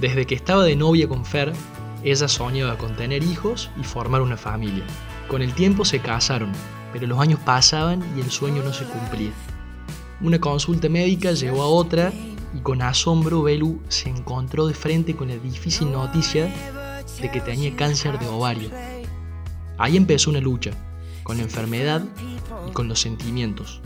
Desde 0.00 0.26
que 0.26 0.36
estaba 0.36 0.62
de 0.62 0.76
novia 0.76 1.08
con 1.08 1.24
Fer, 1.24 1.52
ella 2.04 2.28
soñaba 2.28 2.78
con 2.78 2.94
tener 2.94 3.24
hijos 3.24 3.68
y 3.80 3.82
formar 3.82 4.22
una 4.22 4.36
familia. 4.36 4.84
Con 5.26 5.42
el 5.42 5.52
tiempo 5.54 5.84
se 5.84 5.98
casaron, 5.98 6.52
pero 6.92 7.08
los 7.08 7.18
años 7.18 7.40
pasaban 7.44 8.04
y 8.16 8.20
el 8.20 8.30
sueño 8.30 8.62
no 8.62 8.72
se 8.72 8.84
cumplía. 8.84 9.32
Una 10.20 10.38
consulta 10.40 10.88
médica 10.88 11.32
llevó 11.32 11.62
a 11.62 11.66
otra 11.66 12.12
y 12.54 12.60
con 12.60 12.80
asombro 12.80 13.42
Belu 13.42 13.80
se 13.88 14.08
encontró 14.08 14.68
de 14.68 14.74
frente 14.74 15.16
con 15.16 15.28
la 15.28 15.36
difícil 15.36 15.90
noticia 15.90 16.44
de 17.20 17.30
que 17.32 17.40
tenía 17.40 17.74
cáncer 17.74 18.20
de 18.20 18.28
ovario. 18.28 18.70
Ahí 19.78 19.96
empezó 19.96 20.30
una 20.30 20.40
lucha, 20.40 20.70
con 21.24 21.38
la 21.38 21.42
enfermedad 21.42 22.04
y 22.68 22.72
con 22.72 22.86
los 22.86 23.00
sentimientos. 23.00 23.80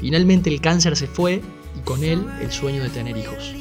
Finalmente 0.00 0.48
el 0.48 0.62
cáncer 0.62 0.96
se 0.96 1.06
fue 1.06 1.42
con 1.86 2.02
él 2.02 2.26
el 2.40 2.50
sueño 2.50 2.82
de 2.82 2.90
tener 2.90 3.16
hijos. 3.16 3.54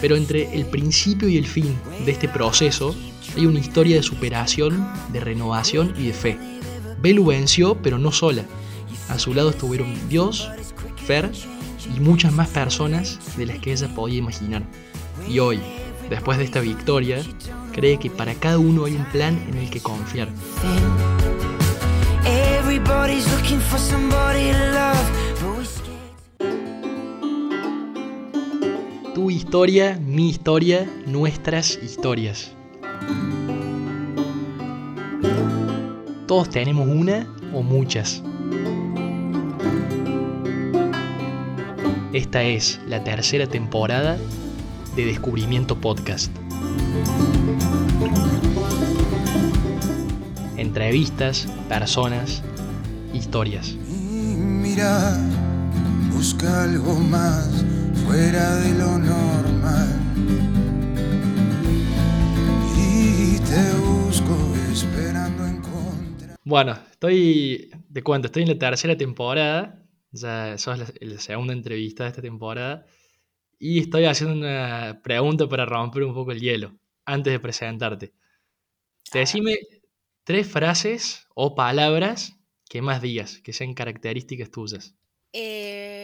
Pero 0.00 0.16
entre 0.16 0.52
el 0.54 0.66
principio 0.66 1.28
y 1.28 1.38
el 1.38 1.46
fin 1.46 1.78
de 2.04 2.10
este 2.10 2.28
proceso 2.28 2.94
hay 3.36 3.46
una 3.46 3.60
historia 3.60 3.96
de 3.96 4.02
superación, 4.02 4.86
de 5.12 5.20
renovación 5.20 5.94
y 5.96 6.08
de 6.08 6.12
fe. 6.12 6.38
Belu 7.00 7.24
venció, 7.24 7.76
pero 7.80 7.96
no 7.96 8.10
sola. 8.10 8.44
A 9.08 9.18
su 9.18 9.32
lado 9.32 9.50
estuvieron 9.50 9.94
Dios, 10.08 10.50
Fer 11.06 11.30
y 11.96 12.00
muchas 12.00 12.32
más 12.32 12.48
personas 12.48 13.18
de 13.36 13.46
las 13.46 13.58
que 13.60 13.72
ella 13.72 13.88
podía 13.94 14.18
imaginar. 14.18 14.64
Y 15.28 15.38
hoy, 15.38 15.60
después 16.10 16.38
de 16.38 16.44
esta 16.44 16.60
victoria, 16.60 17.22
cree 17.72 17.98
que 17.98 18.10
para 18.10 18.34
cada 18.34 18.58
uno 18.58 18.84
hay 18.84 18.96
un 18.96 19.04
plan 19.06 19.40
en 19.48 19.58
el 19.58 19.70
que 19.70 19.80
confiar. 19.80 20.28
Tu 29.22 29.30
historia, 29.30 30.00
mi 30.04 30.30
historia, 30.30 30.84
nuestras 31.06 31.78
historias. 31.80 32.50
Todos 36.26 36.50
tenemos 36.50 36.88
una 36.88 37.32
o 37.54 37.62
muchas. 37.62 38.20
Esta 42.12 42.42
es 42.42 42.80
la 42.88 43.04
tercera 43.04 43.46
temporada 43.46 44.18
de 44.96 45.04
Descubrimiento 45.06 45.80
Podcast. 45.80 46.32
Entrevistas, 50.56 51.46
personas, 51.68 52.42
historias. 53.14 53.76
mira, 53.86 55.16
busca 56.10 56.64
algo 56.64 56.94
más 56.94 57.61
fuera 58.04 58.56
de 58.56 58.74
lo 58.74 58.98
normal. 58.98 60.00
Y 62.76 63.38
te 63.38 63.72
busco 63.80 64.36
esperando 64.72 65.46
encontrar. 65.46 66.36
Bueno, 66.44 66.78
estoy, 66.90 67.70
te 67.92 68.02
cuento, 68.02 68.26
estoy 68.26 68.42
en 68.42 68.48
la 68.50 68.58
tercera 68.58 68.96
temporada. 68.96 69.78
Ya 70.10 70.58
sos 70.58 70.78
la, 70.78 70.86
la 71.00 71.20
segunda 71.20 71.52
entrevista 71.52 72.04
de 72.04 72.10
esta 72.10 72.22
temporada. 72.22 72.86
Y 73.58 73.78
estoy 73.78 74.04
haciendo 74.06 74.34
una 74.36 75.00
pregunta 75.02 75.48
para 75.48 75.64
romper 75.64 76.02
un 76.02 76.14
poco 76.14 76.32
el 76.32 76.40
hielo 76.40 76.76
antes 77.04 77.32
de 77.32 77.38
presentarte. 77.38 78.12
Decime 79.12 79.58
tres 80.24 80.48
frases 80.48 81.26
o 81.34 81.54
palabras 81.54 82.38
que 82.68 82.82
más 82.82 83.02
digas, 83.02 83.38
que 83.38 83.52
sean 83.52 83.74
características 83.74 84.50
tuyas. 84.50 84.94
Eh, 85.32 86.01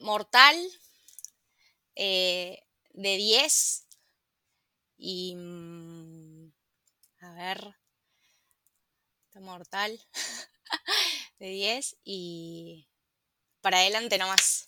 mortal, 0.00 0.56
eh, 1.94 2.58
de 2.92 3.16
10 3.16 3.86
y... 4.96 5.34
mm, 5.36 6.52
A 7.22 7.34
ver. 7.34 7.74
Está 9.26 9.40
mortal. 9.40 9.98
de 11.38 11.48
10 11.48 11.96
y... 12.04 12.88
Para 13.60 13.78
adelante 13.78 14.16
nomás. 14.18 14.66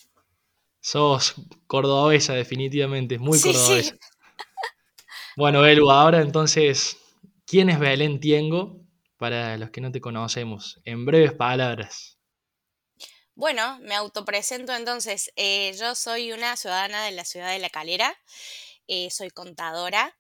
Sos 0.81 1.35
cordobesa, 1.67 2.35
definitivamente, 2.35 3.19
muy 3.19 3.39
Sí, 3.39 3.53
sí. 3.53 3.59
cordobesa. 3.59 3.97
Bueno, 5.37 5.65
Elu, 5.65 5.91
ahora 5.91 6.21
entonces, 6.21 6.97
¿quién 7.47 7.71
es 7.71 7.79
Belén 7.79 8.21
Tiengo? 8.21 8.81
Para 9.17 9.57
los 9.57 9.71
que 9.71 9.81
no 9.81 9.93
te 9.93 10.01
conocemos, 10.01 10.81
en 10.85 11.05
breves 11.07 11.33
palabras. 11.33 12.19
Bueno, 13.35 13.79
me 13.81 13.95
autopresento 13.95 14.75
entonces. 14.75 15.33
Eh, 15.37 15.75
yo 15.79 15.95
soy 15.95 16.33
una 16.33 16.57
ciudadana 16.57 17.05
de 17.05 17.13
la 17.13 17.25
ciudad 17.25 17.51
de 17.51 17.59
La 17.59 17.71
Calera. 17.71 18.15
eh, 18.89 19.11
soy 19.11 19.31
contadora. 19.31 20.17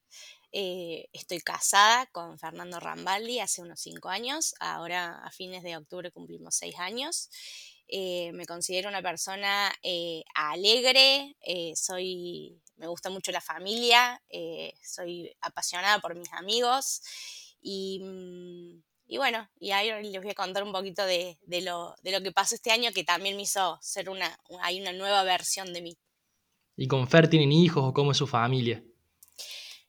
eh, 0.53 1.09
estoy 1.13 1.41
casada 1.41 2.07
con 2.13 2.39
Fernando 2.39 2.79
Rambaldi 2.81 3.41
hace 3.41 3.63
unos 3.63 3.81
cinco 3.81 4.09
años. 4.11 4.55
Ahora 4.61 5.21
a 5.25 5.31
fines 5.31 5.63
de 5.63 5.77
octubre 5.77 6.11
cumplimos 6.13 6.57
seis 6.57 6.77
años. 6.79 7.31
me 8.35 8.47
considero 8.47 8.89
una 8.89 9.03
persona 9.03 9.73
alegre. 10.35 11.37
soy, 11.77 12.61
me 12.77 12.87
gusta 12.89 13.11
mucho 13.11 13.33
la 13.33 13.41
familia. 13.43 14.23
soy 14.83 15.35
apasionada 15.41 16.01
por 16.01 16.15
mis 16.17 16.33
amigos. 16.33 17.03
Y, 17.63 18.01
mm, 18.03 18.83
y 19.07 19.19
bueno, 19.19 19.49
y 19.59 19.73
ahí 19.73 19.91
les 20.11 20.23
voy 20.23 20.31
a 20.31 20.35
contar 20.35 20.63
un 20.63 20.73
poquito 20.73 21.05
de, 21.05 21.39
de 21.43 21.61
lo, 21.61 21.95
de 22.03 22.13
lo 22.13 22.23
que 22.23 22.33
pasó 22.33 22.55
este 22.55 22.71
año 22.71 22.93
que 22.93 23.05
también 23.05 23.37
me 23.37 23.43
hizo 23.43 23.79
ser 23.83 24.09
una, 24.09 24.39
hay 24.63 24.81
una 24.81 24.93
nueva 24.93 25.23
versión 25.23 25.73
de 25.73 25.83
mí. 25.83 25.99
¿Y 26.77 26.89
con 26.89 27.07
Fer 27.09 27.29
tienen 27.29 27.53
hijos 27.53 27.85
o 27.85 27.93
cómo 27.93 28.13
es 28.13 28.19
su 28.19 28.27
familia? 28.27 28.83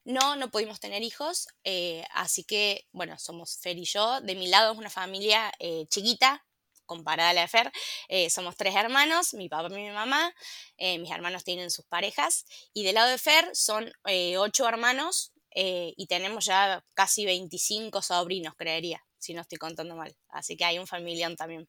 No, 0.06 0.36
no 0.36 0.52
pudimos 0.52 0.82
tener 0.82 1.02
hijos, 1.02 1.48
eh, 1.64 2.04
así 2.12 2.44
que, 2.44 2.88
bueno, 2.92 3.18
somos 3.18 3.58
Fer 3.58 3.78
y 3.78 3.86
yo. 3.86 4.20
De 4.20 4.36
mi 4.36 4.48
lado 4.48 4.74
es 4.74 4.78
una 4.78 4.90
familia 4.90 5.52
eh, 5.60 5.86
chiquita, 5.88 6.46
comparada 6.86 7.30
a 7.30 7.34
la 7.34 7.42
de 7.42 7.48
Fer. 7.48 7.72
Eh, 8.10 8.30
somos 8.30 8.58
tres 8.58 8.76
hermanos, 8.76 9.34
mi 9.34 9.48
papá 9.48 9.70
y 9.72 9.76
mi 9.76 9.90
mamá. 9.92 10.34
mis 10.78 11.10
hermanos 11.10 11.46
tienen 11.46 11.72
sus 11.72 11.86
parejas. 11.86 12.46
Y 12.74 12.84
del 12.84 12.96
lado 12.96 13.10
de 13.10 13.18
Fer 13.18 13.50
son 13.54 13.94
ocho 14.38 14.68
hermanos 14.68 15.33
eh, 15.56 15.94
y 15.98 16.08
tenemos 16.08 16.46
ya 16.46 16.84
casi 16.94 17.26
25 17.26 18.02
sobrinos, 18.02 18.56
creería, 18.56 19.04
si 19.18 19.34
no 19.34 19.42
estoy 19.42 19.58
contando 19.58 19.96
mal. 19.96 20.16
Así 20.30 20.56
que 20.58 20.66
hay 20.66 20.80
un 20.80 20.88
familión 20.88 21.36
también. 21.36 21.68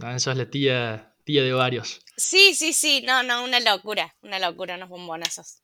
Ah, 0.00 0.18
sos 0.18 0.36
la 0.36 0.48
tía, 0.48 1.14
tía 1.24 1.42
de 1.42 1.52
varios. 1.52 2.00
Sí, 2.16 2.54
sí, 2.54 2.72
sí, 2.72 3.02
no, 3.06 3.22
no, 3.22 3.44
una 3.44 3.60
locura, 3.60 4.14
una 4.22 4.38
locura, 4.38 4.76
unos 4.76 4.88
bombonazos. 4.88 5.62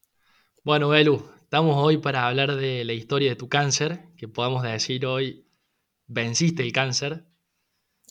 Bueno, 0.64 0.88
Belu, 0.88 1.22
estamos 1.42 1.76
hoy 1.76 1.98
para 1.98 2.26
hablar 2.26 2.56
de 2.56 2.84
la 2.84 2.92
historia 2.92 3.30
de 3.30 3.36
tu 3.36 3.48
cáncer, 3.48 4.08
que 4.16 4.28
podamos 4.28 4.62
decir 4.62 5.04
hoy, 5.06 5.46
venciste 6.06 6.62
el 6.62 6.72
cáncer. 6.72 7.24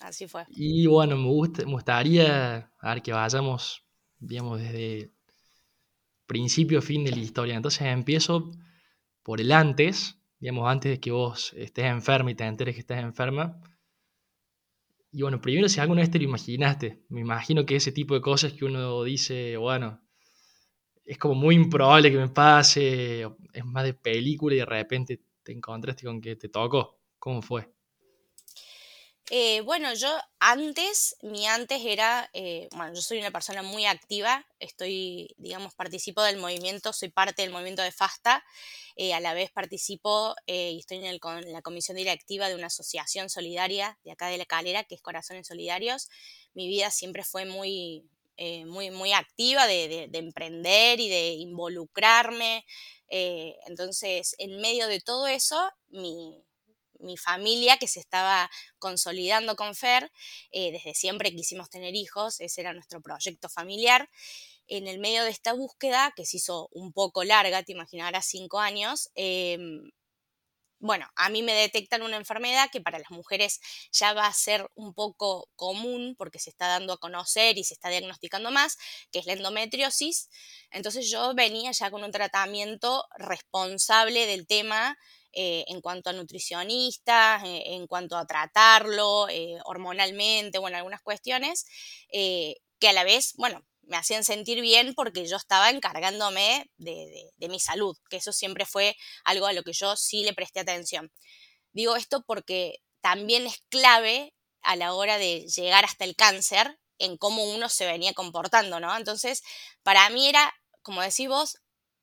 Así 0.02 0.28
fue. 0.28 0.46
Y 0.50 0.88
bueno, 0.88 1.18
me, 1.18 1.28
gusta- 1.28 1.66
me 1.66 1.72
gustaría 1.74 2.70
a 2.80 2.94
ver, 2.94 3.02
que 3.02 3.12
vayamos, 3.12 3.84
digamos, 4.20 4.60
desde 4.62 5.12
principio 6.26 6.80
a 6.80 6.82
fin 6.82 7.04
de 7.06 7.12
la 7.12 7.20
historia. 7.20 7.56
Entonces 7.56 7.82
empiezo 7.84 8.52
por 9.24 9.42
el 9.42 9.52
antes, 9.52 10.20
digamos, 10.40 10.70
antes 10.70 10.92
de 10.92 11.00
que 11.00 11.12
vos 11.12 11.54
estés 11.54 11.86
enferma 11.86 12.32
y 12.32 12.36
te 12.36 12.44
enteres 12.44 12.76
que 12.76 12.82
estás 12.82 13.02
enferma. 13.02 13.60
Y 15.12 15.22
bueno, 15.22 15.40
primero 15.42 15.70
si 15.70 15.80
alguna 15.80 16.02
vez 16.02 16.12
te 16.12 16.18
lo 16.18 16.26
imaginaste, 16.26 17.04
me 17.10 17.22
imagino 17.22 17.66
que 17.66 17.76
ese 17.76 17.92
tipo 17.92 18.14
de 18.16 18.22
cosas 18.22 18.54
que 18.54 18.66
uno 18.66 19.04
dice, 19.04 19.58
bueno, 19.58 20.02
es 21.06 21.18
como 21.18 21.36
muy 21.36 21.56
improbable 21.56 22.12
que 22.12 22.18
me 22.18 22.30
pase, 22.30 23.24
es 23.54 23.66
más 23.66 23.84
de 23.84 23.94
película 23.94 24.56
y 24.56 24.60
de 24.60 24.66
repente 24.66 25.22
te 25.44 25.52
encontraste 25.52 26.06
con 26.06 26.22
que 26.22 26.36
te 26.36 26.50
tocó. 26.50 27.00
¿Cómo 27.20 27.42
fue? 27.42 27.73
Eh, 29.32 29.62
bueno, 29.62 29.94
yo 29.94 30.10
antes, 30.40 31.16
mi 31.22 31.48
antes 31.48 31.82
era, 31.86 32.30
eh, 32.34 32.68
bueno, 32.76 32.94
yo 32.94 33.02
soy 33.02 33.20
una 33.20 33.32
persona 33.32 33.64
muy 33.64 33.86
activa, 33.86 34.46
estoy, 34.60 35.34
digamos, 35.38 35.74
participo 35.76 36.22
del 36.24 36.38
movimiento, 36.38 36.92
soy 36.92 37.10
parte 37.10 37.42
del 37.42 37.52
movimiento 37.52 37.82
de 37.82 37.92
FASTA, 37.94 38.44
eh, 38.98 39.14
a 39.14 39.22
la 39.22 39.34
vez 39.34 39.50
participo 39.52 40.36
y 40.46 40.78
estoy 40.80 40.98
en, 40.98 41.06
el 41.06 41.20
en 41.24 41.54
la 41.54 41.62
comisión 41.62 41.96
directiva 41.98 42.50
de 42.50 42.56
una 42.56 42.68
asociación 42.68 43.30
solidaria 43.30 43.98
de 44.04 44.12
acá 44.12 44.28
de 44.28 44.38
La 44.38 44.46
Calera, 44.46 44.84
que 44.84 44.96
es 44.96 45.02
Corazones 45.02 45.48
Solidarios. 45.48 46.10
Mi 46.54 46.68
vida 46.68 46.92
siempre 46.92 47.24
fue 47.24 47.46
muy, 47.46 48.10
muy, 48.68 48.92
muy 48.92 49.14
activa 49.14 49.68
de, 49.68 49.88
de- 49.88 50.08
de 50.10 50.18
emprender 50.20 51.00
y 51.00 51.08
de 51.10 51.30
involucrarme. 51.34 52.66
entonces, 53.68 54.36
en 54.38 54.60
medio 54.62 54.88
de 54.88 55.00
todo 55.02 55.28
eso, 55.28 55.72
mi, 55.90 56.44
mi 57.04 57.18
familia 57.18 57.78
que 57.78 57.88
se 57.88 58.00
estaba 58.00 58.50
consolidando 58.80 59.56
con 59.56 59.76
Fer, 59.76 60.12
eh, 60.52 60.72
desde 60.72 60.94
siempre 60.94 61.34
quisimos 61.36 61.70
tener 61.70 61.96
hijos, 61.96 62.40
ese 62.40 62.62
era 62.62 62.74
nuestro 62.74 63.02
proyecto 63.02 63.50
familiar. 63.50 64.10
En 64.68 64.88
el 64.88 65.00
medio 65.00 65.24
de 65.24 65.30
esta 65.30 65.54
búsqueda, 65.54 66.14
que 66.16 66.26
se 66.26 66.38
hizo 66.38 66.70
un 66.72 66.94
poco 66.94 67.24
larga, 67.24 67.64
te 67.64 67.74
imaginarás 67.74 68.26
cinco 68.26 68.60
años, 68.60 69.10
em, 69.16 69.92
bueno, 70.84 71.10
a 71.16 71.30
mí 71.30 71.44
me 71.44 71.54
detectan 71.54 72.02
una 72.02 72.18
enfermedad 72.18 72.70
que 72.70 72.82
para 72.82 73.00
las 73.00 73.10
mujeres 73.10 73.62
ya 73.94 74.12
va 74.14 74.28
a 74.28 74.34
ser 74.34 74.70
un 74.76 74.94
poco 74.94 75.48
común 75.56 76.14
porque 76.18 76.40
se 76.40 76.50
está 76.50 76.68
dando 76.68 76.92
a 76.92 76.98
conocer 76.98 77.58
y 77.58 77.64
se 77.64 77.74
está 77.74 77.88
diagnosticando 77.88 78.52
más, 78.52 78.78
que 79.10 79.20
es 79.20 79.26
la 79.26 79.32
endometriosis. 79.32 80.30
Entonces 80.72 81.10
yo 81.10 81.34
venía 81.36 81.72
ya 81.72 81.90
con 81.90 82.04
un 82.04 82.12
tratamiento 82.12 83.06
responsable 83.18 84.26
del 84.26 84.46
tema 84.46 84.98
eh, 85.36 85.66
en 85.68 85.82
cuanto 85.82 86.12
a 86.12 86.14
nutricionistas, 86.14 87.44
eh, 87.44 87.64
en 87.74 87.88
cuanto 87.88 88.16
a 88.18 88.26
tratarlo 88.28 89.28
eh, 89.30 89.58
hormonalmente, 89.66 90.60
bueno, 90.60 90.78
algunas 90.78 91.02
cuestiones, 91.02 91.66
que 92.12 92.88
a 92.88 92.94
la 92.94 93.04
vez, 93.04 93.34
bueno, 93.38 93.66
me 93.82 93.98
hacían 93.98 94.24
sentir 94.24 94.62
bien 94.62 94.94
porque 94.94 95.26
yo 95.26 95.38
estaba 95.38 95.70
encargándome 95.72 96.70
de, 96.78 97.32
mi 97.50 97.60
salud, 97.60 97.98
que 98.10 98.18
eso 98.18 98.32
siempre 98.32 98.66
fue 98.66 98.96
algo 99.24 99.48
a 99.48 99.54
lo 99.54 99.64
que 99.64 99.74
yo 99.74 99.96
sí 99.96 100.24
le 100.24 100.34
presté 100.34 100.60
atención. 100.60 101.12
Digo 101.72 101.96
esto 101.96 102.24
porque 102.28 102.80
también 103.02 103.48
es 103.48 103.64
clave 103.70 104.34
a 104.62 104.76
la 104.76 104.94
hora 104.94 105.18
de 105.18 105.48
llegar 105.48 105.86
hasta 105.86 106.06
el 106.06 106.16
cáncer 106.16 106.80
en 107.00 107.18
cómo 107.18 107.44
uno 107.44 107.70
se 107.70 107.86
venía 107.86 108.14
comportando, 108.14 108.80
¿no? 108.80 108.96
Entonces, 108.96 109.42
para 109.82 110.08
mí 110.10 110.28
era, 110.28 110.54
como 110.84 111.02
decís 111.02 111.28
vos, 111.28 111.58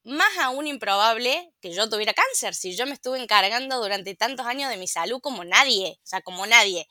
más 0.04 0.38
aún 0.38 0.66
improbable 0.66 1.52
que 1.60 1.72
yo 1.72 1.88
tuviera 1.88 2.14
cáncer, 2.14 2.54
si 2.54 2.74
yo 2.76 2.86
me 2.86 2.94
estuve 2.94 3.20
encargando 3.22 3.80
durante 3.80 4.14
tantos 4.14 4.46
años 4.46 4.70
de 4.70 4.76
mi 4.76 4.88
salud 4.88 5.20
como 5.20 5.44
nadie, 5.44 5.98
o 6.02 6.06
sea, 6.06 6.22
como 6.22 6.46
nadie. 6.46 6.86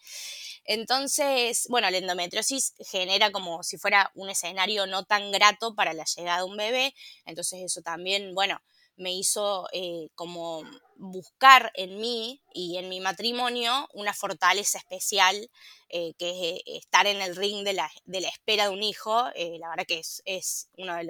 Entonces, 0.66 1.66
bueno, 1.70 1.90
la 1.90 1.98
endometriosis 1.98 2.74
genera 2.88 3.32
como 3.32 3.64
si 3.64 3.78
fuera 3.78 4.12
un 4.14 4.30
escenario 4.30 4.86
no 4.86 5.04
tan 5.04 5.32
grato 5.32 5.74
para 5.74 5.94
la 5.94 6.06
llegada 6.06 6.40
de 6.40 6.44
un 6.44 6.58
bebé, 6.58 6.94
entonces 7.26 7.62
eso 7.64 7.82
también, 7.82 8.36
bueno, 8.36 8.62
me 9.00 9.14
hizo 9.14 9.68
eh, 9.72 10.10
como 10.14 10.64
buscar 10.98 11.72
en 11.76 11.98
mí 11.98 12.44
y 12.54 12.78
en 12.78 12.90
mi 12.90 13.00
matrimonio 13.00 13.88
una 13.94 14.14
fortaleza 14.14 14.78
especial, 14.78 15.50
eh, 15.88 16.14
que 16.20 16.30
es 16.30 16.38
eh, 16.58 16.62
estar 16.66 17.08
en 17.08 17.22
el 17.22 17.36
ring 17.36 17.64
de 17.64 17.74
la, 17.74 17.90
espera 18.06 18.66
de 18.66 18.70
un 18.70 18.84
hijo. 18.84 19.24
la 19.24 19.70
verdad 19.70 19.86
que 19.88 20.00
es, 20.00 20.22
es 20.26 20.68
una 20.78 20.98
de, 20.98 21.08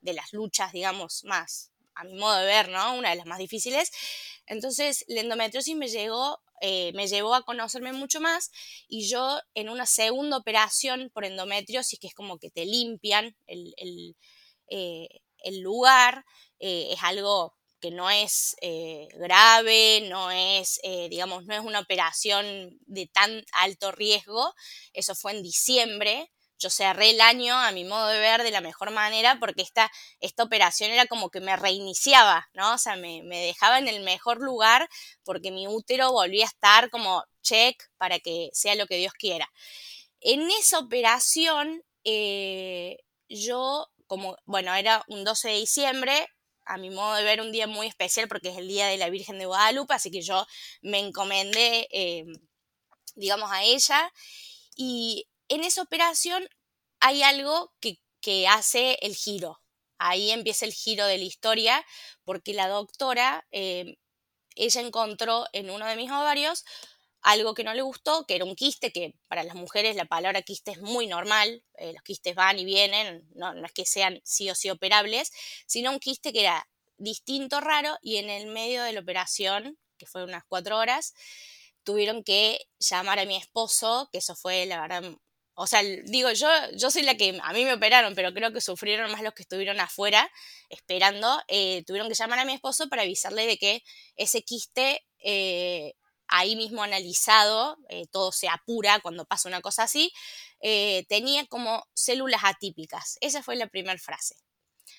de 0.00 0.12
las 0.12 0.32
luchas, 0.32 0.72
digamos, 0.72 1.22
más, 1.24 1.70
a 1.94 2.04
mi 2.04 2.14
modo 2.16 2.38
de 2.38 2.46
ver, 2.46 2.68
¿no? 2.68 2.96
Una 2.96 3.10
de 3.10 3.16
las 3.16 3.26
más 3.26 3.38
difíciles. 3.38 3.90
Entonces, 4.46 5.04
la 5.06 5.20
endometriosis 5.20 5.76
me 5.76 5.88
llegó 5.88 6.40
me 6.60 7.06
llevó 7.06 7.36
a 7.36 7.44
conocerme 7.44 7.92
mucho 7.92 8.20
más 8.20 8.50
y 8.88 9.08
yo 9.08 9.38
en 9.54 9.68
una 9.68 9.86
segunda 9.86 10.36
operación 10.36 11.08
por 11.14 11.24
endometriosis, 11.24 12.00
que 12.00 12.08
es 12.08 12.14
como 12.14 12.38
que 12.38 12.50
te 12.50 12.66
limpian 12.66 13.36
el 13.46 14.16
lugar, 15.60 16.24
eh, 16.58 16.88
es 16.92 17.02
algo 17.02 17.54
que 17.80 17.90
no 17.90 18.10
es 18.10 18.56
eh, 18.60 19.08
grave, 19.14 20.06
no 20.08 20.30
es, 20.30 20.80
eh, 20.82 21.08
digamos, 21.08 21.44
no 21.46 21.54
es 21.54 21.60
una 21.60 21.80
operación 21.80 22.76
de 22.86 23.06
tan 23.06 23.44
alto 23.52 23.92
riesgo. 23.92 24.52
Eso 24.92 25.14
fue 25.14 25.32
en 25.32 25.42
diciembre. 25.42 26.32
Yo 26.58 26.70
cerré 26.70 27.10
el 27.10 27.20
año, 27.20 27.54
a 27.54 27.70
mi 27.70 27.84
modo 27.84 28.08
de 28.08 28.18
ver, 28.18 28.42
de 28.42 28.50
la 28.50 28.60
mejor 28.60 28.90
manera, 28.90 29.38
porque 29.38 29.62
esta, 29.62 29.92
esta 30.18 30.42
operación 30.42 30.90
era 30.90 31.06
como 31.06 31.30
que 31.30 31.40
me 31.40 31.54
reiniciaba, 31.56 32.48
¿no? 32.52 32.74
O 32.74 32.78
sea, 32.78 32.96
me, 32.96 33.22
dejaba 33.22 33.78
en 33.78 33.86
el 33.86 34.02
mejor 34.02 34.38
lugar 34.40 34.88
porque 35.22 35.52
mi 35.52 35.68
útero 35.68 36.10
volvía 36.10 36.46
a 36.46 36.48
estar 36.48 36.90
como 36.90 37.22
check 37.42 37.80
para 37.96 38.18
que 38.18 38.50
sea 38.52 38.74
lo 38.74 38.86
que 38.86 38.96
Dios 38.96 39.12
quiera. 39.12 39.48
En 40.20 40.50
esa 40.50 40.80
operación, 40.80 41.84
yo 43.28 43.88
como, 44.08 44.36
bueno, 44.44 44.74
era 44.74 45.04
un 45.06 45.22
12 45.22 45.48
de 45.48 45.54
diciembre, 45.54 46.28
a 46.66 46.76
mi 46.76 46.90
modo 46.90 47.14
de 47.14 47.22
ver 47.22 47.40
un 47.40 47.52
día 47.52 47.66
muy 47.66 47.86
especial 47.86 48.28
porque 48.28 48.48
es 48.50 48.58
el 48.58 48.68
día 48.68 48.88
de 48.88 48.98
la 48.98 49.10
Virgen 49.10 49.38
de 49.38 49.46
Guadalupe, 49.46 49.94
así 49.94 50.10
que 50.10 50.22
yo 50.22 50.46
me 50.82 50.98
encomendé, 50.98 51.88
eh, 51.92 52.24
digamos, 53.14 53.50
a 53.52 53.62
ella. 53.62 54.12
Y 54.76 55.28
en 55.48 55.64
esa 55.64 55.82
operación 55.82 56.48
hay 57.00 57.22
algo 57.22 57.72
que, 57.80 57.98
hace 58.46 58.98
el 59.00 59.16
giro. 59.16 59.58
Ahí 59.96 60.30
empieza 60.32 60.66
el 60.66 60.74
giro 60.74 61.06
de 61.06 61.16
la 61.16 61.24
historia 61.24 61.82
porque 62.24 62.52
la 62.52 62.68
doctora, 62.68 63.46
eh, 63.52 63.96
ella 64.54 64.82
encontró 64.82 65.46
en 65.54 65.70
uno 65.70 65.86
de 65.86 65.96
mis 65.96 66.10
ovarios 66.10 66.64
algo 67.22 67.54
que 67.54 67.64
no 67.64 67.74
le 67.74 67.82
gustó, 67.82 68.26
que 68.26 68.36
era 68.36 68.44
un 68.44 68.54
quiste, 68.54 68.92
que 68.92 69.14
para 69.28 69.42
las 69.44 69.54
mujeres 69.54 69.96
la 69.96 70.04
palabra 70.04 70.42
quiste 70.42 70.72
es 70.72 70.80
muy 70.80 71.06
normal, 71.06 71.62
eh, 71.74 71.92
los 71.92 72.02
quistes 72.02 72.34
van 72.34 72.58
y 72.58 72.64
vienen, 72.64 73.26
no, 73.34 73.52
es 73.64 73.72
que 73.72 73.84
sean 73.84 74.20
sí 74.24 74.48
o 74.50 74.54
sí 74.54 74.70
operables, 74.70 75.32
sino 75.66 75.90
un 75.90 75.98
quiste 75.98 76.32
que 76.32 76.40
era 76.40 76.68
distinto, 76.96 77.60
raro, 77.60 77.96
y 78.02 78.16
en 78.16 78.30
el 78.30 78.46
medio 78.46 78.82
de 78.82 78.92
la 78.92 79.00
operación, 79.00 79.78
que 79.98 80.06
fue 80.06 80.24
unas 80.24 80.44
cuatro 80.48 80.76
horas, 80.78 81.14
tuvieron 81.84 82.22
que 82.22 82.66
llamar 82.78 83.18
a 83.18 83.24
mi 83.24 83.36
esposo, 83.36 84.08
que 84.12 84.18
eso 84.18 84.36
fue 84.36 84.66
la 84.66 84.80
verdad, 84.80 85.02
o 85.54 85.66
sea, 85.66 85.82
digo, 85.82 86.30
yo, 86.32 86.48
yo 86.76 86.88
soy 86.90 87.02
la 87.02 87.16
que, 87.16 87.36
a 87.42 87.52
mí 87.52 87.64
me 87.64 87.74
operaron, 87.74 88.14
pero 88.14 88.32
creo 88.32 88.52
que 88.52 88.60
sufrieron 88.60 89.10
más 89.10 89.22
los 89.22 89.34
que 89.34 89.42
estuvieron 89.42 89.80
afuera 89.80 90.30
esperando, 90.68 91.42
eh, 91.48 91.82
tuvieron 91.84 92.08
que 92.08 92.14
llamar 92.14 92.38
a 92.38 92.44
mi 92.44 92.52
esposo 92.52 92.88
para 92.88 93.02
avisarle 93.02 93.46
de 93.46 93.58
que 93.58 93.82
ese 94.16 94.42
quiste... 94.42 95.04
Eh, 95.18 95.94
ahí 96.28 96.56
mismo 96.56 96.82
analizado, 96.82 97.76
eh, 97.88 98.06
todo 98.10 98.32
se 98.32 98.48
apura 98.48 99.00
cuando 99.00 99.24
pasa 99.24 99.48
una 99.48 99.60
cosa 99.60 99.84
así, 99.84 100.12
eh, 100.60 101.04
tenía 101.08 101.46
como 101.46 101.86
células 101.94 102.42
atípicas. 102.44 103.18
Esa 103.20 103.42
fue 103.42 103.56
la 103.56 103.68
primera 103.68 103.98
frase. 103.98 104.36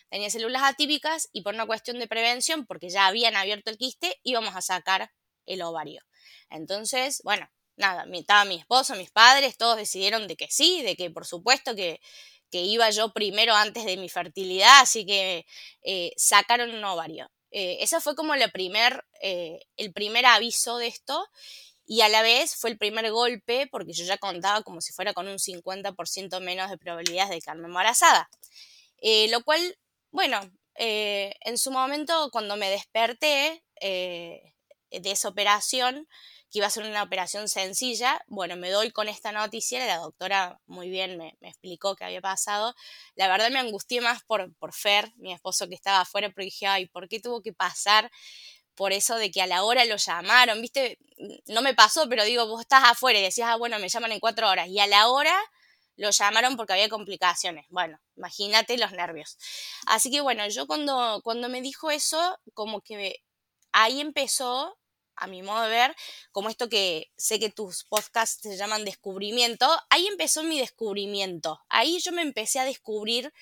Tenía 0.09 0.29
células 0.29 0.63
atípicas 0.63 1.29
y 1.31 1.41
por 1.41 1.53
una 1.53 1.65
cuestión 1.65 1.99
de 1.99 2.07
prevención, 2.07 2.65
porque 2.65 2.89
ya 2.89 3.07
habían 3.07 3.35
abierto 3.35 3.69
el 3.69 3.77
quiste, 3.77 4.19
íbamos 4.23 4.55
a 4.55 4.61
sacar 4.61 5.11
el 5.45 5.61
ovario. 5.61 6.01
Entonces, 6.49 7.21
bueno, 7.23 7.49
nada, 7.77 8.05
estaba 8.13 8.45
mi 8.45 8.55
esposo, 8.55 8.95
mis 8.95 9.11
padres, 9.11 9.57
todos 9.57 9.77
decidieron 9.77 10.27
de 10.27 10.35
que 10.35 10.47
sí, 10.49 10.81
de 10.83 10.95
que 10.95 11.09
por 11.09 11.25
supuesto 11.25 11.75
que, 11.75 11.99
iba 12.51 12.89
yo 12.89 13.13
primero 13.13 13.53
antes 13.53 13.85
de 13.85 13.97
mi 13.97 14.09
fertilidad, 14.09 14.81
así 14.81 15.05
que 15.05 15.45
eh, 15.83 16.11
sacaron 16.17 16.71
un 16.71 16.83
ovario. 16.83 17.29
Eh, 17.51 17.77
ese 17.81 17.99
fue 18.01 18.15
como 18.15 18.33
primer, 18.53 19.05
eh, 19.21 19.59
el 19.77 19.91
primer 19.93 20.25
aviso 20.25 20.77
de 20.77 20.87
esto 20.87 21.27
y 21.85 22.01
a 22.01 22.09
la 22.09 22.21
vez 22.21 22.55
fue 22.55 22.69
el 22.69 22.77
primer 22.77 23.11
golpe 23.11 23.67
porque 23.71 23.93
yo 23.93 24.05
ya 24.05 24.17
contaba 24.17 24.61
como 24.63 24.81
si 24.81 24.93
fuera 24.93 25.13
con 25.13 25.27
un 25.27 25.39
50% 25.39 26.39
menos 26.41 26.69
de 26.69 26.77
probabilidades 26.77 27.31
de 27.31 27.41
quedarme 27.41 27.67
embarazada. 27.67 28.29
Eh, 29.01 29.27
lo 29.29 29.43
cual, 29.43 29.77
bueno, 30.11 30.39
en 30.75 31.57
su 31.57 31.71
momento 31.71 32.29
cuando 32.31 32.55
me 32.55 32.69
desperté 32.69 33.63
de 33.81 34.53
esa 34.91 35.27
operación, 35.27 36.07
que 36.51 36.59
iba 36.59 36.67
a 36.67 36.69
ser 36.69 36.83
una 36.83 37.03
operación 37.03 37.47
sencilla. 37.47 38.21
Bueno, 38.27 38.55
me 38.55 38.69
doy 38.69 38.91
con 38.91 39.07
esta 39.07 39.31
noticia, 39.31 39.85
la 39.85 39.97
doctora 39.97 40.59
muy 40.65 40.89
bien 40.89 41.17
me, 41.17 41.37
explicó 41.41 41.95
qué 41.95 42.05
había 42.05 42.21
pasado. 42.21 42.75
La 43.15 43.27
verdad 43.27 43.49
me 43.51 43.59
angustié 43.59 44.01
más 44.01 44.23
por, 44.23 44.53
por 44.55 44.73
Fer, 44.73 45.13
mi 45.17 45.33
esposo 45.33 45.67
que 45.67 45.75
estaba 45.75 46.01
afuera, 46.01 46.29
porque 46.29 46.45
dije, 46.45 46.67
ay, 46.67 46.87
¿por 46.87 47.07
qué 47.07 47.19
tuvo 47.19 47.41
que 47.41 47.53
pasar? 47.53 48.11
por 48.75 48.93
eso 48.93 49.17
de 49.17 49.29
que 49.29 49.41
a 49.41 49.47
la 49.47 49.63
hora 49.65 49.83
lo 49.83 49.97
llamaron, 49.97 50.61
viste, 50.61 50.99
no 51.47 51.61
me 51.61 51.73
pasó, 51.73 52.07
pero 52.07 52.23
digo, 52.23 52.47
vos 52.47 52.61
estás 52.61 52.85
afuera 52.85 53.19
y 53.19 53.23
decías, 53.23 53.49
ah, 53.51 53.57
bueno, 53.57 53.77
me 53.77 53.89
llaman 53.89 54.13
en 54.13 54.21
cuatro 54.21 54.47
horas, 54.49 54.69
y 54.69 54.79
a 54.79 54.87
la 54.87 55.09
hora 55.09 55.37
lo 55.99 56.11
llamaron 56.11 56.55
porque 56.55 56.73
había 56.73 56.87
complicaciones. 56.87 57.65
Bueno, 57.69 57.99
imagínate 58.15 58.77
los 58.77 58.93
nervios. 58.93 59.37
Así 59.85 60.09
que 60.09 60.21
bueno, 60.21 60.47
yo 60.47 60.65
cuando, 60.65 61.19
cuando 61.23 61.49
me 61.49 61.61
dijo 61.61 61.91
eso, 61.91 62.39
como 62.53 62.79
que 62.79 63.21
ahí 63.73 63.99
empezó 63.99 64.77
a 65.19 65.27
mi 65.27 65.41
modo 65.41 65.63
de 65.63 65.69
ver, 65.69 65.95
como 66.31 66.49
esto 66.49 66.69
que 66.69 67.11
sé 67.17 67.39
que 67.39 67.49
tus 67.49 67.83
podcasts 67.83 68.41
se 68.41 68.57
llaman 68.57 68.85
descubrimiento, 68.85 69.67
ahí 69.89 70.07
empezó 70.07 70.43
mi 70.43 70.59
descubrimiento. 70.59 71.59
Ahí 71.69 71.99
yo 71.99 72.11
me 72.11 72.21
empecé 72.21 72.59
a 72.59 72.65
descubrir 72.65 73.33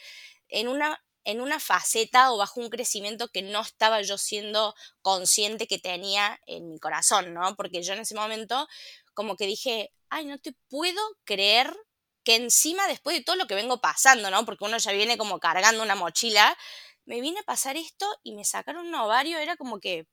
en 0.49 0.67
una 0.67 1.01
en 1.27 1.41
una 1.41 1.59
faceta 1.59 2.31
o 2.31 2.37
bajo 2.37 2.61
un 2.61 2.69
crecimiento 2.69 3.27
que 3.27 3.41
no 3.41 3.59
estaba 3.59 4.01
yo 4.01 4.17
siendo 4.17 4.73
consciente 5.01 5.67
que 5.67 5.77
tenía 5.77 6.39
en 6.45 6.69
mi 6.69 6.79
corazón, 6.79 7.33
¿no? 7.33 7.53
Porque 7.57 7.83
yo 7.83 7.91
en 7.91 7.99
ese 7.99 8.15
momento 8.15 8.65
como 9.13 9.35
que 9.35 9.45
dije, 9.45 9.91
ay, 10.09 10.25
no 10.25 10.39
te 10.39 10.53
puedo 10.69 11.01
creer 11.25 11.75
que 12.23 12.35
encima 12.35 12.87
después 12.87 13.17
de 13.17 13.25
todo 13.25 13.35
lo 13.35 13.45
que 13.45 13.55
vengo 13.55 13.81
pasando, 13.81 14.31
¿no? 14.31 14.45
Porque 14.45 14.63
uno 14.63 14.77
ya 14.77 14.93
viene 14.93 15.17
como 15.17 15.39
cargando 15.39 15.83
una 15.83 15.95
mochila, 15.95 16.57
me 17.03 17.19
vine 17.19 17.41
a 17.41 17.43
pasar 17.43 17.75
esto 17.75 18.05
y 18.23 18.33
me 18.33 18.45
sacaron 18.45 18.87
un 18.87 18.95
ovario, 18.95 19.37
era 19.37 19.57
como 19.57 19.81
que 19.81 20.07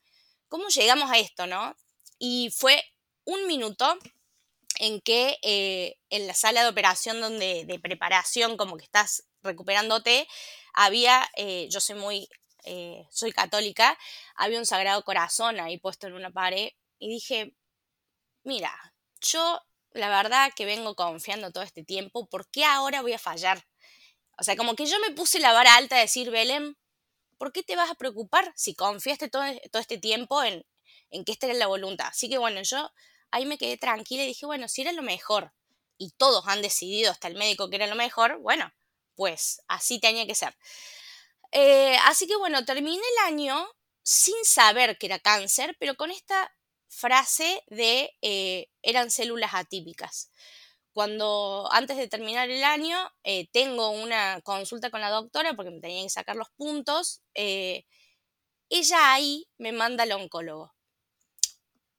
¿Cómo 0.49 0.69
llegamos 0.69 1.11
a 1.11 1.19
esto, 1.19 1.47
no? 1.47 1.77
Y 2.19 2.51
fue 2.57 2.83
un 3.25 3.47
minuto 3.47 3.99
en 4.79 5.01
que 5.01 5.39
eh, 5.43 5.97
en 6.11 6.27
la 6.27 6.35
sala 6.35 6.63
de 6.63 6.69
operación 6.69 7.21
donde 7.21 7.65
de 7.65 7.79
preparación, 7.79 8.57
como 8.57 8.77
que 8.77 8.85
estás 8.85 9.25
recuperándote, 9.43 10.29
había, 10.73 11.29
eh, 11.37 11.69
yo 11.71 11.81
soy 11.81 11.97
muy, 11.97 12.29
eh, 12.65 13.07
soy 13.11 13.33
católica, 13.33 13.99
había 14.35 14.59
un 14.59 14.67
sagrado 14.67 15.05
corazón 15.05 15.61
ahí 15.61 15.79
puesto 15.79 16.07
en 16.07 16.15
una 16.15 16.31
pared 16.31 16.71
y 16.99 17.09
dije, 17.09 17.55
mira, 18.43 18.73
yo 19.21 19.61
la 19.93 20.09
verdad 20.09 20.53
que 20.55 20.65
vengo 20.65 20.97
confiando 20.97 21.53
todo 21.53 21.63
este 21.63 21.85
tiempo, 21.85 22.27
¿por 22.27 22.49
qué 22.51 22.65
ahora 22.65 23.03
voy 23.03 23.13
a 23.13 23.19
fallar? 23.19 23.65
O 24.39 24.43
sea, 24.43 24.57
como 24.57 24.75
que 24.75 24.87
yo 24.87 24.99
me 25.01 25.13
puse 25.13 25.39
la 25.39 25.53
vara 25.53 25.77
alta 25.77 25.97
de 25.97 26.03
decir, 26.03 26.31
Belén, 26.31 26.77
¿por 27.45 27.53
qué 27.53 27.63
te 27.63 27.77
vas 27.77 27.91
a 27.91 27.95
preocupar 27.95 28.51
si 28.57 28.75
confiaste 28.75 29.29
todo, 29.29 29.45
todo 29.71 29.83
este 29.83 29.99
tiempo 29.99 30.43
en, 30.43 30.65
en 31.11 31.27
que 31.27 31.33
esta 31.33 31.45
era 31.45 31.55
la 31.55 31.67
voluntad. 31.67 32.07
Así 32.07 32.27
que 32.31 32.39
bueno, 32.39 32.63
yo 32.63 32.91
ahí 33.31 33.45
me 33.45 33.59
quedé 33.59 33.77
tranquila 33.77 34.25
y 34.25 34.29
dije, 34.29 34.47
bueno, 34.47 34.67
si 34.67 34.81
era 34.81 34.93
lo 34.93 35.03
mejor 35.03 35.53
y 35.99 36.13
todos 36.13 36.49
han 36.49 36.63
decidido, 36.63 37.13
hasta 37.13 37.29
el 37.29 37.35
médico, 37.35 37.69
que 37.69 37.77
era 37.77 37.87
lo 37.87 37.97
mejor, 37.97 38.39
bueno, 38.41 38.73
pues 39.15 39.61
así 39.69 40.01
tenía 40.01 40.27
que 40.27 40.35
ser. 40.35 40.57
Eh, 41.53 41.99
así 42.05 42.27
que 42.27 42.37
bueno, 42.37 42.65
terminé 42.65 43.03
el 43.19 43.35
año 43.35 43.69
sin 44.03 44.43
saber 44.47 44.97
que 44.97 45.05
era 45.05 45.19
cáncer, 45.19 45.77
pero 45.79 45.97
con 45.97 46.11
esta 46.11 46.51
frase 46.89 47.63
de 47.67 48.11
eh, 48.23 48.69
eran 48.81 49.11
células 49.11 49.53
atípicas. 49.53 50.31
Cuando 50.95 51.69
antes 51.73 51.99
de 51.99 52.09
terminar 52.09 52.49
el 52.49 52.65
año 52.65 52.97
eh, 53.25 53.49
tengo 53.53 53.91
una 53.91 54.41
consulta 54.43 54.91
con 54.91 55.03
la 55.03 55.11
doctora 55.11 55.55
porque 55.55 55.73
me 55.73 55.81
tenían 55.81 56.05
que 56.05 56.11
sacar 56.11 56.37
los 56.37 56.49
puntos, 56.57 57.21
ella 57.35 59.13
ahí 59.13 59.47
me 59.59 59.73
manda 59.73 60.05
al 60.05 60.13
oncólogo. 60.13 60.75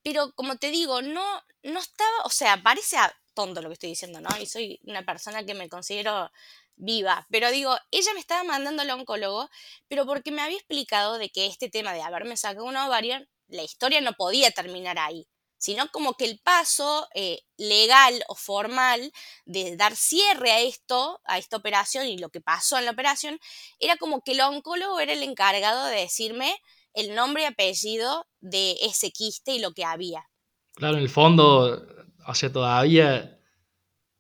Pero 0.02 0.32
como 0.34 0.58
te 0.58 0.72
digo, 0.72 1.02
no, 1.02 1.42
no 1.64 1.80
estaba, 1.80 2.24
o 2.24 2.30
sea, 2.30 2.62
parece 2.62 2.98
tonto 3.34 3.62
lo 3.62 3.70
que 3.70 3.74
estoy 3.74 3.90
diciendo, 3.90 4.22
¿no? 4.22 4.30
Y 4.40 4.46
soy 4.46 4.80
una 4.84 5.04
persona 5.04 5.46
que 5.46 5.54
me 5.54 5.70
considero 5.70 6.32
viva. 6.75 7.25
Pero 7.30 7.52
digo, 7.52 7.75
ella 7.92 8.14
me 8.14 8.20
estaba 8.20 8.44
mandando 8.44 8.82
al 8.82 8.92
oncólogo, 8.92 9.50
pero 9.88 10.06
porque 10.06 10.32
me 10.32 10.42
había 10.42 10.58
explicado 10.58 11.18
de 11.18 11.30
que 11.30 11.48
este 11.48 11.70
tema 11.70 11.94
de 11.94 12.02
haberme 12.02 12.38
sacado 12.38 12.66
un 12.66 12.78
ovario, 12.78 13.18
la 13.48 13.64
historia 13.64 14.02
no 14.02 14.14
podía 14.14 14.52
terminar 14.52 14.98
ahí, 15.00 15.28
sino 15.65 15.88
como 15.91 16.13
que 16.13 16.25
el 16.25 16.39
paso 16.43 17.07
eh, 17.15 17.39
legal 17.57 18.24
o 18.27 18.36
formal 18.36 19.12
de 19.45 19.75
dar 19.75 19.95
cierre 19.95 20.51
a 20.51 20.60
esto, 20.62 21.22
a 21.25 21.39
esta 21.39 21.57
operación 21.57 22.05
y 22.05 22.19
lo 22.19 22.29
que 22.29 22.39
pasó 22.39 22.77
en 22.77 22.86
la 22.86 22.91
operación, 22.91 23.39
era 23.79 23.98
como 23.98 24.22
que 24.22 24.34
el 24.34 24.41
oncólogo 24.41 25.00
era 25.00 25.13
el 25.13 25.24
encargado 25.24 25.86
de 25.88 26.01
decirme 26.01 26.55
el 26.93 27.15
nombre 27.15 27.41
y 27.41 27.45
apellido 27.45 28.27
de 28.41 28.74
ese 28.84 29.10
quiste 29.10 29.53
y 29.53 29.60
lo 29.60 29.74
que 29.74 29.84
había. 29.84 30.29
Claro, 30.75 30.98
en 30.98 31.01
el 31.01 31.10
fondo, 31.10 31.84
o 32.27 32.36
sea, 32.36 32.51
todavía 32.51 33.39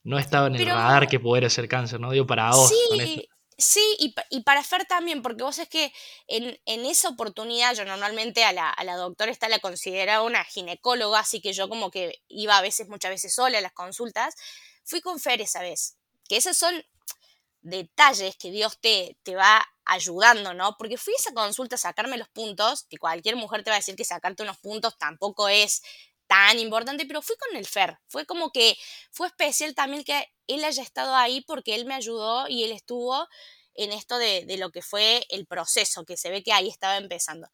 no 0.01 0.17
estaba 0.17 0.47
en 0.47 0.55
el 0.55 0.65
radar 0.65 1.07
que 1.07 1.19
pudiera 1.19 1.47
ser 1.51 1.67
cáncer, 1.67 1.99
¿no? 1.99 2.09
Digo, 2.09 2.25
para 2.25 2.49
vos. 2.49 2.69
Sí, 2.69 3.29
sí 3.57 3.81
y, 3.99 4.13
y, 4.29 4.43
para 4.43 4.63
Fer 4.63 4.85
también, 4.85 5.21
porque 5.21 5.43
vos 5.43 5.59
es 5.59 5.69
que 5.69 5.93
en, 6.27 6.85
esa 6.85 7.09
oportunidad 7.09 7.75
yo 7.75 7.85
normalmente 7.85 8.43
a 8.43 8.53
la, 8.53 8.69
a 8.69 8.83
la 8.83 8.95
doctora 8.95 9.31
esta 9.31 9.49
la 9.49 9.59
consideraba 9.59 10.23
una 10.23 10.43
ginecóloga, 10.43 11.19
así 11.19 11.41
que 11.41 11.53
yo 11.53 11.69
como 11.69 11.91
que 11.91 12.21
iba 12.27 12.57
a 12.57 12.61
veces, 12.61 12.89
muchas 12.89 13.11
veces 13.11 13.33
sola 13.33 13.57
a 13.57 13.61
las 13.61 13.73
consultas. 13.73 14.35
Fui 14.83 15.01
con 15.01 15.19
Fer 15.19 15.41
esa 15.41 15.61
vez, 15.61 15.97
que 16.27 16.37
esos 16.37 16.57
son 16.57 16.85
detalles 17.61 18.35
que 18.35 18.51
Dios 18.51 18.79
te, 18.79 19.17
te 19.23 19.35
va 19.35 19.65
ayudando, 19.85 20.53
¿no? 20.53 20.75
Porque 20.77 20.97
fui 20.97 21.13
a 21.13 21.17
esa 21.17 21.33
consulta 21.33 21.75
a 21.75 21.79
sacarme 21.79 22.17
los 22.17 22.29
puntos, 22.29 22.83
que 22.83 22.97
cualquier 22.97 23.35
mujer 23.35 23.63
te 23.63 23.71
va 23.71 23.75
a 23.75 23.79
decir 23.79 23.95
que 23.95 24.05
sacarte 24.05 24.43
unos 24.43 24.57
puntos 24.57 24.97
tampoco 24.97 25.47
es 25.47 25.81
tan 26.27 26.59
importante, 26.59 27.05
pero 27.05 27.21
fui 27.21 27.35
con 27.37 27.57
el 27.57 27.65
Fer. 27.65 27.97
Fue 28.07 28.25
como 28.25 28.51
que 28.51 28.77
fue 29.11 29.27
especial 29.27 29.75
también 29.75 30.03
que 30.03 30.31
él 30.47 30.63
haya 30.63 30.83
estado 30.83 31.15
ahí 31.15 31.41
porque 31.41 31.75
él 31.75 31.85
me 31.85 31.95
ayudó 31.95 32.47
y 32.47 32.63
él 32.63 32.71
estuvo 32.71 33.27
en 33.75 33.91
esto 33.91 34.17
de, 34.17 34.45
lo 34.57 34.71
que 34.71 34.81
fue 34.81 35.25
el 35.29 35.45
proceso, 35.45 36.05
que 36.05 36.17
se 36.17 36.29
ve 36.29 36.43
que 36.43 36.53
ahí 36.53 36.69
estaba 36.69 36.97
empezando. 36.97 37.49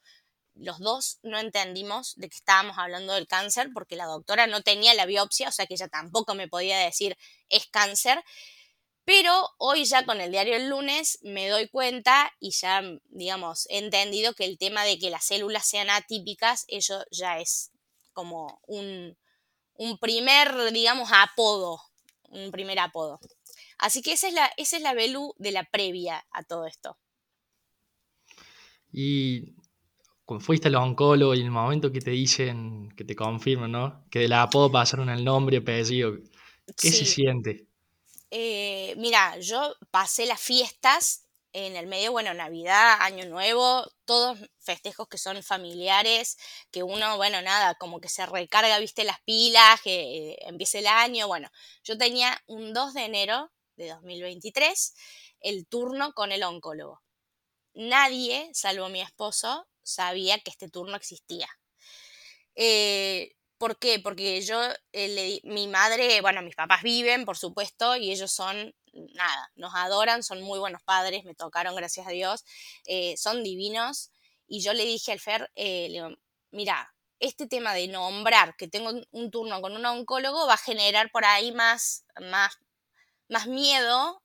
Los 0.53 0.79
dos 0.79 1.19
no 1.23 1.39
entendimos 1.39 2.13
de 2.17 2.29
que 2.29 2.35
estábamos 2.35 2.77
hablando 2.77 3.13
del 3.13 3.27
cáncer 3.27 3.69
porque 3.73 3.95
la 3.95 4.05
doctora 4.05 4.47
no 4.47 4.61
tenía 4.61 4.93
la 4.93 5.05
biopsia, 5.05 5.49
o 5.49 5.51
sea 5.51 5.65
que 5.65 5.75
ella 5.75 5.87
tampoco 5.87 6.35
me 6.35 6.47
podía 6.47 6.77
decir 6.77 7.17
es 7.49 7.67
cáncer. 7.67 8.23
Pero 9.03 9.49
hoy 9.57 9.85
ya 9.85 10.05
con 10.05 10.21
el 10.21 10.31
diario 10.31 10.55
el 10.55 10.69
lunes 10.69 11.17
me 11.23 11.49
doy 11.49 11.67
cuenta 11.69 12.31
y 12.39 12.51
ya, 12.51 12.83
digamos, 13.09 13.65
he 13.69 13.79
entendido 13.79 14.33
que 14.35 14.45
el 14.45 14.59
tema 14.59 14.83
de 14.83 14.99
que 14.99 15.09
las 15.09 15.25
células 15.25 15.65
sean 15.65 15.89
atípicas, 15.89 16.65
eso 16.67 17.03
ya 17.09 17.39
es 17.39 17.71
como 18.13 18.61
un, 18.67 19.17
primer, 19.99 20.71
digamos, 20.71 21.09
apodo, 21.13 21.81
un 22.29 22.51
primer 22.51 22.79
apodo. 22.79 23.19
Así 23.77 24.01
que 24.01 24.13
esa 24.13 24.27
es 24.27 24.33
la, 24.33 24.51
esa 24.57 24.77
es 24.77 24.83
la 24.83 24.93
Belu 24.93 25.33
de 25.37 25.51
la 25.51 25.63
previa 25.63 26.23
a 26.31 26.43
todo 26.43 26.65
esto. 26.65 26.97
Y 28.91 29.55
cuando 30.25 30.45
fuiste 30.45 30.67
al 30.67 30.75
oncólogo 30.75 31.33
y 31.33 31.39
en 31.39 31.45
el 31.45 31.51
momento 31.51 31.91
que 31.91 32.01
te 32.01 32.11
dicen, 32.11 32.89
que 32.95 33.03
te 33.03 33.15
confirman, 33.15 33.71
¿no? 33.71 34.05
Que 34.09 34.19
del 34.19 34.33
apodo 34.33 34.71
pasaron 34.71 35.09
al 35.09 35.23
nombre 35.23 35.57
apellido, 35.57 36.17
¿qué 36.77 36.91
se 36.91 37.05
siente? 37.05 37.65
Eh, 38.29 38.93
mira, 38.97 39.37
yo 39.39 39.75
pasé 39.91 40.25
las 40.25 40.39
fiestas 40.39 41.27
en 41.53 41.75
el 41.75 41.87
medio, 41.87 42.11
bueno, 42.11 42.33
Navidad, 42.33 42.97
Año 43.01 43.25
Nuevo, 43.25 43.85
todos 44.05 44.39
festejos 44.59 45.07
que 45.07 45.17
son 45.17 45.41
familiares, 45.43 46.37
que 46.71 46.83
uno, 46.83 47.17
bueno, 47.17 47.41
nada, 47.41 47.75
como 47.75 47.99
que 47.99 48.09
se 48.09 48.25
recarga, 48.25 48.79
viste, 48.79 49.03
las 49.03 49.21
pilas, 49.21 49.81
que 49.81 50.37
empiece 50.41 50.79
el 50.79 50.87
año. 50.87 51.27
Bueno, 51.27 51.49
yo 51.83 51.97
tenía 51.97 52.41
un 52.47 52.73
2 52.73 52.93
de 52.93 53.05
enero 53.05 53.51
de 53.75 53.89
2023 53.89 54.93
el 55.41 55.67
turno 55.67 56.13
con 56.13 56.31
el 56.31 56.43
oncólogo. 56.43 57.01
Nadie, 57.73 58.49
salvo 58.53 58.89
mi 58.89 59.01
esposo, 59.01 59.67
sabía 59.83 60.39
que 60.39 60.51
este 60.51 60.69
turno 60.69 60.95
existía. 60.95 61.47
Eh, 62.55 63.33
¿Por 63.57 63.77
qué? 63.77 63.99
Porque 63.99 64.41
yo, 64.41 64.59
eh, 64.91 65.39
mi 65.43 65.67
madre, 65.67 66.21
bueno, 66.21 66.41
mis 66.41 66.55
papás 66.55 66.81
viven, 66.83 67.25
por 67.25 67.37
supuesto, 67.37 67.95
y 67.95 68.11
ellos 68.11 68.31
son, 68.31 68.73
nada, 68.93 69.51
nos 69.55 69.73
adoran, 69.75 70.23
son 70.23 70.41
muy 70.41 70.59
buenos 70.59 70.81
padres, 70.83 71.23
me 71.23 71.35
tocaron, 71.35 71.75
gracias 71.75 72.07
a 72.07 72.11
Dios, 72.11 72.43
eh, 72.85 73.15
son 73.17 73.43
divinos. 73.43 74.11
Y 74.47 74.61
yo 74.61 74.73
le 74.73 74.85
dije 74.85 75.11
al 75.11 75.19
Fer, 75.19 75.51
eh, 75.55 76.01
mira, 76.51 76.93
este 77.19 77.47
tema 77.47 77.73
de 77.73 77.87
nombrar 77.87 78.55
que 78.57 78.67
tengo 78.67 78.91
un 79.11 79.31
turno 79.31 79.61
con 79.61 79.75
un 79.75 79.85
oncólogo 79.85 80.47
va 80.47 80.55
a 80.55 80.57
generar 80.57 81.11
por 81.11 81.25
ahí 81.25 81.51
más, 81.51 82.05
más, 82.19 82.57
más 83.29 83.47
miedo 83.47 84.21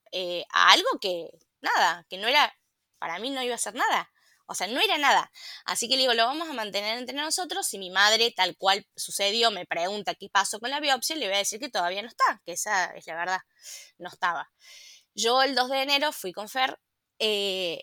a 0.53 0.73
algo 0.73 0.89
que, 1.01 1.29
nada, 1.61 2.07
que 2.09 2.19
no 2.19 2.27
era, 2.27 2.57
para 2.99 3.19
mí 3.19 3.31
no 3.31 3.43
iba 3.43 3.55
a 3.55 3.59
ser 3.59 3.75
nada. 3.75 4.11
O 4.47 4.55
sea, 4.55 4.67
no 4.69 4.81
era 4.81 4.99
nada. 4.99 5.31
Así 5.65 5.89
que 5.89 5.97
le 5.97 6.03
digo, 6.03 6.15
lo 6.15 6.25
vamos 6.25 6.49
a 6.49 6.53
mantener 6.53 6.99
entre 6.99 7.17
nosotros. 7.17 7.67
Si 7.67 7.79
mi 7.79 7.91
madre, 7.91 8.33
tal 8.33 8.57
cual 8.57 8.87
sucedió, 8.97 9.51
me 9.51 9.67
pregunta 9.67 10.15
qué 10.15 10.29
pasó 10.31 10.61
con 10.61 10.71
la 10.71 10.81
biopsia, 10.81 11.17
le 11.17 11.27
voy 11.27 11.35
a 11.35 11.39
decir 11.39 11.61
que 11.61 11.69
todavía 11.69 12.03
no 12.03 12.09
está, 12.09 12.41
que 12.45 12.53
esa 12.53 12.87
es 12.97 13.07
la 13.07 13.17
verdad, 13.17 13.41
no 13.99 14.09
estaba. 14.09 14.51
Yo 15.15 15.43
el 15.43 15.55
2 15.55 15.71
de 15.71 15.83
enero 15.83 16.13
fui 16.13 16.33
con 16.33 16.49
Fer, 16.49 16.79
eh, 17.19 17.83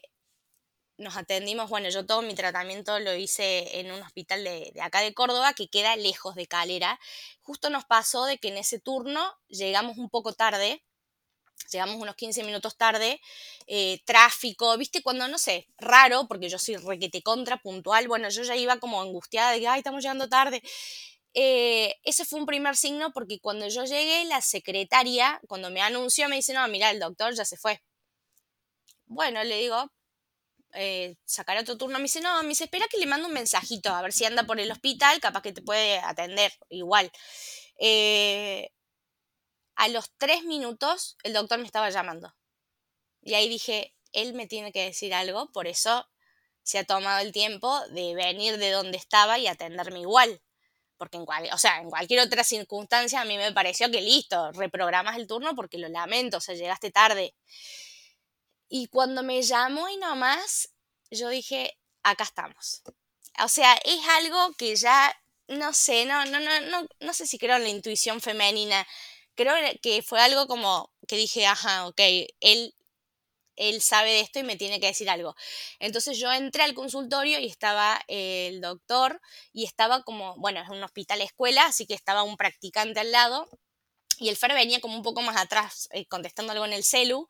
nos 0.98 1.18
atendimos, 1.18 1.70
bueno, 1.70 1.90
yo 1.90 2.06
todo 2.06 2.22
mi 2.22 2.36
tratamiento 2.36 3.00
lo 3.00 3.16
hice 3.16 3.80
en 3.80 3.92
un 3.92 4.02
hospital 4.02 4.44
de, 4.44 4.72
de, 4.74 4.82
acá 4.82 5.02
de 5.02 5.14
Córdoba 5.14 5.54
que 5.54 5.68
queda 5.68 5.96
lejos 5.96 6.36
de 6.36 6.48
Calera. 6.48 7.00
Justo 7.42 7.70
nos 7.70 7.86
pasó 7.86 8.26
de 8.26 8.38
que 8.38 8.50
en 8.50 8.58
ese 8.58 8.80
turno 8.80 9.36
llegamos 9.48 9.98
un 9.98 10.10
poco 10.10 10.34
tarde, 10.34 10.84
llegamos 11.72 11.96
unos 11.96 12.16
15 12.16 12.44
minutos 12.44 12.78
tarde, 12.78 13.20
eh, 13.68 14.00
tráfico, 14.06 14.78
viste, 14.78 15.02
cuando 15.02 15.28
no 15.28 15.38
sé, 15.38 15.68
raro, 15.78 16.28
porque 16.28 16.50
yo 16.50 16.60
soy 16.60 16.78
requete 16.78 17.22
contra, 17.22 17.58
puntual, 17.58 18.08
bueno, 18.08 18.30
yo 18.30 18.44
ya 18.44 18.56
iba 18.56 18.78
como 18.78 19.02
angustiada 19.02 19.52
de 19.52 19.60
que, 19.60 19.68
ay, 19.68 19.80
estamos 19.80 20.02
llegando 20.04 20.30
tarde. 20.30 20.62
Eh, 21.36 21.96
ese 22.04 22.26
fue 22.26 22.40
un 22.40 22.46
primer 22.46 22.76
signo 22.76 23.12
porque 23.12 23.40
cuando 23.40 23.68
yo 23.68 23.86
llegué, 23.86 24.26
la 24.26 24.42
secretaria, 24.42 25.42
cuando 25.48 25.72
me 25.72 25.82
anunció, 25.82 26.30
me 26.30 26.36
dice, 26.36 26.54
no, 26.54 26.68
mira, 26.68 26.92
el 26.92 27.00
doctor 27.00 27.34
ya 27.34 27.46
se 27.46 27.58
fue. 27.58 27.82
Bueno, 29.06 29.44
le 29.44 29.58
digo, 29.60 29.92
eh, 30.74 31.16
sacará 31.26 31.62
otro 31.62 31.78
turno. 31.78 31.98
Me 31.98 32.04
dice, 32.04 32.22
no, 32.22 32.42
me 32.44 32.50
dice, 32.50 32.66
espera 32.66 32.88
que 32.90 32.98
le 32.98 33.06
mando 33.06 33.28
un 33.28 33.34
mensajito, 33.34 33.90
a 33.90 34.02
ver 34.02 34.14
si 34.14 34.26
anda 34.26 34.44
por 34.44 34.60
el 34.60 34.72
hospital, 34.72 35.20
capaz 35.20 35.42
que 35.42 35.54
te 35.54 35.62
puede 35.62 36.00
atender 36.00 36.52
igual. 36.70 37.12
Eh, 37.80 38.70
a 39.76 39.88
los 39.88 40.12
tres 40.18 40.44
minutos 40.44 41.18
el 41.24 41.34
doctor 41.34 41.60
me 41.60 41.66
estaba 41.66 41.90
llamando. 41.90 42.36
Y 43.22 43.34
ahí 43.36 43.48
dije, 43.50 43.96
él 44.12 44.34
me 44.34 44.48
tiene 44.48 44.72
que 44.72 44.86
decir 44.86 45.14
algo, 45.14 45.52
por 45.52 45.68
eso 45.68 46.08
se 46.62 46.80
ha 46.80 46.84
tomado 46.86 47.20
el 47.20 47.32
tiempo 47.32 47.80
de 47.90 48.16
venir 48.16 48.58
de 48.58 48.72
donde 48.72 48.98
estaba 48.98 49.38
y 49.38 49.48
atenderme 49.48 50.00
igual. 50.00 50.42
Porque 50.98 51.18
en, 51.18 51.26
cual, 51.26 51.50
o 51.52 51.58
sea, 51.58 51.82
en 51.82 51.90
cualquier 51.90 52.22
otra 52.22 52.44
circunstancia 52.44 53.20
a 53.20 53.26
mí 53.26 53.38
me 53.38 53.52
pareció 53.52 53.92
que 53.92 54.02
listo, 54.02 54.52
reprogramas 54.54 55.18
el 55.18 55.28
turno 55.28 55.56
porque 55.56 55.78
lo 55.78 55.90
lamento, 55.90 56.38
o 56.38 56.42
sea, 56.42 56.56
llegaste 56.56 56.92
tarde. 56.92 57.36
Y 58.70 58.88
cuando 58.88 59.24
me 59.24 59.42
llamó 59.42 59.90
y 59.90 59.98
nomás, 59.98 60.70
yo 61.12 61.30
dije, 61.30 61.78
acá 62.04 62.24
estamos. 62.24 62.84
O 63.44 63.48
sea, 63.48 63.74
es 63.84 64.00
algo 64.08 64.54
que 64.54 64.76
ya, 64.76 65.14
no 65.48 65.74
sé, 65.74 66.06
no, 66.06 66.24
no, 66.26 66.40
no, 66.40 66.62
no, 66.62 66.88
no 67.00 67.14
sé 67.14 67.28
si 67.28 67.38
creo 67.38 67.58
en 67.58 67.64
la 67.64 67.70
intuición 67.70 68.22
femenina 68.22 68.88
creo 69.36 69.54
que 69.82 70.02
fue 70.02 70.20
algo 70.20 70.48
como 70.48 70.92
que 71.08 71.18
dije, 71.18 71.46
ajá, 71.46 71.88
ok, 71.88 72.00
él, 72.40 72.76
él 73.56 73.82
sabe 73.82 74.12
de 74.12 74.20
esto 74.22 74.40
y 74.40 74.44
me 74.44 74.56
tiene 74.56 74.80
que 74.80 74.88
decir 74.88 75.10
algo. 75.10 75.36
Entonces 75.80 76.18
yo 76.18 76.32
entré 76.32 76.64
al 76.64 76.74
consultorio 76.74 77.40
y 77.40 77.48
estaba 77.48 78.02
el 78.08 78.62
doctor 78.62 79.22
y 79.52 79.66
estaba 79.66 80.04
como, 80.04 80.36
bueno, 80.38 80.62
es 80.62 80.70
un 80.70 80.84
hospital 80.84 81.22
escuela, 81.22 81.66
así 81.66 81.86
que 81.86 81.94
estaba 81.94 82.24
un 82.24 82.38
practicante 82.38 83.00
al 83.00 83.12
lado 83.12 83.48
y 84.20 84.30
el 84.30 84.38
Fer 84.38 84.54
venía 84.54 84.80
como 84.80 84.96
un 84.96 85.04
poco 85.04 85.22
más 85.22 85.38
atrás 85.38 85.90
eh, 85.92 86.06
contestando 86.08 86.54
algo 86.54 86.66
en 86.66 86.74
el 86.74 86.84
celu 86.84 87.28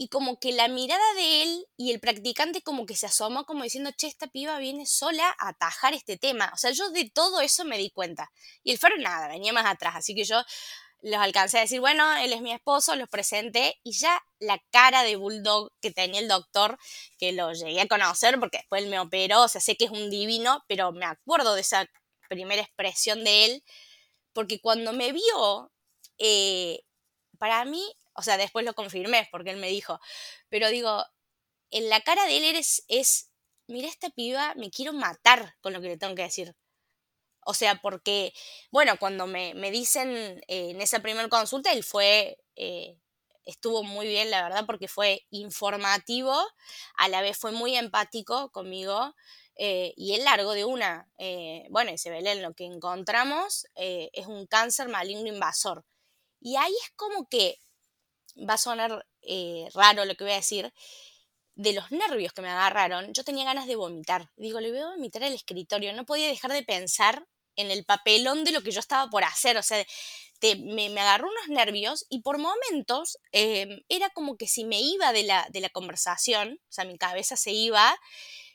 y 0.00 0.08
como 0.08 0.38
que 0.38 0.52
la 0.52 0.68
mirada 0.68 1.14
de 1.14 1.42
él 1.42 1.66
y 1.76 1.90
el 1.90 1.98
practicante 1.98 2.62
como 2.62 2.86
que 2.86 2.94
se 2.94 3.06
asomó 3.06 3.44
como 3.44 3.64
diciendo, 3.64 3.90
che, 3.96 4.06
esta 4.06 4.28
piba 4.28 4.58
viene 4.58 4.86
sola 4.86 5.34
a 5.40 5.48
atajar 5.48 5.92
este 5.92 6.16
tema. 6.16 6.52
O 6.54 6.56
sea, 6.56 6.70
yo 6.70 6.90
de 6.90 7.10
todo 7.10 7.40
eso 7.40 7.64
me 7.64 7.78
di 7.78 7.90
cuenta. 7.90 8.30
Y 8.62 8.70
el 8.70 8.78
Fer 8.78 8.92
nada, 9.00 9.26
venía 9.26 9.52
más 9.52 9.66
atrás. 9.66 9.96
Así 9.96 10.14
que 10.14 10.22
yo 10.22 10.40
los 11.02 11.20
alcancé 11.20 11.58
a 11.58 11.62
decir, 11.62 11.80
bueno, 11.80 12.16
él 12.16 12.32
es 12.32 12.40
mi 12.40 12.52
esposo, 12.52 12.96
los 12.96 13.08
presenté 13.08 13.78
y 13.84 13.92
ya 13.92 14.20
la 14.40 14.62
cara 14.70 15.02
de 15.02 15.16
bulldog 15.16 15.70
que 15.80 15.90
tenía 15.90 16.20
el 16.20 16.28
doctor, 16.28 16.78
que 17.18 17.32
lo 17.32 17.52
llegué 17.52 17.80
a 17.80 17.88
conocer 17.88 18.38
porque 18.40 18.58
después 18.58 18.82
él 18.82 18.90
me 18.90 18.98
operó, 18.98 19.42
o 19.42 19.48
sea, 19.48 19.60
sé 19.60 19.76
que 19.76 19.84
es 19.84 19.90
un 19.90 20.10
divino, 20.10 20.64
pero 20.66 20.92
me 20.92 21.04
acuerdo 21.04 21.54
de 21.54 21.60
esa 21.60 21.86
primera 22.28 22.62
expresión 22.62 23.24
de 23.24 23.44
él, 23.44 23.64
porque 24.32 24.60
cuando 24.60 24.92
me 24.92 25.12
vio, 25.12 25.72
eh, 26.18 26.80
para 27.38 27.64
mí 27.64 27.84
o 28.18 28.22
sea, 28.22 28.36
después 28.36 28.64
lo 28.64 28.74
confirmé 28.74 29.28
porque 29.30 29.50
él 29.50 29.58
me 29.58 29.68
dijo, 29.68 30.00
pero 30.48 30.70
digo, 30.70 31.04
en 31.70 31.88
la 31.88 32.00
cara 32.00 32.26
de 32.26 32.38
él 32.38 32.44
eres, 32.44 32.84
es, 32.88 33.30
mira 33.68 33.86
esta 33.86 34.10
piba, 34.10 34.54
me 34.56 34.72
quiero 34.72 34.92
matar 34.92 35.54
con 35.60 35.72
lo 35.72 35.80
que 35.80 35.86
le 35.86 35.98
tengo 35.98 36.16
que 36.16 36.22
decir. 36.22 36.56
O 37.50 37.54
sea, 37.54 37.76
porque, 37.76 38.34
bueno, 38.70 38.98
cuando 38.98 39.26
me, 39.26 39.54
dicen 39.70 40.10
eh, 40.48 40.68
en 40.68 40.82
esa 40.82 41.00
primera 41.00 41.30
consulta, 41.30 41.72
él 41.72 41.82
fue, 41.82 42.36
eh, 42.56 42.98
estuvo 43.46 43.82
muy 43.82 44.06
bien, 44.06 44.30
la 44.30 44.42
verdad, 44.42 44.66
porque 44.66 44.86
fue 44.86 45.26
informativo, 45.30 46.38
a 46.98 47.08
la 47.08 47.22
vez 47.22 47.38
fue 47.38 47.52
muy 47.52 47.74
empático 47.74 48.50
conmigo. 48.50 49.14
Eh, 49.56 49.94
y 49.96 50.12
él 50.12 50.24
largo 50.24 50.52
de 50.52 50.66
una, 50.66 51.08
bueno, 51.70 51.90
ve 52.04 52.18
en 52.18 52.42
lo 52.42 52.52
que 52.52 52.66
encontramos 52.66 53.66
es 53.74 54.26
un 54.26 54.46
cáncer 54.46 54.88
maligno 54.90 55.26
invasor. 55.26 55.86
Y 56.42 56.56
ahí 56.56 56.74
es 56.84 56.90
como 56.96 57.30
que 57.30 57.58
va 58.36 58.54
a 58.54 58.58
sonar 58.58 59.06
raro 59.72 60.04
lo 60.04 60.14
que 60.16 60.24
voy 60.24 60.34
a 60.34 60.36
decir, 60.36 60.70
de 61.54 61.72
los 61.72 61.90
nervios 61.90 62.34
que 62.34 62.42
me 62.42 62.50
agarraron, 62.50 63.14
yo 63.14 63.24
tenía 63.24 63.46
ganas 63.46 63.66
de 63.66 63.74
vomitar. 63.74 64.30
Digo, 64.36 64.60
le 64.60 64.70
voy 64.70 64.80
a 64.80 64.90
vomitar 64.90 65.24
al 65.24 65.32
escritorio. 65.32 65.94
No 65.94 66.04
podía 66.04 66.28
dejar 66.28 66.52
de 66.52 66.62
pensar 66.62 67.26
en 67.58 67.70
el 67.70 67.84
papelón 67.84 68.44
de 68.44 68.52
lo 68.52 68.62
que 68.62 68.70
yo 68.70 68.80
estaba 68.80 69.10
por 69.10 69.24
hacer. 69.24 69.58
O 69.58 69.62
sea, 69.62 69.84
me, 70.58 70.86
agarró 71.00 71.28
unos 71.28 71.48
nervios 71.48 72.06
y 72.08 72.22
por 72.22 72.38
momentos 72.38 73.18
em, 73.32 73.80
era 73.88 74.08
como 74.10 74.36
que 74.36 74.46
si 74.46 74.64
me 74.64 74.80
iba 74.80 75.12
de 75.12 75.24
la, 75.24 75.46
de 75.50 75.60
la 75.60 75.68
conversación, 75.68 76.60
o 76.62 76.72
sea, 76.72 76.84
mi 76.84 76.96
cabeza 76.96 77.36
se 77.36 77.52
iba, 77.52 77.98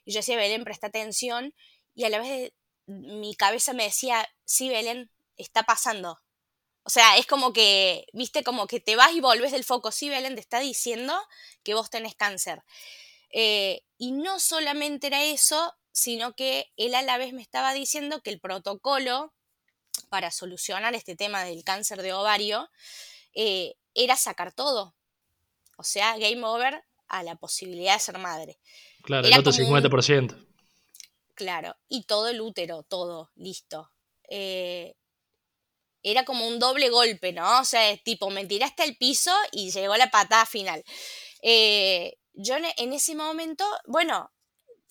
y 0.06 0.14
yo 0.14 0.20
decía, 0.20 0.38
Belén, 0.38 0.64
presta 0.64 0.88
atención, 0.88 1.54
y 1.94 2.06
a 2.06 2.10
la 2.10 2.20
vez 2.20 2.54
mi 2.88 3.36
cabeza 3.36 3.74
me 3.74 3.84
decía, 3.84 4.28
sí, 4.46 4.70
Belén, 4.70 5.12
está 5.38 5.64
pasando, 5.64 6.20
o 6.84 6.90
sea, 6.90 7.18
es 7.18 7.26
como 7.26 7.54
que, 7.54 8.08
viste, 8.14 8.44
como 8.44 8.68
que 8.68 8.80
te 8.80 8.96
vas 8.96 9.14
y 9.14 9.22
volves 9.22 9.54
del 9.54 9.64
foco. 9.64 9.92
Sí, 9.92 10.10
Belén 10.10 10.36
te 10.36 10.42
está 10.42 10.60
diciendo 10.60 11.14
que 11.64 11.74
vos 11.74 11.90
tenés 11.90 12.16
cáncer. 12.16 12.62
Eh, 13.32 13.84
y 13.98 14.12
no 14.12 14.40
solamente 14.40 15.08
era 15.08 15.24
eso, 15.24 15.74
sino 15.94 16.36
que 16.36 16.74
él 16.76 16.96
a 16.96 17.04
la 17.04 17.18
vez 17.18 17.32
me 17.32 17.42
estaba 17.42 17.74
diciendo 17.74 18.22
que 18.22 18.32
el 18.32 18.40
protocolo 18.40 19.32
para 20.10 20.32
solucionar 20.32 20.96
este 20.96 21.16
tema 21.16 21.44
del 21.44 21.64
cáncer 21.64 22.02
de 22.02 22.14
ovario 22.14 22.70
eh, 23.34 23.76
era 23.94 24.18
sacar 24.18 24.52
todo. 24.52 24.96
O 25.78 25.84
sea, 25.84 26.18
game 26.18 26.44
over 26.44 26.84
a 27.08 27.24
la 27.24 27.36
posibilidad 27.36 27.94
de 27.94 28.00
ser 28.00 28.18
madre. 28.18 28.60
Claro, 29.04 29.28
el 29.28 29.38
otro 29.38 29.52
50%. 29.52 30.48
Claro, 31.36 31.76
y 31.88 32.04
todo 32.04 32.28
el 32.28 32.42
útero, 32.42 32.84
todo, 32.84 33.32
listo. 33.36 33.92
Eh, 34.30 34.96
era 36.02 36.26
como 36.26 36.48
un 36.48 36.58
doble 36.58 36.90
golpe, 36.90 37.34
¿no? 37.34 37.60
O 37.60 37.66
sea, 37.66 37.96
tipo, 37.98 38.32
me 38.32 38.46
tiraste 38.46 38.82
al 38.82 38.96
piso 38.96 39.32
y 39.52 39.72
llegó 39.72 39.96
la 39.96 40.10
patada 40.10 40.46
final. 40.46 40.84
Eh, 41.44 42.18
yo 42.34 42.56
en 42.56 42.94
ese 42.94 43.16
momento, 43.16 43.66
bueno, 43.86 44.32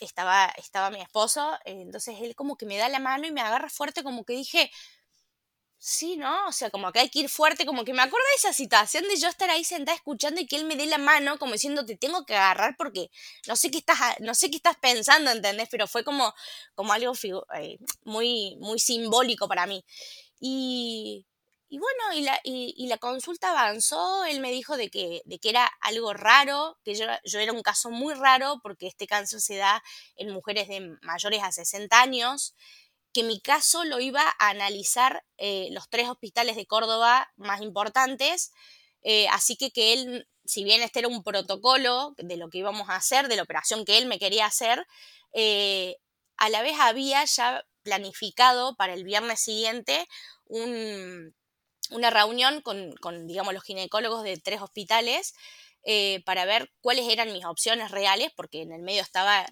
estaba, 0.02 0.46
estaba 0.56 0.90
mi 0.90 1.00
esposo, 1.00 1.58
entonces 1.64 2.16
él 2.20 2.34
como 2.34 2.56
que 2.56 2.66
me 2.66 2.76
da 2.76 2.88
la 2.88 2.98
mano 2.98 3.26
y 3.26 3.32
me 3.32 3.40
agarra 3.40 3.68
fuerte, 3.68 4.02
como 4.02 4.24
que 4.24 4.34
dije, 4.34 4.70
sí, 5.84 6.16
¿no? 6.16 6.46
O 6.46 6.52
sea, 6.52 6.70
como 6.70 6.92
que 6.92 7.00
hay 7.00 7.08
que 7.08 7.18
ir 7.18 7.28
fuerte, 7.28 7.66
como 7.66 7.84
que 7.84 7.92
me 7.92 8.02
acuerdo 8.02 8.24
de 8.30 8.36
esa 8.36 8.52
situación 8.52 9.02
de 9.08 9.16
yo 9.16 9.28
estar 9.28 9.50
ahí 9.50 9.64
sentada 9.64 9.96
escuchando 9.96 10.40
y 10.40 10.46
que 10.46 10.56
él 10.56 10.64
me 10.64 10.76
dé 10.76 10.86
la 10.86 10.98
mano, 10.98 11.38
como 11.40 11.54
diciendo, 11.54 11.84
te 11.84 11.96
tengo 11.96 12.24
que 12.24 12.36
agarrar 12.36 12.76
porque 12.78 13.10
no 13.48 13.56
sé 13.56 13.70
qué 13.72 13.78
estás, 13.78 13.98
no 14.20 14.34
sé 14.36 14.48
qué 14.48 14.56
estás 14.58 14.76
pensando, 14.80 15.32
¿entendés? 15.32 15.68
Pero 15.70 15.88
fue 15.88 16.04
como, 16.04 16.32
como 16.76 16.92
algo 16.92 17.12
eh, 17.56 17.78
muy, 18.04 18.56
muy 18.60 18.78
simbólico 18.78 19.48
para 19.48 19.66
mí. 19.66 19.84
Y, 20.40 21.26
bueno, 21.78 22.12
y 22.14 22.22
la, 22.22 22.40
y, 22.44 22.86
la, 22.86 22.98
consulta 22.98 23.50
avanzó, 23.50 24.24
él 24.26 24.40
me 24.40 24.50
dijo 24.52 24.76
de 24.76 24.90
que, 24.90 25.22
de 25.24 25.38
que 25.38 25.48
era 25.48 25.70
algo 25.80 26.12
raro, 26.12 26.78
que 26.84 26.94
yo, 26.94 27.06
yo, 27.24 27.38
era 27.40 27.52
un 27.52 27.62
caso 27.62 27.90
muy 27.90 28.14
raro 28.14 28.60
porque 28.62 28.86
este 28.86 29.06
cáncer 29.06 29.40
se 29.40 29.56
da 29.56 29.82
en 30.16 30.30
mujeres 30.32 30.68
de 30.68 30.96
mayores 31.02 31.42
a 31.42 31.50
60 31.50 32.00
años, 32.00 32.54
que 33.12 33.22
mi 33.22 33.40
caso 33.40 33.84
lo 33.84 34.00
iba 34.00 34.22
a 34.38 34.48
analizar 34.48 35.24
eh, 35.38 35.68
los 35.72 35.88
tres 35.88 36.08
hospitales 36.08 36.56
de 36.56 36.66
Córdoba 36.66 37.32
más 37.36 37.60
importantes, 37.60 38.52
eh, 39.02 39.28
así 39.28 39.56
que 39.56 39.70
que 39.70 39.92
él, 39.92 40.28
si 40.44 40.64
bien 40.64 40.82
este 40.82 41.00
era 41.00 41.08
un 41.08 41.22
protocolo 41.22 42.14
de 42.18 42.36
lo 42.36 42.48
que 42.48 42.58
íbamos 42.58 42.88
a 42.88 42.96
hacer, 42.96 43.28
de 43.28 43.36
la 43.36 43.42
operación 43.42 43.84
que 43.84 43.98
él 43.98 44.06
me 44.06 44.18
quería 44.18 44.46
hacer, 44.46 44.86
eh, 45.32 45.96
a 46.36 46.48
la 46.48 46.62
vez 46.62 46.76
había 46.80 47.24
ya 47.24 47.64
planificado 47.82 48.76
para 48.76 48.94
el 48.94 49.04
viernes 49.04 49.40
siguiente 49.40 50.06
una 51.92 52.10
reunión 52.10 52.60
con, 52.62 53.26
digamos, 53.26 53.54
los 53.54 53.62
ginecólogos 53.62 54.24
de 54.24 54.36
tres 54.36 54.60
hospitales 54.60 55.34
eh, 55.84 56.22
para 56.24 56.44
ver 56.44 56.70
cuáles 56.80 57.08
eran 57.08 57.32
mis 57.32 57.44
opciones 57.44 57.90
reales, 57.90 58.30
porque 58.36 58.62
en 58.62 58.72
el 58.72 58.82
medio 58.82 59.02
estaba 59.02 59.46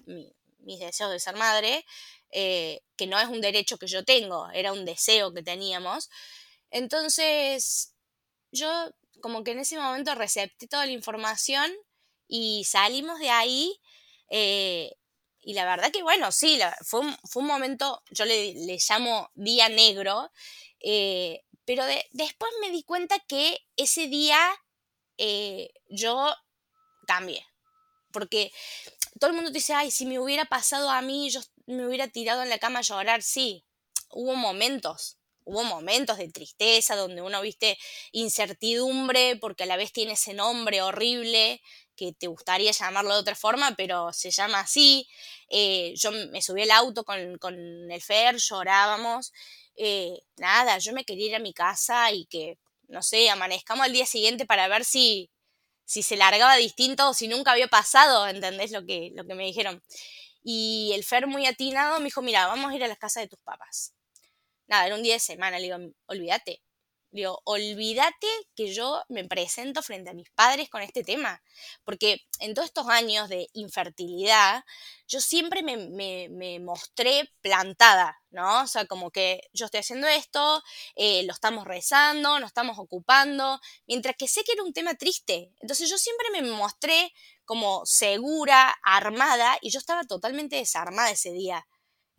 mis 0.59 0.79
deseos 0.79 1.11
de 1.11 1.19
ser 1.19 1.35
madre, 1.35 1.85
eh, 2.31 2.81
que 2.95 3.07
no 3.07 3.19
es 3.19 3.27
un 3.27 3.41
derecho 3.41 3.77
que 3.77 3.87
yo 3.87 4.05
tengo, 4.05 4.49
era 4.51 4.71
un 4.73 4.85
deseo 4.85 5.33
que 5.33 5.43
teníamos. 5.43 6.09
Entonces, 6.69 7.93
yo 8.51 8.91
como 9.21 9.43
que 9.43 9.51
en 9.51 9.59
ese 9.59 9.77
momento 9.77 10.15
recepté 10.15 10.67
toda 10.67 10.85
la 10.85 10.93
información 10.93 11.71
y 12.27 12.63
salimos 12.65 13.19
de 13.19 13.29
ahí 13.29 13.79
eh, 14.29 14.93
y 15.41 15.53
la 15.53 15.65
verdad 15.65 15.91
que 15.91 16.03
bueno, 16.03 16.31
sí, 16.31 16.59
fue, 16.85 17.01
un, 17.01 17.17
fue, 17.29 17.41
un, 17.41 17.47
momento, 17.47 18.03
yo 18.11 18.25
le, 18.25 18.53
le 18.53 18.77
llamo 18.87 19.29
día 19.35 19.69
negro, 19.69 20.31
pero 21.73 21.85
después 22.11 22.51
me 22.59 22.69
di 22.69 22.83
cuenta 22.83 23.17
que 23.29 23.65
ese 23.77 24.07
día 24.07 24.37
eh, 25.17 25.71
yo 25.87 26.35
cambié. 27.07 27.45
Porque 28.11 28.51
todo 29.21 29.29
el 29.29 29.37
mundo 29.37 29.51
te 29.51 29.59
dice, 29.59 29.73
ay, 29.73 29.89
si 29.89 30.05
me 30.05 30.19
hubiera 30.19 30.43
pasado 30.43 30.89
a 30.89 31.01
mí, 31.01 31.29
yo 31.29 31.39
me 31.67 31.87
hubiera 31.87 32.09
tirado 32.09 32.43
en 32.43 32.49
la 32.49 32.57
cama 32.57 32.79
a 32.79 32.81
llorar. 32.81 33.23
Sí, 33.23 33.63
hubo 34.09 34.35
momentos, 34.35 35.17
hubo 35.45 35.63
momentos 35.63 36.17
de 36.17 36.27
tristeza 36.27 36.97
donde 36.97 37.21
uno 37.21 37.39
viste 37.39 37.77
incertidumbre 38.11 39.37
porque 39.37 39.63
a 39.63 39.67
la 39.67 39.77
vez 39.77 39.93
tiene 39.93 40.11
ese 40.13 40.33
nombre 40.33 40.81
horrible 40.81 41.61
que 41.95 42.11
te 42.11 42.27
gustaría 42.27 42.71
llamarlo 42.73 43.13
de 43.13 43.21
otra 43.21 43.35
forma, 43.35 43.75
pero 43.77 44.11
se 44.11 44.29
llama 44.29 44.59
así. 44.59 45.07
Eh, 45.47 45.93
yo 45.95 46.11
me 46.11 46.41
subí 46.41 46.63
al 46.63 46.71
auto 46.71 47.05
con, 47.05 47.17
el 47.17 48.01
Fer, 48.01 48.35
llorábamos. 48.35 49.31
Eh, 49.75 50.19
nada, 50.37 50.77
yo 50.77 50.93
me 50.93 51.05
quería 51.05 51.27
ir 51.27 51.35
a 51.35 51.39
mi 51.39 51.53
casa 51.53 52.11
y 52.11 52.25
que, 52.25 52.57
no 52.87 53.01
sé, 53.01 53.29
amanezcamos 53.29 53.85
al 53.85 53.93
día 53.93 54.05
siguiente 54.05 54.45
para 54.45 54.67
ver 54.67 54.85
si, 54.85 55.29
si 55.85 56.03
se 56.03 56.17
largaba 56.17 56.55
distinto 56.57 57.09
o 57.09 57.13
si 57.13 57.27
nunca 57.27 57.51
había 57.51 57.67
pasado, 57.67 58.27
¿entendés 58.27 58.71
lo 58.71 58.85
que, 58.85 59.11
lo 59.15 59.25
que 59.25 59.35
me 59.35 59.45
dijeron? 59.45 59.83
Y 60.43 60.91
el 60.95 61.03
Fer 61.03 61.27
muy 61.27 61.45
atinado 61.47 61.99
me 61.99 62.05
dijo, 62.05 62.21
mira, 62.21 62.47
vamos 62.47 62.71
a 62.71 62.75
ir 62.75 62.83
a 62.83 62.87
la 62.87 62.95
casa 62.95 63.21
de 63.21 63.27
tus 63.27 63.41
papás. 63.41 63.93
Nada, 64.67 64.87
era 64.87 64.95
un 64.95 65.03
día 65.03 65.15
de 65.15 65.19
semana, 65.19 65.59
le 65.59 65.65
digo, 65.65 65.77
olvídate, 66.07 66.61
Digo, 67.11 67.41
olvídate 67.43 68.27
que 68.55 68.73
yo 68.73 69.03
me 69.09 69.25
presento 69.25 69.83
frente 69.83 70.09
a 70.09 70.13
mis 70.13 70.29
padres 70.29 70.69
con 70.69 70.81
este 70.81 71.03
tema, 71.03 71.43
porque 71.83 72.21
en 72.39 72.53
todos 72.53 72.67
estos 72.67 72.87
años 72.87 73.27
de 73.27 73.49
infertilidad, 73.51 74.63
yo 75.09 75.19
siempre 75.19 75.61
me, 75.61 76.59
mostré 76.61 77.29
plantada, 77.41 78.17
¿no? 78.29 78.63
O 78.63 78.67
sea, 78.67 78.85
como 78.85 79.11
que 79.11 79.41
yo 79.51 79.65
estoy 79.65 79.81
haciendo 79.81 80.07
esto, 80.07 80.63
eh, 80.95 81.23
lo 81.23 81.33
estamos 81.33 81.65
rezando, 81.65 82.39
nos 82.39 82.47
estamos 82.47 82.79
ocupando, 82.79 83.59
mientras 83.87 84.15
que 84.15 84.29
sé 84.29 84.45
que 84.45 84.53
era 84.53 84.63
un 84.63 84.71
tema 84.71 84.95
triste. 84.95 85.51
Entonces 85.59 85.89
yo 85.89 85.97
siempre 85.97 86.27
me 86.31 86.41
mostré 86.43 87.13
como 87.43 87.85
segura, 87.85 88.73
armada, 88.83 89.57
y 89.61 89.69
yo 89.69 89.79
estaba 89.79 90.03
totalmente 90.05 90.55
desarmada 90.55 91.11
ese 91.11 91.33
día. 91.33 91.67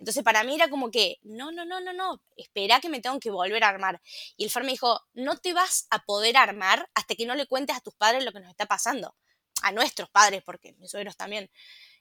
Entonces 0.03 0.25
para 0.25 0.43
mí 0.43 0.57
era 0.57 0.69
como 0.69 0.91
que, 0.91 1.21
no, 1.23 1.53
no, 1.53 1.65
no, 1.65 1.81
no, 1.81 1.93
no, 1.93 2.21
espera 2.37 2.81
que 2.81 2.88
me 2.88 2.99
tengo 2.99 3.21
que 3.21 3.31
volver 3.31 3.62
a 3.62 3.69
armar. 3.69 4.03
Y 4.37 4.43
el 4.43 4.51
FAR 4.51 4.65
me 4.65 4.73
dijo, 4.73 5.01
no 5.12 5.38
te 5.38 5.53
vas 5.53 5.87
a 5.91 6.01
poder 6.05 6.37
armar 6.37 6.91
hasta 6.95 7.15
que 7.15 7.25
no 7.25 7.37
le 7.37 7.47
cuentes 7.47 7.77
a 7.77 7.81
tus 7.81 7.95
padres 7.95 8.25
lo 8.25 8.33
que 8.33 8.41
nos 8.41 8.51
está 8.51 8.67
pasando. 8.67 9.15
A 9.62 9.71
nuestros 9.71 10.11
padres, 10.11 10.43
porque 10.45 10.73
mis 10.81 10.91
suegros 10.91 11.17
también. 11.17 11.49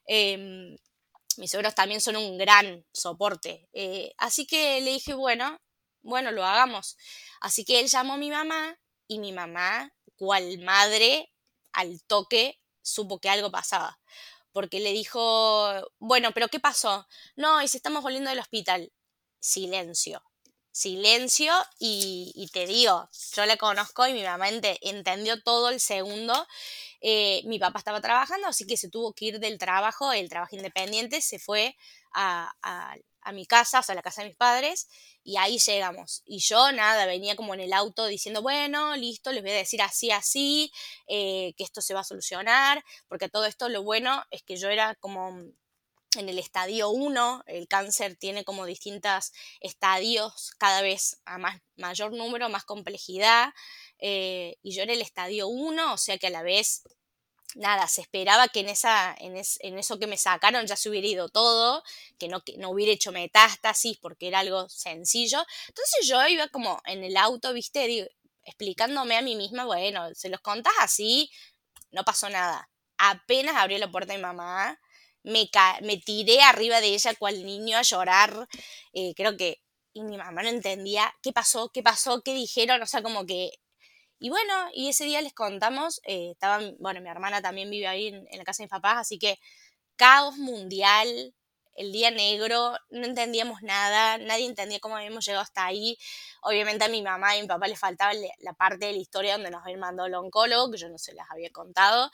Em, 0.08 0.76
mis 1.38 1.52
suegros 1.52 1.76
también 1.76 2.02
son 2.02 2.16
un 2.16 2.40
gran 2.40 2.84
soporte. 2.92 3.70
Eh, 3.72 4.16
así 4.18 4.48
que 4.48 4.82
le 4.82 4.94
dije, 4.94 5.14
bueno, 5.14 5.62
bueno, 6.02 6.32
lo 6.32 6.44
hagamos. 6.44 6.98
Así 7.40 7.64
que 7.64 7.82
él 7.82 7.88
llamó 7.88 8.14
a 8.14 8.18
mi 8.18 8.32
mamá 8.32 8.80
y 9.08 9.20
mi 9.20 9.32
mamá, 9.32 9.94
cual 10.16 10.58
madre, 10.58 11.32
al 11.72 12.02
toque, 12.08 12.60
supo 12.82 13.20
que 13.20 13.30
algo 13.30 13.52
pasaba. 13.52 14.00
Porque 14.52 14.80
le 14.80 14.92
dijo, 14.92 15.90
bueno, 16.00 16.32
pero 16.34 16.48
¿qué 16.50 16.60
pasó? 16.60 17.08
No, 17.36 17.62
y 17.62 17.68
si 17.68 17.78
estamos 17.78 18.04
volviendo 18.04 18.30
del 18.30 18.40
hospital. 18.40 18.92
Silencio. 19.40 20.24
Silencio 20.72 21.54
y, 21.80 22.50
te 22.54 22.66
digo, 22.66 23.10
yo 23.36 23.46
le 23.46 23.58
conozco 23.58 24.08
y 24.08 24.14
mi 24.14 24.24
mamá 24.24 24.48
entendió 24.50 25.42
todo 25.44 25.70
el 25.70 25.80
segundo. 25.82 26.48
Eh, 27.02 27.42
mi 27.46 27.60
papá 27.60 27.80
estaba 27.80 28.00
trabajando, 28.00 28.48
así 28.48 28.66
que 28.66 28.78
se 28.78 28.90
tuvo 28.90 29.14
que 29.14 29.26
ir 29.26 29.40
del 29.40 29.58
trabajo, 29.58 30.14
el 30.14 30.30
trabajo 30.30 30.56
independiente, 30.56 31.20
se 31.22 31.40
fue 31.40 31.76
a, 32.14 32.54
a 32.62 32.96
mi 33.32 33.46
casa, 33.46 33.80
o 33.80 33.84
sea, 33.84 33.94
a 33.94 33.96
la 33.96 34.02
casa 34.02 34.22
de 34.22 34.30
mis 34.30 34.38
padres, 34.38 34.88
y 35.24 35.38
ahí 35.38 35.60
llegamos. 35.60 36.24
Y 36.26 36.40
yo, 36.40 36.72
nada, 36.72 37.06
venía 37.06 37.36
como 37.36 37.54
en 37.54 37.60
el 37.60 37.74
auto 37.74 38.08
diciendo, 38.08 38.42
bueno, 38.42 38.96
listo, 38.96 39.32
les 39.32 39.44
voy 39.44 39.52
a 39.52 39.56
decir 39.56 39.82
así, 39.82 40.12
así, 40.12 40.72
eh, 41.08 41.54
que 41.58 41.64
esto 41.64 41.82
se 41.82 41.94
va 41.94 42.02
a 42.02 42.04
solucionar, 42.04 42.84
porque 43.08 43.30
todo 43.30 43.46
esto 43.46 43.70
lo 43.70 43.84
bueno 43.84 44.24
es 44.32 44.44
que 44.44 44.58
yo 44.58 44.70
era 44.70 44.96
como 44.96 45.30
en 46.18 46.28
el 46.30 46.40
estadio 46.40 46.90
1, 46.90 47.44
el 47.48 47.68
cáncer 47.68 48.18
tiene 48.18 48.44
como 48.44 48.66
distintos 48.66 49.32
estadios, 49.62 50.52
cada 50.58 50.82
vez 50.82 51.22
a 51.26 51.38
más, 51.38 51.62
mayor 51.78 52.12
número, 52.14 52.50
más 52.50 52.66
complejidad, 52.66 53.54
eh, 54.00 54.58
y 54.62 54.74
yo 54.74 54.84
era 54.84 54.94
el 54.94 55.02
estadio 55.02 55.48
1, 55.48 55.94
o 55.94 55.98
sea 55.98 56.18
que 56.18 56.28
a 56.28 56.32
la 56.32 56.44
vez 56.44 56.84
nada, 57.56 57.88
se 57.88 58.02
esperaba 58.02 58.48
que 58.48 58.62
en, 58.62 58.70
esa, 58.70 59.16
en, 59.20 59.36
eso 59.36 60.00
que 60.00 60.08
me 60.08 60.18
sacaron 60.18 60.66
ya 60.66 60.76
se 60.76 60.90
hubiera 60.90 61.08
ido 61.08 61.30
todo, 61.30 61.84
que 62.18 62.28
no, 62.28 62.42
que 62.42 62.58
no 62.58 62.70
hubiera 62.70 62.92
hecho 62.92 63.12
metástasis 63.12 63.98
porque 63.98 64.28
era 64.28 64.40
algo 64.40 64.70
sencillo. 64.70 65.44
Entonces 65.68 66.08
yo 66.08 66.26
iba 66.28 66.48
como 66.50 66.82
en 66.86 67.04
el 67.04 67.18
auto, 67.18 67.54
viste, 67.54 68.10
explicándome 68.44 69.18
a 69.18 69.22
mí 69.22 69.36
misma, 69.36 69.66
bueno, 69.66 70.14
se 70.16 70.30
los 70.30 70.42
contás 70.42 70.74
así, 70.80 71.32
no 71.92 72.04
pasó 72.04 72.30
nada. 72.30 72.70
Apenas 72.98 73.56
abrió 73.56 73.78
la 73.78 73.92
puerta 73.92 74.14
mi 74.14 74.22
mamá, 74.22 74.80
me, 75.24 75.50
me 75.82 75.98
tiré 75.98 76.42
arriba 76.42 76.82
de 76.82 76.94
ella 76.94 77.16
cual 77.16 77.46
niño 77.46 77.78
a 77.78 77.84
llorar, 77.84 78.48
eh, 78.94 79.14
creo 79.16 79.38
que, 79.38 79.62
y 79.94 80.04
mi 80.04 80.18
mamá 80.18 80.44
no 80.44 80.50
entendía 80.50 81.14
qué 81.22 81.34
pasó, 81.34 81.70
qué 81.70 81.84
pasó, 81.84 82.22
qué 82.22 82.34
dijeron, 82.34 82.82
o 82.82 82.86
sea, 82.86 83.02
como 83.04 83.26
que 83.26 83.52
y 84.22 84.30
bueno, 84.30 84.54
y 84.76 84.88
ese 84.88 85.06
día 85.06 85.20
les 85.24 85.34
contamos, 85.34 86.00
eh, 86.06 86.30
estaban, 86.34 86.76
bueno, 86.78 87.02
mi 87.02 87.10
hermana 87.10 87.42
también 87.42 87.72
vive 87.72 87.88
ahí 87.88 88.10
en, 88.10 88.28
la 88.38 88.44
casa 88.44 88.62
de 88.62 88.66
mis 88.66 88.70
papás, 88.70 88.98
así 89.00 89.18
que 89.18 89.40
caos 89.96 90.38
mundial, 90.38 91.34
el 91.74 91.92
día 91.92 92.12
negro, 92.12 92.78
no 92.92 93.08
entendíamos 93.08 93.64
nada, 93.64 94.20
nadie 94.20 94.46
entendía 94.46 94.80
cómo 94.80 94.96
habíamos 94.96 95.26
llegado 95.26 95.42
hasta 95.42 95.66
ahí. 95.66 95.98
Obviamente 96.44 96.86
a 96.86 96.88
mi 96.88 97.02
mamá 97.02 97.36
y 97.36 97.40
a 97.40 97.42
mi 97.42 97.48
papá 97.48 97.68
les 97.68 97.80
faltaba 97.80 98.14
la 98.14 98.54
parte 98.54 98.86
de 98.86 98.94
la 98.94 99.00
historia 99.00 99.34
donde 99.34 99.50
nos 99.50 99.64
habían 99.64 99.80
mandado 99.80 100.06
el 100.08 100.14
oncólogo, 100.14 100.70
que 100.72 100.78
yo 100.78 100.90
no 100.90 101.00
se 101.00 101.14
las 101.14 101.26
había 101.32 101.50
contado. 101.50 102.12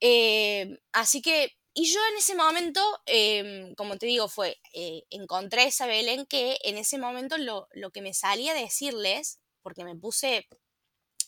Eh, 0.00 0.78
así 0.92 1.22
que, 1.22 1.56
y 1.72 1.86
yo 1.90 2.00
en 2.10 2.18
ese 2.18 2.34
momento, 2.34 2.82
em, 3.06 3.74
como 3.76 3.96
te 3.96 4.04
digo, 4.04 4.28
fue, 4.28 4.58
eh, 4.74 5.04
encontré 5.08 5.62
a 5.62 5.66
esa 5.68 5.86
Belén 5.86 6.26
que 6.26 6.58
en 6.64 6.76
ese 6.76 6.98
momento 6.98 7.38
lo, 7.38 7.68
lo 7.72 7.90
que 7.92 8.02
me 8.02 8.12
salía 8.12 8.52
a 8.52 8.54
decirles, 8.54 9.40
porque 9.62 9.84
me 9.84 9.96
puse 9.96 10.46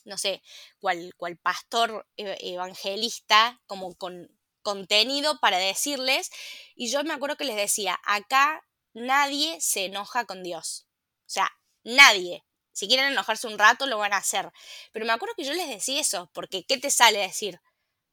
no 0.07 0.17
sé, 0.17 0.41
cual, 0.79 1.13
pastor 1.43 2.07
evangelista, 2.15 3.61
como 3.67 3.93
con 3.95 4.29
contenido 4.61 5.39
para 5.39 5.59
decirles. 5.59 6.29
Y 6.75 6.89
yo 6.89 7.03
me 7.03 7.13
acuerdo 7.13 7.37
que 7.37 7.45
les 7.45 7.55
decía, 7.55 7.99
acá 8.03 8.65
nadie 8.93 9.59
se 9.61 9.85
enoja 9.85 10.25
con 10.25 10.43
Dios. 10.43 10.87
O 11.21 11.29
sea, 11.29 11.51
nadie. 11.83 12.43
Si 12.71 12.87
quieren 12.87 13.11
enojarse 13.11 13.47
un 13.47 13.57
rato, 13.57 13.85
lo 13.85 13.97
van 13.97 14.13
a 14.13 14.17
hacer. 14.17 14.51
Pero 14.91 15.05
me 15.05 15.13
acuerdo 15.13 15.35
que 15.35 15.45
yo 15.45 15.53
les 15.53 15.69
decía 15.69 16.01
eso, 16.01 16.29
porque 16.33 16.63
¿qué 16.63 16.77
te 16.77 16.91
sale 16.91 17.19
decir? 17.19 17.59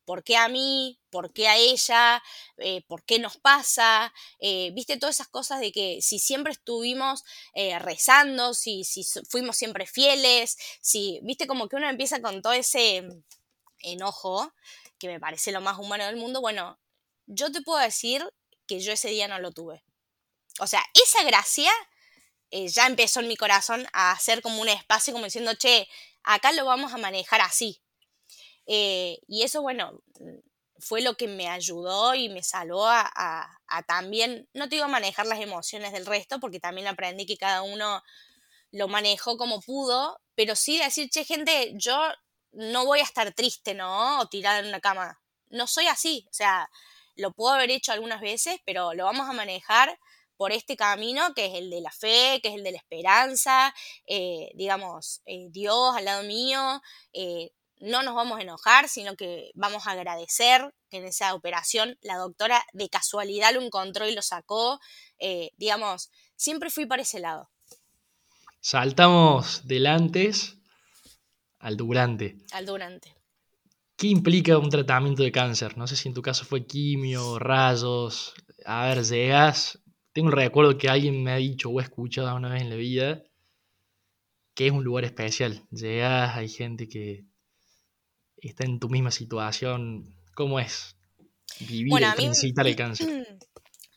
¿Por 0.04 0.22
qué 0.22 0.36
a 0.36 0.48
mí? 0.48 1.00
¿Por 1.10 1.32
qué 1.32 1.48
a 1.48 1.56
ella? 1.56 2.22
Eh, 2.58 2.82
¿Por 2.86 3.04
qué 3.04 3.18
nos 3.18 3.36
pasa? 3.36 4.12
Eh, 4.38 4.70
¿Viste 4.74 4.98
todas 4.98 5.16
esas 5.16 5.28
cosas 5.28 5.60
de 5.60 5.72
que 5.72 6.00
si 6.02 6.18
siempre 6.18 6.52
estuvimos 6.52 7.24
eh, 7.54 7.78
rezando, 7.78 8.54
si, 8.54 8.84
si 8.84 9.04
fuimos 9.28 9.56
siempre 9.56 9.86
fieles, 9.86 10.56
si, 10.80 11.20
viste 11.22 11.46
como 11.46 11.68
que 11.68 11.76
uno 11.76 11.88
empieza 11.88 12.20
con 12.20 12.42
todo 12.42 12.52
ese 12.52 13.06
enojo, 13.78 14.52
que 14.98 15.08
me 15.08 15.20
parece 15.20 15.52
lo 15.52 15.60
más 15.60 15.78
humano 15.78 16.04
del 16.06 16.16
mundo, 16.16 16.40
bueno, 16.40 16.78
yo 17.26 17.50
te 17.50 17.62
puedo 17.62 17.78
decir 17.80 18.26
que 18.66 18.80
yo 18.80 18.92
ese 18.92 19.08
día 19.08 19.28
no 19.28 19.38
lo 19.38 19.52
tuve. 19.52 19.84
O 20.60 20.66
sea, 20.66 20.84
esa 20.94 21.24
gracia 21.24 21.70
ya 22.50 22.86
empezó 22.86 23.20
en 23.20 23.28
mi 23.28 23.36
corazón 23.36 23.86
a 23.92 24.12
hacer 24.12 24.40
como 24.40 24.60
un 24.60 24.68
espacio 24.68 25.12
como 25.12 25.24
diciendo, 25.24 25.54
che, 25.54 25.88
acá 26.22 26.52
lo 26.52 26.64
vamos 26.64 26.92
a 26.92 26.98
manejar 26.98 27.40
así. 27.40 27.83
Eh, 28.66 29.18
y 29.26 29.42
eso, 29.42 29.62
bueno, 29.62 30.00
fue 30.78 31.00
lo 31.00 31.16
que 31.16 31.28
me 31.28 31.48
ayudó 31.48 32.14
y 32.14 32.28
me 32.28 32.42
salvó 32.42 32.86
a, 32.86 33.48
también, 33.86 34.48
no 34.52 34.68
te 34.68 34.76
digo 34.76 34.88
manejar 34.88 35.26
las 35.26 35.40
emociones 35.40 35.92
del 35.92 36.06
resto, 36.06 36.40
porque 36.40 36.60
también 36.60 36.86
aprendí 36.86 37.26
que 37.26 37.36
cada 37.36 37.62
uno 37.62 38.02
lo 38.70 38.88
manejó 38.88 39.36
como 39.36 39.60
pudo, 39.60 40.20
pero 40.34 40.56
sí 40.56 40.78
decir, 40.78 41.08
che, 41.10 41.24
gente, 41.24 41.72
yo 41.76 41.98
no 42.52 42.84
voy 42.86 43.00
a 43.00 43.04
estar 43.04 43.32
triste, 43.34 43.74
¿no? 43.74 44.20
O 44.20 44.28
tirada 44.28 44.58
en 44.60 44.66
una 44.66 44.80
cama. 44.80 45.20
No 45.48 45.66
soy 45.66 45.86
así, 45.86 46.26
o 46.30 46.34
sea, 46.34 46.68
lo 47.16 47.32
puedo 47.32 47.54
haber 47.54 47.70
hecho 47.70 47.92
algunas 47.92 48.20
veces, 48.20 48.58
pero 48.64 48.94
lo 48.94 49.04
vamos 49.04 49.28
a 49.28 49.32
manejar 49.32 49.98
por 50.36 50.52
este 50.52 50.76
camino 50.76 51.32
que 51.34 51.46
es 51.46 51.54
el 51.54 51.70
de 51.70 51.80
la 51.80 51.92
fe, 51.92 52.40
que 52.42 52.48
es 52.48 52.54
el 52.54 52.64
de 52.64 52.72
la 52.72 52.78
esperanza, 52.78 53.74
eh, 54.06 54.50
digamos, 54.54 55.22
eh, 55.26 55.46
Dios 55.50 55.96
al 55.96 56.04
lado 56.06 56.24
mío, 56.24 56.82
no 57.84 58.02
nos 58.02 58.14
vamos 58.14 58.38
a 58.38 58.42
enojar, 58.42 58.88
sino 58.88 59.16
que 59.16 59.50
vamos 59.54 59.86
a 59.86 59.92
agradecer 59.92 60.74
que 60.90 60.98
en 60.98 61.04
esa 61.04 61.34
operación 61.34 61.96
la 62.00 62.16
doctora 62.16 62.64
de 62.72 62.88
casualidad 62.88 63.54
lo 63.54 63.60
encontró 63.60 64.08
y 64.08 64.14
lo 64.14 64.22
sacó. 64.22 64.80
Eh, 65.18 65.50
digamos, 65.56 66.10
siempre 66.36 66.70
fui 66.70 66.86
para 66.86 67.02
ese 67.02 67.20
lado. 67.20 67.50
Saltamos 68.60 69.66
del 69.66 69.86
antes 69.86 70.56
al 71.58 71.76
durante. 71.76 72.36
Al 72.52 72.66
durante. 72.66 73.14
¿Qué 73.96 74.08
implica 74.08 74.58
un 74.58 74.70
tratamiento 74.70 75.22
de 75.22 75.30
cáncer? 75.30 75.78
No 75.78 75.86
sé 75.86 75.96
si 75.96 76.08
en 76.08 76.14
tu 76.14 76.22
caso 76.22 76.44
fue 76.44 76.66
quimio, 76.66 77.38
rayos. 77.38 78.34
A 78.64 78.86
ver, 78.86 79.04
llegas. 79.04 79.78
Tengo 80.12 80.28
un 80.28 80.32
recuerdo 80.32 80.78
que 80.78 80.88
alguien 80.88 81.22
me 81.22 81.32
ha 81.32 81.36
dicho 81.36 81.70
o 81.70 81.80
he 81.80 81.82
escuchado 81.82 82.34
una 82.34 82.48
vez 82.48 82.62
en 82.62 82.70
la 82.70 82.76
vida 82.76 83.22
que 84.54 84.66
es 84.66 84.72
un 84.72 84.84
lugar 84.84 85.04
especial. 85.04 85.66
Llegas, 85.70 86.36
hay 86.36 86.48
gente 86.48 86.88
que 86.88 87.26
está 88.48 88.64
en 88.64 88.78
tu 88.78 88.88
misma 88.88 89.10
situación, 89.10 90.14
¿cómo 90.34 90.60
es 90.60 90.96
vivir 91.60 91.90
bueno, 91.90 92.12
el 92.16 92.76
cáncer? 92.76 93.38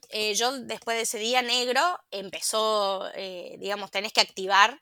Eh, 0.10 0.36
yo 0.36 0.58
después 0.60 0.96
de 0.96 1.04
ese 1.04 1.20
día 1.20 1.42
negro 1.42 1.82
empezó, 2.12 3.10
eh, 3.14 3.58
digamos, 3.60 3.92
tenés 3.92 4.14
que 4.14 4.22
activar, 4.22 4.82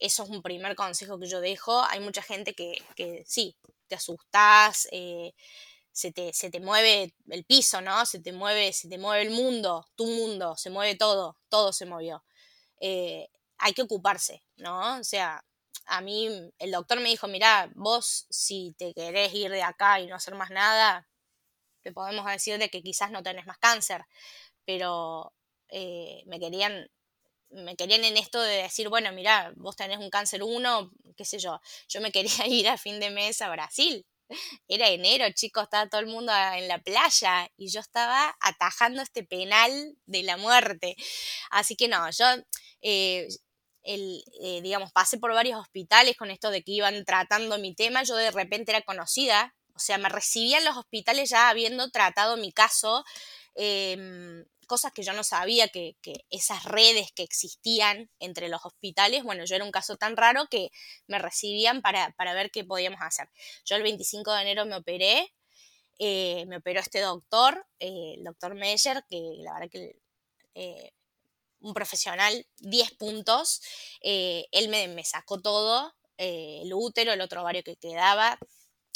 eso 0.00 0.24
es 0.24 0.28
un 0.28 0.42
primer 0.42 0.74
consejo 0.74 1.20
que 1.20 1.28
yo 1.28 1.40
dejo, 1.40 1.84
hay 1.84 2.00
mucha 2.00 2.20
gente 2.20 2.52
que, 2.52 2.82
que 2.96 3.22
sí, 3.26 3.56
te 3.86 3.94
asustas, 3.94 4.88
eh, 4.90 5.34
se, 5.92 6.10
te, 6.10 6.32
se, 6.32 6.50
te, 6.50 6.58
mueve 6.58 7.14
el 7.28 7.44
piso, 7.44 7.80
¿no? 7.80 8.04
Se 8.06 8.18
te 8.18 8.32
mueve, 8.32 8.72
se 8.72 8.88
te 8.88 8.98
mueve 8.98 9.22
el 9.22 9.30
mundo, 9.30 9.86
tu 9.94 10.04
mundo, 10.04 10.56
se 10.56 10.68
mueve 10.70 10.96
todo, 10.96 11.36
todo 11.48 11.72
se 11.72 11.86
movió. 11.86 12.24
hay 12.80 13.72
que 13.72 13.82
ocuparse, 13.82 14.42
¿no? 14.56 14.98
O 14.98 15.04
sea, 15.04 15.44
a 15.86 16.00
mí 16.00 16.28
el 16.58 16.70
doctor 16.70 17.00
me 17.00 17.08
dijo, 17.08 17.28
mira, 17.28 17.70
vos 17.74 18.26
si 18.30 18.74
te 18.78 18.92
querés 18.94 19.32
ir 19.34 19.50
de 19.50 19.62
acá 19.62 20.00
y 20.00 20.06
no 20.06 20.16
hacer 20.16 20.34
más 20.34 20.50
nada, 20.50 21.08
te 21.82 21.92
podemos 21.92 22.26
decir 22.26 22.58
de 22.58 22.68
que 22.68 22.82
quizás 22.82 23.10
no 23.10 23.22
tenés 23.22 23.46
más 23.46 23.58
cáncer, 23.58 24.02
pero 24.64 25.32
eh, 25.68 26.22
me 26.26 26.40
querían 26.40 26.88
me 27.50 27.76
querían 27.76 28.04
en 28.04 28.16
esto 28.16 28.40
de 28.40 28.62
decir, 28.62 28.88
bueno, 28.88 29.12
mira, 29.12 29.52
vos 29.56 29.76
tenés 29.76 29.98
un 29.98 30.10
cáncer 30.10 30.42
1, 30.42 30.90
qué 31.16 31.24
sé 31.24 31.38
yo, 31.38 31.60
yo 31.88 32.00
me 32.00 32.12
quería 32.12 32.30
ir 32.46 32.68
a 32.68 32.78
fin 32.78 33.00
de 33.00 33.10
mes 33.10 33.40
a 33.42 33.48
Brasil. 33.50 34.04
Era 34.66 34.88
enero, 34.88 35.24
chicos, 35.32 35.64
estaba 35.64 35.88
todo 35.88 36.00
el 36.00 36.08
mundo 36.08 36.32
en 36.54 36.66
la 36.66 36.78
playa 36.80 37.48
y 37.56 37.68
yo 37.70 37.78
estaba 37.78 38.36
atajando 38.40 39.00
este 39.00 39.22
penal 39.22 39.96
de 40.06 40.24
la 40.24 40.36
muerte. 40.36 40.96
Así 41.50 41.76
que 41.76 41.86
no, 41.86 42.10
yo 42.10 42.26
eh, 42.82 43.28
el, 43.86 44.24
eh, 44.40 44.60
digamos, 44.62 44.92
pasé 44.92 45.18
por 45.18 45.32
varios 45.32 45.60
hospitales 45.60 46.16
con 46.16 46.30
esto 46.30 46.50
de 46.50 46.62
que 46.62 46.72
iban 46.72 47.04
tratando 47.04 47.56
mi 47.58 47.74
tema, 47.74 48.02
yo 48.02 48.16
de 48.16 48.32
repente 48.32 48.72
era 48.72 48.82
conocida, 48.82 49.54
o 49.74 49.78
sea, 49.78 49.96
me 49.96 50.08
recibían 50.08 50.64
los 50.64 50.76
hospitales 50.76 51.30
ya 51.30 51.48
habiendo 51.48 51.90
tratado 51.90 52.36
mi 52.36 52.52
caso, 52.52 53.04
em, 53.54 54.44
cosas 54.66 54.92
que 54.92 55.04
yo 55.04 55.12
no 55.12 55.22
sabía, 55.22 55.68
que, 55.68 55.96
esas 56.30 56.64
redes 56.64 57.12
que 57.12 57.22
existían 57.22 58.10
entre 58.18 58.48
los 58.48 58.64
hospitales, 58.64 59.22
bueno, 59.22 59.44
yo 59.44 59.54
era 59.54 59.64
un 59.64 59.70
caso 59.70 59.96
tan 59.96 60.16
raro 60.16 60.48
que 60.50 60.70
me 61.06 61.18
recibían 61.20 61.80
para, 61.82 62.12
ver 62.34 62.50
qué 62.50 62.64
podíamos 62.64 63.00
hacer. 63.02 63.30
Yo 63.64 63.76
el 63.76 63.82
25 63.84 64.32
de 64.32 64.42
enero 64.42 64.66
me 64.66 64.76
operé, 64.76 65.32
eh, 65.98 66.44
me 66.48 66.56
operó 66.58 66.80
este 66.80 67.00
doctor, 67.00 67.66
eh, 67.78 68.14
el 68.18 68.24
doctor 68.24 68.54
Meyer, 68.56 69.04
que 69.08 69.36
la 69.38 69.54
verdad 69.54 69.70
que 69.70 69.96
un 71.60 71.74
profesional 71.74 72.46
10 72.58 72.92
puntos. 72.92 73.60
Eh, 74.02 74.46
él 74.52 74.68
me, 74.68 75.04
sacó 75.04 75.40
todo, 75.40 75.94
eh, 76.18 76.60
el 76.62 76.72
útero, 76.74 77.12
el 77.12 77.20
otro 77.20 77.42
ovario 77.42 77.62
que 77.62 77.76
quedaba. 77.76 78.38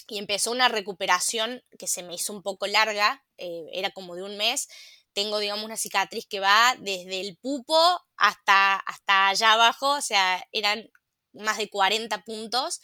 y 0.09 0.19
empezó 0.19 0.51
una 0.51 0.69
recuperación 0.69 1.63
que 1.79 1.87
se 1.87 2.03
me 2.03 2.15
hizo 2.15 2.33
un 2.33 2.43
poco 2.43 2.67
larga, 2.67 3.25
eh, 3.39 3.67
era 3.73 3.91
como 3.91 4.17
de 4.17 4.25
un 4.25 4.37
mes. 4.37 4.69
Tengo, 5.13 5.39
digamos, 5.39 5.65
una 5.65 5.77
cicatriz 5.77 6.27
que 6.27 6.41
va 6.41 6.75
desde 6.81 7.21
el 7.21 7.37
pupo 7.39 7.77
hasta, 8.17 8.77
hasta 8.77 9.29
allá 9.29 9.53
abajo, 9.53 9.91
o 9.93 10.01
sea, 10.03 10.45
eran 10.53 10.91
más 11.33 11.59
de 11.59 11.71
40 11.71 12.25
puntos. 12.25 12.81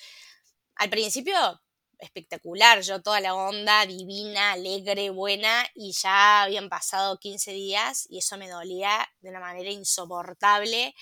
Al 0.77 0.91
principio, 0.91 1.61
espectacular, 1.99 2.83
yo 2.83 3.03
toda 3.03 3.21
la 3.21 3.35
onda, 3.35 3.87
divina, 3.87 4.53
alegre, 4.53 5.11
buena, 5.11 5.67
y 5.75 5.93
ya 5.93 6.43
habían 6.43 6.69
pasado 6.69 7.19
15 7.19 7.53
días 7.53 8.07
y 8.11 8.19
eso 8.19 8.37
me 8.37 8.49
dolía 8.49 9.09
de 9.21 9.31
una 9.31 9.41
manera 9.41 9.71
insoportable. 9.71 10.95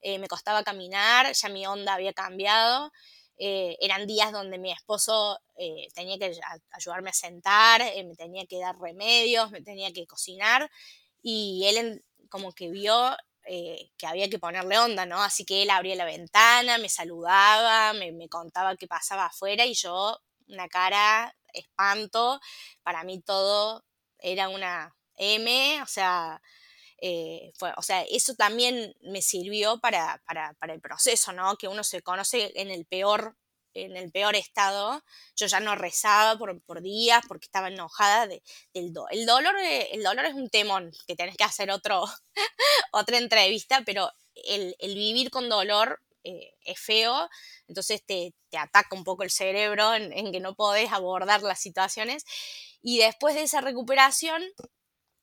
Eh, 0.00 0.18
me 0.18 0.28
costaba 0.28 0.62
caminar, 0.64 1.32
ya 1.32 1.48
mi 1.48 1.66
onda 1.66 1.94
había 1.94 2.12
cambiado. 2.12 2.92
Eh, 3.36 3.76
eran 3.80 4.06
días 4.06 4.32
donde 4.32 4.58
mi 4.58 4.72
esposo 4.72 5.38
eh, 5.56 5.88
tenía 5.94 6.18
que 6.18 6.32
ayudarme 6.72 7.10
a 7.10 7.12
sentar, 7.12 7.82
me 8.04 8.16
tenía 8.16 8.46
que 8.46 8.58
dar 8.58 8.76
remedios, 8.78 9.50
me 9.50 9.62
tenía 9.62 9.92
que 9.92 10.06
cocinar 10.06 10.68
y 11.22 11.64
él 11.66 12.04
como 12.28 12.52
que 12.52 12.68
vio 12.68 13.16
que 13.96 14.06
había 14.06 14.28
que 14.28 14.38
ponerle 14.38 14.78
onda, 14.78 15.06
¿no? 15.06 15.22
Así 15.22 15.46
que 15.46 15.62
él 15.62 15.70
abría 15.70 15.96
la 15.96 16.04
ventana, 16.04 16.76
me 16.76 16.90
saludaba, 16.90 17.94
me, 17.94 18.12
me 18.12 18.28
contaba 18.28 18.76
qué 18.76 18.86
pasaba 18.86 19.24
afuera 19.26 19.64
y 19.64 19.72
yo 19.72 20.20
una 20.48 20.68
cara, 20.68 21.34
espanto, 21.52 22.40
para 22.82 23.04
mí 23.04 23.20
todo 23.20 23.84
era 24.18 24.48
una 24.48 24.94
M, 25.16 25.82
o 25.82 25.86
sea, 25.86 26.40
eh, 27.00 27.52
fue, 27.56 27.72
o 27.76 27.82
sea, 27.82 28.02
eso 28.02 28.34
también 28.34 28.94
me 29.02 29.22
sirvió 29.22 29.78
para, 29.78 30.20
para, 30.26 30.54
para, 30.54 30.74
el 30.74 30.80
proceso, 30.80 31.32
¿no? 31.32 31.56
Que 31.56 31.68
uno 31.68 31.84
se 31.84 32.02
conoce 32.02 32.52
en 32.56 32.70
el 32.70 32.86
peor, 32.86 33.36
en 33.74 33.96
el 33.96 34.10
peor 34.10 34.34
estado. 34.36 35.02
Yo 35.36 35.46
ya 35.46 35.60
no 35.60 35.76
rezaba 35.76 36.38
por, 36.38 36.60
por 36.62 36.82
días 36.82 37.22
porque 37.28 37.46
estaba 37.46 37.68
enojada 37.68 38.26
de, 38.26 38.42
del 38.74 38.92
do 38.92 39.06
el 39.10 39.26
dolor. 39.26 39.54
El 39.58 40.02
dolor 40.02 40.24
es 40.26 40.34
un 40.34 40.50
temón 40.50 40.90
que 41.06 41.16
tenés 41.16 41.36
que 41.36 41.44
hacer 41.44 41.70
otro, 41.70 42.04
otra 42.92 43.18
entrevista, 43.18 43.82
pero 43.86 44.10
el, 44.34 44.74
el 44.80 44.94
vivir 44.94 45.30
con 45.30 45.48
dolor 45.48 46.00
eh, 46.28 46.54
es 46.64 46.78
feo, 46.78 47.28
entonces 47.68 48.04
te, 48.04 48.34
ataca 48.52 48.94
un 48.94 49.04
poco 49.04 49.22
el 49.22 49.30
cerebro 49.30 49.94
en, 49.94 50.32
que 50.32 50.40
no 50.40 50.54
podés 50.54 50.92
abordar 50.92 51.42
las 51.42 51.60
situaciones. 51.60 52.24
Y 52.82 52.98
después 52.98 53.34
de 53.34 53.42
esa 53.42 53.60
recuperación, 53.60 54.42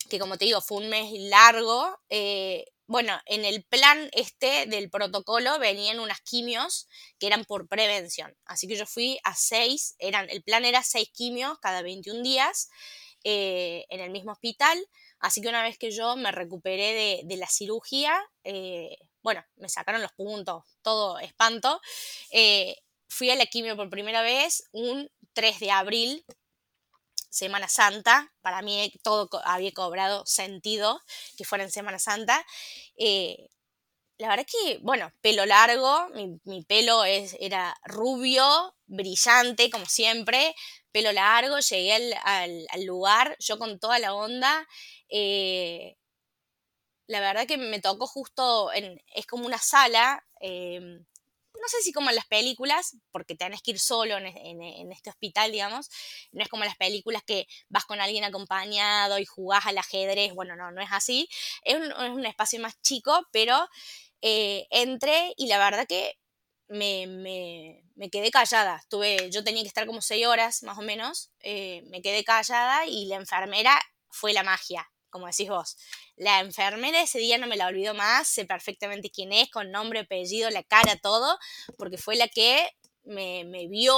que 0.10 0.20
como 0.20 0.38
te 0.38 0.46
digo, 0.46 0.62
fue 0.62 0.78
un 0.80 0.90
mes 0.90 1.12
largo, 1.14 2.00
eh, 2.10 2.66
bueno, 2.88 3.20
en 3.26 3.46
el 3.46 3.64
plan 3.64 4.10
este 4.14 4.68
del 4.68 4.90
protocolo 4.90 5.58
venían 5.60 6.00
unas 6.00 6.22
quimios 6.22 6.88
que 7.20 7.28
eran 7.28 7.46
por 7.46 7.68
prevención. 7.68 8.36
Así 8.46 8.68
que 8.68 8.76
yo 8.76 8.86
fui 8.86 9.20
a 9.24 9.36
seis, 9.36 9.96
eran, 10.00 10.30
el 10.30 10.44
plan 10.44 10.66
era 10.66 10.84
seis 10.84 11.10
quimios 11.12 11.58
cada 11.60 11.82
21 11.82 12.22
días 12.22 12.70
eh, 13.24 13.86
en 13.90 14.02
el 14.02 14.12
mismo 14.12 14.32
hospital. 14.32 14.78
Así 15.20 15.42
que 15.42 15.50
una 15.50 15.64
vez 15.64 15.78
que 15.78 15.92
yo 15.92 16.16
me 16.16 16.32
recuperé 16.32 17.24
de, 17.26 17.38
la 17.38 17.48
cirugía, 17.48 18.16
bueno, 19.26 19.44
me 19.56 19.70
sacaron 19.70 20.04
los 20.04 20.12
puntos, 20.12 20.64
todo 20.84 21.18
espanto. 21.18 21.82
Eh, 22.30 22.76
fui 23.08 23.32
a 23.32 23.36
la 23.36 23.48
quimio 23.48 23.76
por 23.76 23.90
primera 23.90 24.22
vez 24.22 24.70
un 24.72 25.10
3 25.34 25.60
de 25.62 25.72
abril, 25.72 26.24
Semana 27.32 27.68
Santa. 27.68 28.32
Para 28.42 28.62
mí 28.62 28.94
todo 29.02 29.28
había 29.44 29.72
cobrado 29.72 30.24
sentido 30.28 31.02
que 31.38 31.44
fuera 31.44 31.64
en 31.64 31.72
Semana 31.72 31.98
Santa. 31.98 32.46
Eh, 32.98 33.50
la 34.20 34.30
verdad 34.30 34.46
que, 34.46 34.78
bueno, 34.84 35.12
pelo 35.22 35.44
largo, 35.48 36.08
mi, 36.44 36.62
pelo 36.62 37.04
era 37.04 37.76
rubio, 37.84 38.76
brillante, 38.86 39.72
como 39.72 39.88
siempre, 39.88 40.54
pelo 40.92 41.12
largo, 41.12 41.58
llegué 41.62 42.14
al, 42.24 42.86
lugar, 42.86 43.36
yo 43.40 43.58
con 43.58 43.80
toda 43.80 43.98
la 43.98 44.14
onda, 44.14 44.68
eh, 45.10 45.98
la 47.08 47.20
verdad 47.20 47.48
que 47.48 47.58
me 47.58 47.82
tocó 47.82 48.08
justo, 48.08 48.72
en, 48.74 49.02
es 49.14 49.26
como 49.26 49.46
una 49.46 49.58
sala, 49.58 50.26
em, 50.40 51.06
no 51.54 51.68
sé 51.68 51.82
si 51.82 51.92
como 51.94 52.10
en 52.10 52.16
las 52.16 52.28
películas, 52.28 52.98
porque 53.12 53.36
tenés 53.36 53.62
que 53.62 53.72
ir 53.72 53.80
solo 53.80 54.18
en, 54.18 54.92
este 54.92 55.10
hospital, 55.10 55.52
digamos, 55.52 55.90
no 56.32 56.44
es 56.44 56.50
como 56.50 56.64
en 56.64 56.70
las 56.70 56.78
películas 56.78 57.24
que 57.24 57.48
vas 57.70 57.86
con 57.86 58.02
alguien 58.02 58.24
acompañado 58.24 59.20
y 59.20 59.26
jugás 59.26 59.66
al 59.66 59.78
ajedrez, 59.78 60.34
bueno, 60.34 60.56
no, 60.56 60.72
no 60.72 60.82
es 60.82 60.90
así, 60.92 61.28
es 61.64 61.76
un, 61.76 62.26
espacio 62.26 62.60
más 62.60 62.80
chico, 62.82 63.28
pero 63.32 63.68
eh, 64.22 64.68
entré 64.72 65.34
y 65.38 65.48
la 65.48 65.60
verdad 65.60 65.88
que 65.88 66.18
me, 66.68 67.08
me, 67.96 68.10
quedé 68.10 68.32
callada. 68.32 68.78
Estuve, 68.78 69.30
yo 69.32 69.44
tenía 69.44 69.62
que 69.62 69.68
estar 69.68 69.86
como 69.86 70.02
seis 70.02 70.26
horas 70.26 70.64
más 70.64 70.78
o 70.78 70.82
menos. 70.82 71.32
Eh, 71.42 71.84
me 71.90 72.02
quedé 72.02 72.24
callada 72.24 72.86
y 72.88 73.06
la 73.08 73.18
enfermera 73.18 73.80
fue 74.10 74.34
la 74.34 74.44
magia 74.44 74.90
como 75.16 75.28
decís 75.28 75.48
vos. 75.48 75.78
La 76.18 76.42
enfermera 76.42 77.02
ese 77.02 77.20
día 77.20 77.38
no 77.38 77.48
me 77.48 77.56
la 77.56 77.68
olvido 77.68 77.94
más, 77.94 78.28
sé 78.28 78.44
perfectamente 78.44 79.10
quién 79.10 79.32
es, 79.32 79.50
con 79.50 79.72
nombre, 79.72 80.02
apellido, 80.02 80.50
la 80.50 80.62
cara, 80.62 80.98
todo, 80.98 81.40
porque 81.78 81.98
fue 81.98 82.18
la 82.18 82.28
que 82.28 82.70
me, 83.06 83.46
vio 83.70 83.96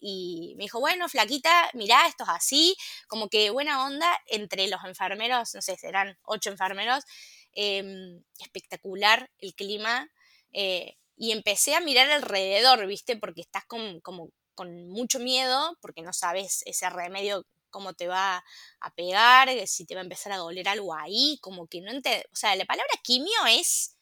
y 0.00 0.52
me 0.58 0.64
dijo, 0.64 0.78
bueno, 0.78 1.08
flaquita, 1.08 1.70
mirá, 1.72 2.06
esto 2.06 2.24
es 2.24 2.28
así, 2.28 2.76
como 3.08 3.30
que 3.30 3.48
buena 3.48 3.86
onda 3.86 4.06
entre 4.26 4.68
los 4.68 4.84
enfermeros, 4.84 5.54
no 5.54 5.62
sé, 5.62 5.78
serán 5.78 6.18
ocho 6.24 6.50
enfermeros, 6.50 7.04
em, 7.52 8.22
espectacular 8.38 9.30
el 9.38 9.54
clima, 9.54 10.10
eh, 10.52 10.98
y 11.16 11.32
empecé 11.32 11.74
a 11.74 11.80
mirar 11.80 12.10
alrededor, 12.10 12.86
¿viste? 12.86 13.16
Porque 13.16 13.40
estás 13.40 13.64
con, 13.64 14.00
como, 14.00 14.28
con 14.54 14.88
mucho 14.90 15.20
miedo, 15.20 15.78
porque 15.80 16.02
no 16.02 16.12
sabes 16.12 16.62
ese 16.66 16.90
remedio 16.90 17.46
cómo 17.70 17.94
te 17.94 18.08
va 18.08 18.44
a 18.80 18.94
pegar, 18.94 19.48
eh, 19.48 19.66
si 19.66 19.86
te 19.86 19.94
va 19.94 20.00
a 20.00 20.04
empezar 20.04 20.32
a 20.32 20.38
doler 20.38 20.68
algo 20.68 20.94
ahí, 20.94 21.38
como 21.40 21.66
que 21.68 21.80
no 21.80 21.90
entiendo, 21.90 22.24
o 22.32 22.36
sea, 22.36 22.54
la 22.56 22.64
palabra 22.64 22.92
quimio 23.02 23.46
es 23.48 23.96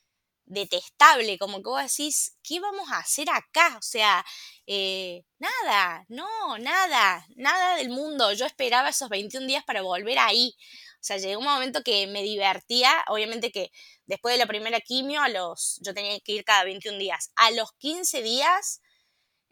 detestable, 0.48 1.38
como 1.38 1.59
que 1.59 1.68
vos 1.68 1.83
decís, 1.83 2.37
¿qué 2.42 2.61
vamos 2.61 2.90
a 2.90 2.98
hacer 2.98 3.28
acá? 3.31 3.76
O 3.78 3.83
sea, 3.83 4.24
eh, 4.66 5.24
nada, 5.38 6.04
no, 6.09 6.59
nada, 6.59 7.26
nada 7.37 7.76
del 7.76 7.90
mundo. 7.90 8.33
Yo 8.33 8.46
esperaba 8.46 8.88
esos 8.88 9.09
21 9.09 9.46
días 9.46 9.64
para 9.64 9.83
volver 9.83 10.18
ahí. 10.18 10.54
O 11.00 11.04
sea, 11.04 11.18
llegó 11.18 11.38
un 11.40 11.46
momento 11.46 11.83
que 11.85 12.07
me 12.07 12.22
divertía, 12.22 13.04
obviamente 13.09 13.52
que 13.52 13.70
después 14.07 14.35
de 14.35 14.38
la 14.38 14.46
primera 14.46 14.81
quimio, 14.81 15.22
a 15.22 15.28
los, 15.28 15.78
yo 15.83 15.94
tenía 15.94 16.18
que 16.20 16.33
ir 16.33 16.44
cada 16.44 16.64
21 16.64 16.98
días. 16.98 17.31
A 17.37 17.50
los 17.52 17.72
15 17.78 18.22
días 18.22 18.81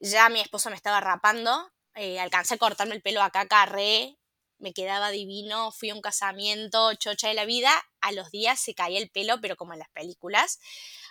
ya 0.01 0.29
mi 0.29 0.41
esposo 0.41 0.71
me 0.71 0.77
estaba 0.77 1.01
rapando 1.01 1.71
eh, 1.97 2.21
alcancé 2.21 2.55
a 2.55 2.59
cortarme 2.59 2.95
el 2.95 3.03
pelo 3.03 3.23
acá, 3.23 3.47
carré, 3.47 4.19
me 4.59 4.73
quedaba 4.73 5.11
divino, 5.11 5.73
fui 5.73 5.91
a 5.91 5.95
un 5.95 6.01
casamiento, 6.01 6.95
chocha 6.95 7.29
de 7.29 7.35
la 7.35 7.45
vida, 7.45 7.71
a 8.01 8.13
los 8.13 8.31
días 8.31 8.61
se 8.61 8.75
caía 8.75 8.99
el 8.99 9.11
pelo, 9.11 9.41
pero 9.41 9.57
como 9.57 9.73
en 9.73 9.81
las 9.81 9.89
películas, 9.91 10.61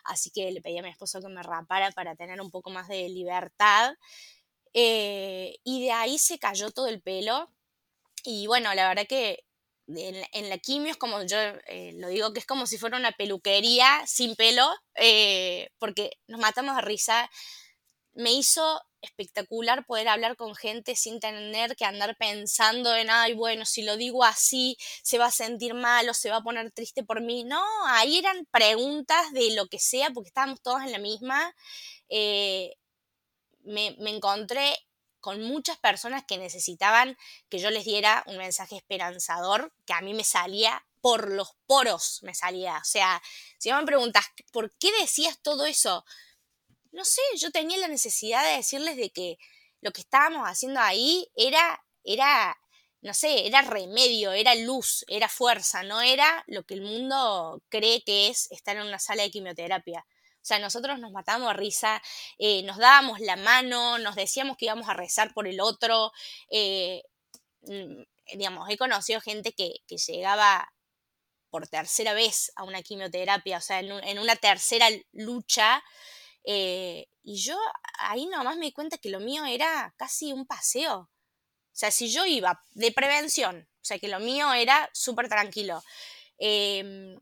así 0.03 0.31
que 0.31 0.51
le 0.51 0.61
pedí 0.61 0.77
a 0.77 0.83
mi 0.83 0.89
esposo 0.89 1.21
que 1.21 1.27
me 1.27 1.43
rapara 1.43 1.91
para 1.91 2.15
tener 2.15 2.39
un 2.39 2.51
poco 2.51 2.69
más 2.69 2.87
de 2.87 3.09
libertad, 3.09 3.95
eh, 4.73 5.57
y 5.63 5.83
de 5.83 5.91
ahí 5.91 6.17
se 6.17 6.39
cayó 6.39 6.71
todo 6.71 6.87
el 6.87 7.01
pelo, 7.01 7.51
y 8.23 8.47
bueno, 8.47 8.73
la 8.73 8.87
verdad 8.87 9.07
que 9.07 9.43
en, 9.87 10.49
la 10.49 10.57
quimio 10.57 10.91
es 10.91 10.97
como 10.97 11.21
yo 11.23 11.37
eh, 11.67 11.93
lo 11.95 12.07
digo 12.07 12.33
que 12.33 12.39
es 12.39 12.45
como 12.47 12.65
si 12.65 12.79
fuera 12.79 12.97
una 12.97 13.11
peluquería 13.11 14.01
sin 14.07 14.35
pelo 14.35 14.67
porque 15.77 16.17
nos 16.27 16.39
matamos 16.39 16.75
de 16.75 16.81
risa 16.81 17.29
me 18.15 18.31
hizo 18.31 18.81
espectacular 19.05 19.85
poder 19.85 20.07
hablar 20.07 20.35
con 20.35 20.55
gente 20.55 20.95
sin 20.95 21.19
tener 21.19 21.75
que 21.75 21.85
andar 21.85 22.17
pensando 22.17 22.95
en, 22.95 23.09
ay, 23.09 23.33
bueno, 23.33 23.65
si 23.65 23.83
lo 23.83 23.97
digo 23.97 24.23
así, 24.23 24.77
se 25.03 25.17
va 25.17 25.27
a 25.27 25.31
sentir 25.31 25.73
mal 25.73 26.09
o 26.09 26.13
se 26.13 26.29
va 26.29 26.37
a 26.37 26.43
poner 26.43 26.71
triste 26.71 27.03
por 27.03 27.21
mí. 27.21 27.43
No, 27.43 27.63
ahí 27.87 28.17
eran 28.17 28.45
preguntas 28.51 29.31
de 29.31 29.55
lo 29.55 29.67
que 29.67 29.79
sea, 29.79 30.09
porque 30.11 30.29
estábamos 30.29 30.61
todos 30.61 30.81
en 30.83 30.91
la 30.91 30.99
misma. 30.99 31.55
Eh, 32.09 32.75
me, 33.63 33.95
me 33.99 34.09
encontré 34.11 34.77
con 35.19 35.41
muchas 35.41 35.79
personas 35.79 36.23
que 36.27 36.37
necesitaban 36.37 37.17
que 37.49 37.57
yo 37.57 37.71
les 37.71 37.85
diera 37.85 38.23
un 38.27 38.37
mensaje 38.37 38.75
esperanzador, 38.75 39.73
que 39.85 39.93
a 39.93 40.01
mí 40.01 40.13
me 40.13 40.23
salía 40.23 40.85
por 41.01 41.29
los 41.31 41.55
poros, 41.67 42.19
me 42.23 42.33
salía. 42.33 42.77
O 42.77 42.83
sea, 42.83 43.21
si 43.59 43.71
me 43.71 43.85
preguntas, 43.85 44.25
¿por 44.51 44.71
qué 44.77 44.91
decías 44.99 45.39
todo 45.41 45.65
eso? 45.65 46.03
No 46.95 47.03
sé, 47.03 47.21
yo 47.37 47.51
tenía 47.51 47.77
la 47.77 47.89
necesidad 47.89 48.43
de 48.43 48.57
decirles 48.57 48.95
de 48.95 49.09
que 49.09 49.37
lo 49.81 49.91
que 49.91 50.01
estábamos 50.01 50.47
haciendo 50.47 50.79
ahí 50.79 51.29
era, 51.35 51.83
era, 52.05 52.57
no 53.01 53.13
sé, 53.13 53.45
era 53.45 53.61
remedio, 53.61 54.31
era 54.31 54.55
luz, 54.55 55.03
era 55.09 55.27
fuerza, 55.27 55.83
no 55.83 56.01
era 56.01 56.43
lo 56.47 56.63
que 56.63 56.73
el 56.75 56.81
mundo 56.81 57.61
cree 57.69 58.01
que 58.03 58.29
es 58.29 58.49
estar 58.49 58.77
en 58.77 58.83
una 58.83 58.97
sala 58.97 59.23
de 59.23 59.31
quimioterapia. 59.31 60.05
O 60.07 60.47
sea, 60.47 60.59
nosotros 60.59 60.97
nos 60.99 61.11
matamos 61.11 61.49
a 61.49 61.53
risa, 61.53 62.01
eh, 62.37 62.63
nos 62.63 62.77
dábamos 62.77 63.19
la 63.19 63.35
mano, 63.35 63.97
nos 63.97 64.15
decíamos 64.15 64.55
que 64.55 64.65
íbamos 64.65 64.87
a 64.87 64.93
rezar 64.93 65.33
por 65.33 65.47
el 65.47 65.59
otro. 65.59 66.13
Eh, 66.49 67.03
mm, 67.63 68.03
digamos, 68.37 68.69
he 68.69 68.77
conocido 68.77 69.19
gente 69.19 69.51
que, 69.53 69.81
llegaba 70.07 70.71
por 71.49 71.67
tercera 71.67 72.13
vez 72.13 72.53
a 72.55 72.63
una 72.63 72.81
quimioterapia, 72.83 73.57
o 73.57 73.61
sea, 73.61 73.79
en 73.79 74.19
una 74.19 74.35
tercera 74.35 74.87
lucha 75.13 75.83
eh, 76.45 77.07
y 77.23 77.37
yo 77.37 77.57
ahí 77.99 78.27
nomás 78.27 78.57
me 78.57 78.65
di 78.65 78.71
cuenta 78.71 78.97
que 78.97 79.09
lo 79.09 79.19
mío 79.19 79.45
era 79.45 79.93
casi 79.97 80.31
un 80.33 80.45
paseo. 80.45 81.09
sea, 81.71 81.91
si 81.91 82.09
yo 82.09 82.25
iba 82.25 82.61
de 82.73 82.91
prevención, 82.91 83.67
o 83.81 83.85
sea, 83.85 83.99
que 83.99 84.07
lo 84.07 84.19
mío 84.19 84.53
era 84.53 84.89
súper 84.93 85.29
tranquilo, 85.29 85.83
em, 86.37 87.19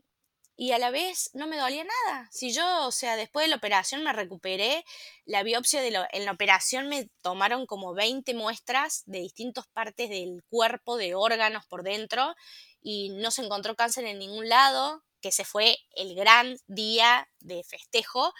y 0.56 0.72
a 0.72 0.78
la 0.78 0.90
vez 0.90 1.30
no 1.34 1.46
me 1.48 1.56
dolía 1.56 1.84
nada. 1.84 2.28
Si 2.32 2.52
yo, 2.52 2.86
o 2.86 2.92
sea, 2.92 3.16
después 3.16 3.44
de 3.44 3.50
la 3.50 3.56
operación 3.56 4.04
me 4.04 4.12
recuperé, 4.12 4.84
la 5.24 5.42
biopsia 5.42 5.82
de 5.82 5.90
lo, 5.90 6.04
en 6.12 6.24
la 6.24 6.32
operación 6.32 6.88
me 6.88 7.08
tomaron 7.22 7.66
como 7.66 7.94
20 7.94 8.34
muestras 8.34 9.02
de 9.06 9.20
distintas 9.20 9.66
partes 9.68 10.08
del 10.10 10.44
cuerpo, 10.48 10.96
de 10.96 11.14
órganos 11.14 11.66
por 11.66 11.82
dentro, 11.82 12.34
y 12.80 13.10
no 13.10 13.30
se 13.32 13.42
encontró 13.42 13.74
cáncer 13.74 14.04
en 14.06 14.18
ningún 14.20 14.48
lado, 14.48 15.02
que 15.20 15.32
se 15.32 15.44
fue 15.44 15.78
el 15.96 16.14
gran 16.14 16.56
día 16.68 17.28
de 17.40 17.64
festejo. 17.64 18.32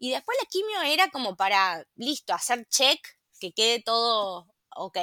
Y 0.00 0.10
después 0.10 0.36
la 0.40 0.48
quimio 0.48 0.80
era 0.82 1.10
como 1.10 1.36
para, 1.36 1.86
listo, 1.94 2.32
hacer 2.32 2.66
check, 2.68 2.98
que 3.38 3.52
quede 3.52 3.82
todo 3.82 4.48
ok. 4.74 4.98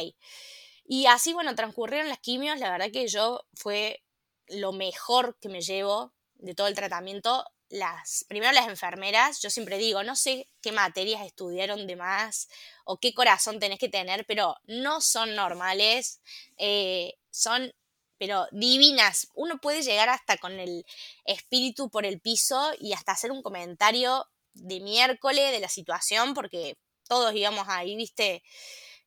Y 0.85 1.05
así, 1.05 1.33
bueno, 1.33 1.55
transcurrieron 1.55 2.09
las 2.09 2.19
quimios, 2.19 2.59
la 2.59 2.71
verdad 2.71 2.91
que 2.91 3.07
yo 3.07 3.45
fue 3.53 4.03
lo 4.47 4.71
mejor 4.71 5.37
que 5.39 5.49
me 5.49 5.61
llevo 5.61 6.13
de 6.35 6.55
todo 6.55 6.67
el 6.67 6.75
tratamiento, 6.75 7.45
las, 7.69 8.25
primero 8.27 8.51
las 8.53 8.67
enfermeras, 8.67 9.39
yo 9.41 9.51
siempre 9.51 9.77
digo, 9.77 10.01
no 10.01 10.15
sé 10.15 10.49
qué 10.61 10.71
materias 10.71 11.25
estudiaron 11.25 11.85
de 11.85 11.95
más 11.95 12.47
o 12.85 12.97
qué 12.97 13.13
corazón 13.13 13.59
tenés 13.59 13.77
que 13.77 13.89
tener, 13.89 14.25
pero 14.25 14.55
no 14.65 14.99
son 15.01 15.35
normales, 15.35 16.21
eh, 16.57 17.13
son 17.29 17.71
pero 18.17 18.47
divinas. 18.51 19.27
Uno 19.35 19.59
puede 19.59 19.83
llegar 19.83 20.09
hasta 20.09 20.37
con 20.37 20.59
el 20.59 20.85
espíritu 21.25 21.91
por 21.91 22.03
el 22.03 22.19
piso 22.19 22.71
y 22.79 22.93
hasta 22.93 23.11
hacer 23.11 23.31
un 23.31 23.43
comentario 23.43 24.27
de 24.57 24.79
miércoles 24.79 25.51
de 25.51 25.59
la 25.59 25.69
situación, 25.69 26.33
porque 26.33 26.77
todos 27.07 27.33
íbamos 27.35 27.67
ahí, 27.69 27.95
viste, 27.95 28.43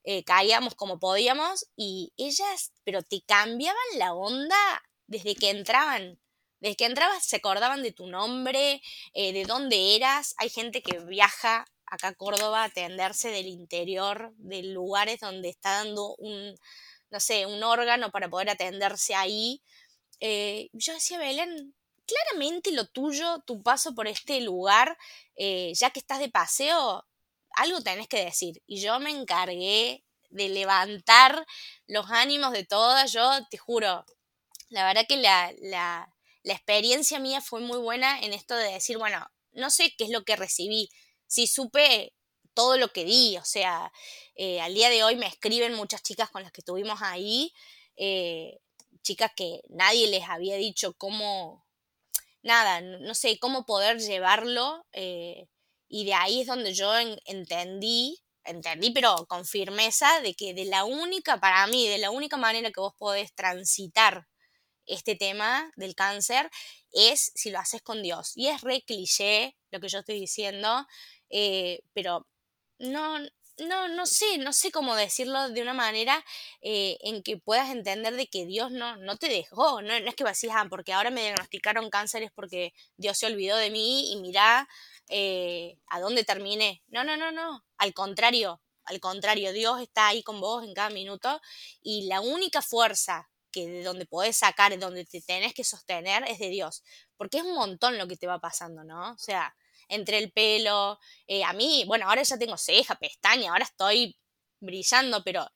eh, 0.04 0.24
caíamos 0.24 0.74
como 0.74 0.98
podíamos 0.98 1.66
y 1.76 2.12
ellas, 2.16 2.72
pero 2.84 3.02
te 3.02 3.22
cambiaban 3.26 3.76
la 3.96 4.14
onda 4.14 4.82
desde 5.06 5.34
que 5.34 5.50
entraban. 5.50 6.18
Desde 6.60 6.76
que 6.76 6.84
entrabas 6.86 7.24
se 7.24 7.36
acordaban 7.36 7.82
de 7.82 7.92
tu 7.92 8.06
nombre, 8.06 8.82
eh, 9.14 9.32
de 9.32 9.44
dónde 9.44 9.96
eras. 9.96 10.34
Hay 10.38 10.50
gente 10.50 10.82
que 10.82 10.98
viaja 11.00 11.66
acá 11.86 12.08
a 12.08 12.14
Córdoba 12.14 12.62
a 12.62 12.64
atenderse 12.66 13.30
del 13.30 13.46
interior, 13.46 14.32
de 14.36 14.62
lugares 14.62 15.20
donde 15.20 15.48
está 15.48 15.84
dando 15.84 16.14
un, 16.16 16.54
no 17.10 17.20
sé, 17.20 17.46
un 17.46 17.62
órgano 17.62 18.10
para 18.10 18.28
poder 18.28 18.50
atenderse 18.50 19.14
ahí. 19.14 19.62
Eh, 20.20 20.68
yo 20.72 20.92
decía, 20.94 21.18
Belén, 21.18 21.74
claramente 22.12 22.72
lo 22.72 22.86
tuyo, 22.86 23.42
tu 23.46 23.62
paso 23.62 23.94
por 23.94 24.08
este 24.08 24.40
lugar, 24.40 24.96
eh, 25.36 25.72
ya 25.74 25.90
que 25.90 26.00
estás 26.00 26.18
de 26.18 26.28
paseo, 26.28 27.06
algo 27.52 27.80
tenés 27.80 28.08
que 28.08 28.24
decir. 28.24 28.62
Y 28.66 28.80
yo 28.80 28.98
me 29.00 29.10
encargué 29.10 30.04
de 30.30 30.48
levantar 30.48 31.46
los 31.86 32.10
ánimos 32.10 32.52
de 32.52 32.64
todas. 32.64 33.12
Yo 33.12 33.30
te 33.50 33.58
juro, 33.58 34.04
la 34.68 34.84
verdad 34.84 35.06
que 35.08 35.16
la, 35.16 35.52
la, 35.60 36.12
la 36.42 36.52
experiencia 36.52 37.18
mía 37.18 37.40
fue 37.40 37.60
muy 37.60 37.78
buena 37.78 38.20
en 38.20 38.32
esto 38.32 38.54
de 38.56 38.72
decir, 38.72 38.98
bueno, 38.98 39.26
no 39.52 39.70
sé 39.70 39.94
qué 39.96 40.04
es 40.04 40.10
lo 40.10 40.24
que 40.24 40.36
recibí, 40.36 40.88
si 41.26 41.46
supe 41.46 42.14
todo 42.54 42.76
lo 42.76 42.92
que 42.92 43.04
di, 43.04 43.36
o 43.36 43.44
sea, 43.44 43.92
eh, 44.34 44.60
al 44.60 44.74
día 44.74 44.90
de 44.90 45.04
hoy 45.04 45.16
me 45.16 45.26
escriben 45.26 45.74
muchas 45.74 46.02
chicas 46.02 46.30
con 46.30 46.42
las 46.42 46.52
que 46.52 46.60
estuvimos 46.60 47.00
ahí, 47.02 47.52
eh, 47.96 48.58
chicas 49.02 49.30
que 49.36 49.60
nadie 49.68 50.08
les 50.08 50.28
había 50.28 50.56
dicho 50.56 50.94
cómo, 50.94 51.64
nada, 52.42 52.80
no 52.80 53.14
sé, 53.14 53.38
cómo 53.38 53.64
poder 53.66 53.98
llevarlo, 54.00 54.86
eh, 54.92 55.46
y 55.88 56.04
de 56.04 56.14
ahí 56.14 56.42
es 56.42 56.46
donde 56.46 56.72
yo 56.74 56.92
entendí, 57.26 58.18
entendí, 58.44 58.92
pero 58.92 59.26
con 59.28 59.44
firmeza, 59.44 60.20
de 60.20 60.34
que 60.34 60.54
de 60.54 60.64
la 60.64 60.84
única, 60.84 61.40
para 61.40 61.66
mí, 61.66 61.88
de 61.88 61.98
la 61.98 62.10
única 62.10 62.36
manera 62.36 62.70
que 62.70 62.80
vos 62.80 62.94
podés 62.96 63.34
transitar 63.34 64.26
este 64.86 65.16
tema 65.16 65.70
del 65.76 65.94
cáncer 65.94 66.50
es 66.92 67.32
si 67.34 67.50
lo 67.50 67.58
haces 67.60 67.82
con 67.82 68.02
Dios. 68.02 68.32
Y 68.36 68.48
es 68.48 68.60
re 68.62 68.82
cliché 68.82 69.56
lo 69.70 69.80
que 69.80 69.88
yo 69.88 70.00
estoy 70.00 70.18
diciendo, 70.20 70.86
eh, 71.30 71.80
pero 71.92 72.26
no, 72.78 73.18
no, 73.60 73.88
no 73.88 74.06
sé, 74.06 74.38
no 74.38 74.52
sé 74.52 74.70
cómo 74.70 74.94
decirlo 74.94 75.48
de 75.50 75.62
una 75.62 75.74
manera 75.74 76.24
eh, 76.60 76.98
en 77.02 77.22
que 77.22 77.36
puedas 77.36 77.70
entender 77.70 78.14
de 78.16 78.26
que 78.26 78.46
Dios 78.46 78.70
no, 78.70 78.96
no 78.96 79.16
te 79.16 79.28
dejó. 79.28 79.82
No, 79.82 79.92
es 79.94 80.14
que 80.14 80.24
vas 80.24 80.42
a 80.44 80.60
ah, 80.60 80.66
porque 80.68 80.92
ahora 80.92 81.10
me 81.10 81.22
diagnosticaron 81.22 81.90
cáncer 81.90 82.22
es 82.22 82.32
porque 82.32 82.74
Dios 82.96 83.18
se 83.18 83.26
olvidó 83.26 83.56
de 83.56 83.70
mí 83.70 84.12
y 84.12 84.16
mira 84.16 84.68
eh, 85.08 85.78
a 85.88 86.00
dónde 86.00 86.24
terminé. 86.24 86.82
No, 86.88 87.04
no, 87.04 87.16
no, 87.16 87.32
no. 87.32 87.64
Al 87.78 87.94
contrario, 87.94 88.60
al 88.84 89.00
contrario, 89.00 89.52
Dios 89.52 89.80
está 89.80 90.08
ahí 90.08 90.22
con 90.22 90.40
vos 90.40 90.64
en 90.64 90.74
cada 90.74 90.90
minuto 90.90 91.40
y 91.82 92.06
la 92.06 92.20
única 92.20 92.62
fuerza 92.62 93.30
que 93.52 93.66
de 93.66 93.82
donde 93.82 94.06
podés 94.06 94.36
sacar, 94.36 94.76
donde 94.78 95.04
te 95.04 95.20
tenés 95.20 95.54
que 95.54 95.64
sostener, 95.64 96.24
es 96.28 96.38
de 96.38 96.48
Dios. 96.48 96.82
Porque 97.16 97.38
es 97.38 97.44
un 97.44 97.54
montón 97.54 97.98
lo 97.98 98.06
que 98.06 98.16
te 98.16 98.26
va 98.26 98.38
pasando, 98.38 98.84
¿no? 98.84 99.12
O 99.12 99.18
sea, 99.18 99.54
entre 99.90 100.18
el 100.18 100.32
pelo, 100.32 100.98
eh, 101.26 101.44
a 101.44 101.52
mí, 101.52 101.84
bueno, 101.86 102.08
ahora 102.08 102.22
ya 102.22 102.38
tengo 102.38 102.56
ceja, 102.56 102.94
pestaña, 102.96 103.50
ahora 103.52 103.64
estoy 103.64 104.16
brillando, 104.60 105.22
pero 105.24 105.46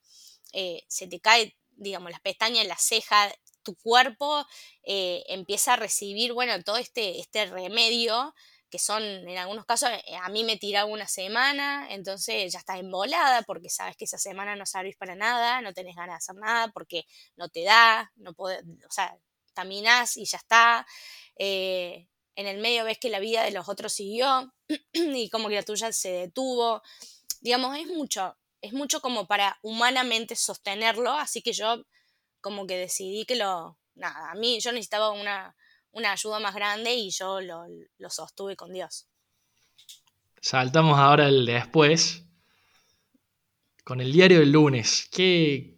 eh, 0.53 0.83
se 0.87 1.07
te 1.07 1.19
cae, 1.19 1.55
digamos, 1.71 2.11
las 2.11 2.21
pestañas, 2.21 2.67
la 2.67 2.77
ceja, 2.77 3.33
tu 3.63 3.75
cuerpo 3.77 4.45
eh, 4.83 5.23
empieza 5.27 5.73
a 5.73 5.77
recibir, 5.77 6.33
bueno, 6.33 6.61
todo 6.63 6.77
este, 6.77 7.19
este 7.19 7.45
remedio 7.47 8.33
que 8.69 8.79
son 8.79 9.03
en 9.03 9.37
algunos 9.37 9.65
casos, 9.65 9.89
a 10.21 10.29
mí 10.29 10.43
me 10.43 10.57
tira 10.57 10.85
una 10.85 11.07
semana, 11.07 11.87
entonces 11.91 12.51
ya 12.51 12.59
estás 12.59 12.79
embolada 12.79 13.43
porque 13.43 13.69
sabes 13.69 13.95
que 13.95 14.05
esa 14.05 14.17
semana 14.17 14.55
no 14.55 14.65
servís 14.65 14.97
para 14.97 15.15
nada, 15.15 15.61
no 15.61 15.73
tenés 15.73 15.95
ganas 15.95 16.15
de 16.15 16.17
hacer 16.17 16.35
nada 16.35 16.67
porque 16.73 17.05
no 17.37 17.47
te 17.49 17.63
da, 17.63 18.11
no 18.15 18.33
podés, 18.33 18.63
o 18.63 18.91
sea, 18.91 19.17
caminás 19.53 20.17
y 20.17 20.25
ya 20.25 20.37
está. 20.39 20.85
En 22.35 22.47
el 22.47 22.59
medio 22.59 22.83
ves 22.83 22.97
que 22.99 23.09
la 23.09 23.19
vida 23.19 23.43
de 23.43 23.51
los 23.51 23.69
otros 23.69 23.93
siguió 23.93 24.53
y 24.93 25.29
como 25.29 25.49
que 25.49 25.55
la 25.55 25.63
tuya 25.63 25.91
se 25.91 26.11
detuvo. 26.11 26.81
Digamos, 27.41 27.77
es 27.77 27.87
mucho, 27.87 28.35
es 28.61 28.73
mucho 28.73 29.01
como 29.01 29.27
para 29.27 29.57
humanamente 29.61 30.35
sostenerlo, 30.35 31.11
así 31.11 31.41
que 31.41 31.53
yo 31.53 31.85
como 32.41 32.67
que 32.67 32.77
decidí 32.77 33.25
que 33.25 33.35
lo, 33.35 33.77
nada, 33.95 34.31
a 34.31 34.35
mí 34.35 34.59
yo 34.59 34.71
necesitaba 34.71 35.11
una, 35.11 35.55
una 35.91 36.11
ayuda 36.11 36.39
más 36.39 36.53
grande 36.53 36.93
y 36.93 37.09
yo 37.09 37.41
lo, 37.41 37.65
sostuve 38.09 38.55
con 38.55 38.71
Dios. 38.73 39.07
Saltamos 40.41 40.99
ahora 40.99 41.27
el 41.27 41.45
después. 41.45 42.21
Con 43.83 44.01
el 44.01 44.11
diario 44.11 44.39
del 44.39 44.51
lunes, 44.51 45.07
¿qué, 45.11 45.77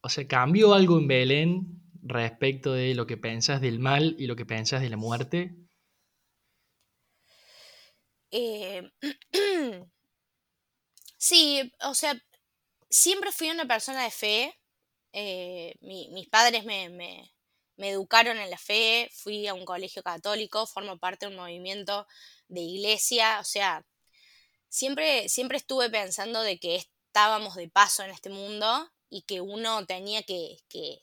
o 0.00 0.08
sea, 0.08 0.26
cambió 0.28 0.72
algo 0.72 0.98
en 0.98 1.08
Belén 1.08 1.77
respecto 2.08 2.72
de 2.72 2.94
lo 2.94 3.06
que 3.06 3.16
pensás 3.16 3.60
del 3.60 3.78
mal 3.78 4.14
y 4.18 4.26
lo 4.26 4.36
que 4.36 4.46
pensás 4.46 4.80
de 4.82 4.90
la 4.90 4.96
muerte? 4.96 5.56
Eh, 8.30 8.90
sí, 11.16 11.72
o 11.82 11.94
sea, 11.94 12.20
siempre 12.90 13.32
fui 13.32 13.50
una 13.50 13.66
persona 13.66 14.04
de 14.04 14.10
fe. 14.10 14.54
Eh, 15.12 15.74
mis 15.80 16.28
padres 16.28 16.64
me, 16.64 16.90
me 17.78 17.90
educaron 17.90 18.38
en 18.38 18.50
la 18.50 18.58
fe, 18.58 19.08
fui 19.14 19.46
a 19.46 19.54
un 19.54 19.64
colegio 19.64 20.02
católico, 20.02 20.66
formo 20.66 20.98
parte 20.98 21.26
de 21.26 21.30
un 21.32 21.38
movimiento 21.38 22.06
de 22.48 22.60
iglesia, 22.60 23.38
o 23.40 23.44
sea, 23.44 23.86
siempre, 24.68 25.28
siempre 25.28 25.58
estuve 25.58 25.88
pensando 25.88 26.42
de 26.42 26.58
que 26.58 26.76
estábamos 26.76 27.54
de 27.54 27.68
paso 27.68 28.02
en 28.02 28.10
este 28.10 28.30
mundo 28.30 28.90
y 29.08 29.22
que 29.22 29.40
uno 29.40 29.86
tenía 29.86 30.22
que, 30.24 30.58
que, 30.68 30.98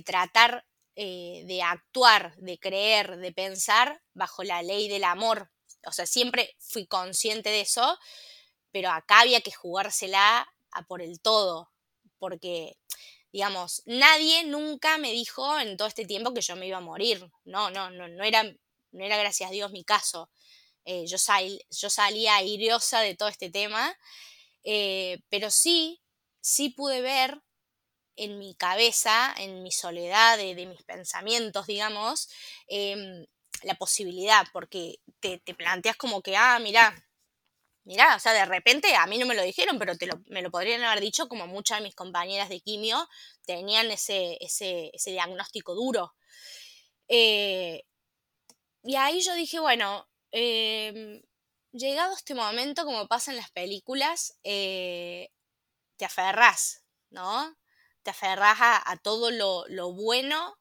tratar 0.00 0.66
eh, 0.94 1.42
de 1.46 1.62
actuar, 1.62 2.34
de 2.36 2.58
creer, 2.58 3.18
de 3.18 3.32
pensar 3.32 4.02
bajo 4.14 4.42
la 4.42 4.62
ley 4.62 4.88
del 4.88 5.04
amor. 5.04 5.50
O 5.86 5.92
sea, 5.92 6.06
siempre 6.06 6.54
fui 6.58 6.86
consciente 6.86 7.50
de 7.50 7.62
eso, 7.62 7.98
pero 8.70 8.90
acá 8.90 9.20
había 9.20 9.40
que 9.40 9.52
jugársela 9.52 10.48
a 10.70 10.82
por 10.86 11.02
el 11.02 11.20
todo, 11.20 11.70
porque 12.18 12.76
digamos, 13.32 13.82
nadie 13.86 14.44
nunca 14.44 14.98
me 14.98 15.10
dijo 15.10 15.58
en 15.58 15.76
todo 15.76 15.88
este 15.88 16.04
tiempo 16.04 16.34
que 16.34 16.42
yo 16.42 16.54
me 16.56 16.66
iba 16.66 16.78
a 16.78 16.82
morir. 16.82 17.30
No, 17.44 17.70
no, 17.70 17.90
no, 17.90 18.06
no 18.08 18.24
era, 18.24 18.44
no 18.44 19.04
era 19.04 19.16
gracias 19.16 19.48
a 19.48 19.52
Dios 19.52 19.72
mi 19.72 19.84
caso. 19.84 20.30
Eh, 20.84 21.06
yo, 21.06 21.16
yo 21.70 21.90
salía 21.90 22.36
airiosa 22.36 23.00
de 23.00 23.16
todo 23.16 23.28
este 23.28 23.50
tema, 23.50 23.96
eh, 24.64 25.20
pero 25.30 25.50
sí, 25.50 26.02
sí 26.40 26.70
pude 26.70 27.00
ver 27.00 27.40
en 28.16 28.38
mi 28.38 28.54
cabeza, 28.54 29.34
en 29.38 29.62
mi 29.62 29.72
soledad 29.72 30.38
de, 30.38 30.54
mis 30.66 30.82
pensamientos, 30.82 31.66
digamos, 31.66 32.28
em, 32.68 33.26
la 33.62 33.74
posibilidad, 33.74 34.46
porque 34.52 35.00
te, 35.20 35.38
te 35.38 35.54
planteas 35.54 35.96
como 35.96 36.22
que, 36.22 36.36
ah, 36.36 36.58
mira, 36.60 36.94
mirá, 37.84 38.16
o 38.16 38.18
sea, 38.18 38.32
de 38.32 38.44
repente 38.44 38.94
a 38.94 39.06
mí 39.06 39.18
no 39.18 39.26
me 39.26 39.34
lo 39.34 39.42
dijeron, 39.42 39.78
pero 39.78 39.96
te 39.96 40.08
me 40.26 40.42
lo 40.42 40.50
podrían 40.50 40.82
haber 40.84 41.00
dicho 41.00 41.28
como 41.28 41.46
muchas 41.46 41.78
de 41.78 41.84
mis 41.84 41.94
compañeras 41.94 42.48
de 42.48 42.60
quimio 42.60 43.08
tenían 43.46 43.90
ese, 43.90 44.38
ese, 44.40 44.92
diagnóstico 45.06 45.74
duro. 45.74 46.14
Eh, 47.08 47.84
y 48.84 48.96
ahí 48.96 49.20
yo 49.20 49.34
dije, 49.34 49.60
bueno, 49.60 50.08
em, 50.30 51.22
llegado 51.72 52.14
este 52.14 52.34
momento, 52.34 52.84
como 52.84 53.06
pasa 53.08 53.30
en 53.32 53.38
las 53.38 53.50
películas, 53.50 54.38
eh, 54.44 55.30
te 55.96 56.04
aferrás, 56.04 56.84
¿no? 57.10 57.56
Te 58.02 58.10
aferras 58.10 58.56
a, 58.60 58.96
todo 59.02 59.30
lo, 59.30 59.92
bueno, 59.92 60.56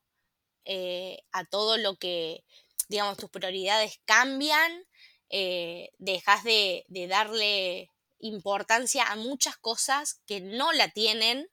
eh, 0.65 1.23
a 1.31 1.43
todo 1.45 1.77
lo 1.77 1.97
que, 1.97 2.43
digamos, 2.87 3.17
tus 3.17 3.29
prioridades 3.29 3.99
cambian, 4.05 4.85
eh, 5.29 5.89
dejas 5.97 6.43
de, 6.43 6.85
darle 7.09 7.89
importancia 8.19 9.05
a 9.11 9.15
muchas 9.15 9.57
cosas 9.57 10.21
que 10.27 10.39
no 10.39 10.71
la 10.71 10.89
tienen, 10.89 11.47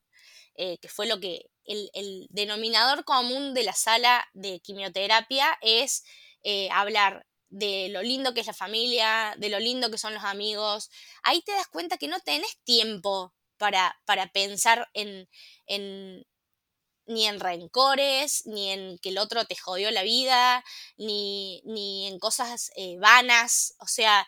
eh, 0.56 0.76
que 0.78 0.88
fue 0.88 1.06
lo 1.06 1.20
que 1.20 1.46
el, 1.64 2.26
denominador 2.30 3.04
común 3.04 3.54
de 3.54 3.62
la 3.62 3.72
sala 3.72 4.28
de 4.34 4.60
quimioterapia 4.60 5.58
es 5.62 6.04
hablar 6.70 7.26
de 7.50 7.88
lo 7.88 8.02
lindo 8.02 8.34
que 8.34 8.40
es 8.40 8.46
la 8.46 8.52
familia, 8.52 9.34
de 9.38 9.48
lo 9.48 9.58
lindo 9.58 9.90
que 9.90 9.98
son 9.98 10.12
los 10.14 10.24
amigos. 10.24 10.90
Ahí 11.22 11.40
te 11.42 11.52
das 11.52 11.68
cuenta 11.68 11.96
que 11.96 12.08
no 12.08 12.20
tenés 12.20 12.58
tiempo 12.64 13.34
para, 13.58 14.00
para 14.06 14.30
pensar 14.32 14.88
en, 14.94 15.28
en, 15.66 16.24
ni 17.06 17.26
en 17.26 17.40
rencores, 17.40 18.46
ni 18.46 18.70
en 18.70 18.98
que 18.98 19.08
el 19.08 19.18
otro 19.18 19.44
te 19.46 19.56
jodió 19.56 19.90
la 19.90 20.02
vida, 20.02 20.64
ni, 20.96 21.62
ni 21.64 22.06
en 22.06 22.18
cosas 22.18 22.70
eh, 22.76 22.96
vanas. 22.98 23.74
O 23.80 23.86
sea, 23.86 24.26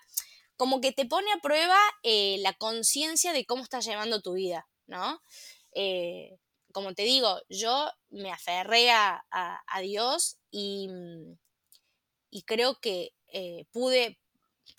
como 0.57 0.81
que 0.81 0.93
te 0.93 1.07
pone 1.07 1.31
a 1.33 1.41
prueba 1.41 1.79
eh, 2.03 2.39
la 2.41 2.55
conciencia 2.55 3.33
de 3.33 3.47
cómo 3.47 3.63
estás 3.63 3.85
llevando 3.85 4.23
tu 4.23 4.35
vida, 4.35 4.67
¿no? 4.87 5.21
Eh, 5.75 6.39
como 6.73 6.95
te 6.95 7.03
digo, 7.03 7.41
yo 7.49 7.91
me 8.11 8.31
aferré 8.31 8.91
a, 8.91 9.25
a 9.31 9.81
Dios 9.81 10.39
y, 10.51 10.89
y 12.31 12.43
creo 12.43 12.79
que 12.81 13.13
pude, 13.73 14.19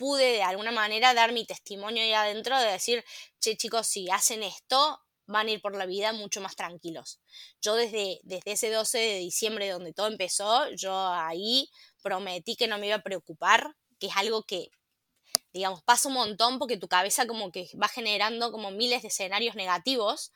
pude 0.01 0.33
de 0.33 0.41
alguna 0.41 0.71
manera 0.71 1.13
dar 1.13 1.31
mi 1.31 1.45
testimonio 1.45 2.01
ahí 2.01 2.11
adentro 2.11 2.59
de 2.59 2.71
decir, 2.71 3.05
che 3.39 3.55
chicos, 3.55 3.85
si 3.85 4.09
hacen 4.09 4.41
esto, 4.41 4.99
van 5.27 5.45
a 5.45 5.51
ir 5.51 5.61
por 5.61 5.75
la 5.75 5.85
vida 5.85 6.11
mucho 6.11 6.41
más 6.41 6.55
tranquilos. 6.55 7.19
Yo 7.61 7.75
desde, 7.75 8.19
desde 8.23 8.53
ese 8.53 8.71
12 8.71 8.97
de 8.97 9.17
diciembre 9.19 9.69
donde 9.69 9.93
todo 9.93 10.07
empezó, 10.07 10.67
yo 10.71 10.91
ahí 11.07 11.69
prometí 12.01 12.55
que 12.55 12.67
no 12.67 12.79
me 12.79 12.87
iba 12.87 12.95
a 12.95 13.03
preocupar, 13.03 13.75
que 13.99 14.07
es 14.07 14.17
algo 14.17 14.41
que, 14.41 14.71
digamos, 15.53 15.83
pasa 15.83 16.07
un 16.07 16.15
montón 16.15 16.57
porque 16.57 16.77
tu 16.77 16.87
cabeza 16.87 17.27
como 17.27 17.51
que 17.51 17.69
va 17.79 17.87
generando 17.87 18.51
como 18.51 18.71
miles 18.71 19.03
de 19.03 19.09
escenarios 19.09 19.53
negativos. 19.53 20.31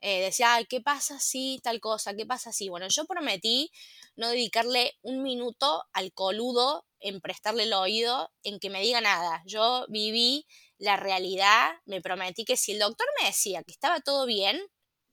Eh, 0.00 0.22
decía, 0.22 0.58
¿qué 0.68 0.80
pasa 0.80 1.20
si 1.20 1.60
tal 1.62 1.78
cosa? 1.78 2.14
¿Qué 2.14 2.26
pasa 2.26 2.52
si? 2.52 2.68
Bueno, 2.68 2.88
yo 2.88 3.04
prometí 3.04 3.70
no 4.16 4.28
dedicarle 4.28 4.98
un 5.02 5.22
minuto 5.22 5.84
al 5.92 6.12
coludo 6.12 6.84
en 7.04 7.20
prestarle 7.20 7.64
el 7.64 7.74
oído, 7.74 8.32
en 8.42 8.58
que 8.58 8.70
me 8.70 8.80
diga 8.80 9.00
nada. 9.02 9.42
Yo 9.44 9.84
viví 9.88 10.46
la 10.78 10.96
realidad, 10.96 11.72
me 11.84 12.00
prometí 12.00 12.44
que 12.44 12.56
si 12.56 12.72
el 12.72 12.78
doctor 12.78 13.06
me 13.20 13.26
decía 13.26 13.62
que 13.62 13.72
estaba 13.72 14.00
todo 14.00 14.24
bien, 14.24 14.58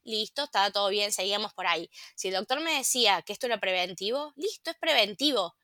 listo, 0.04 0.46
estaba 0.46 0.72
todo 0.72 0.88
bien, 0.90 1.12
seguíamos 1.12 1.54
por 1.54 1.68
ahí. 1.68 1.90
Si 2.16 2.30
el 2.30 2.36
doctor 2.36 2.62
me 2.62 2.76
decía 2.76 3.22
que 3.24 3.34
esto 3.34 3.48
era 3.48 3.60
preventivo, 3.60 4.32
listo, 4.38 4.72
es 4.72 4.78
preventivo. 4.80 5.56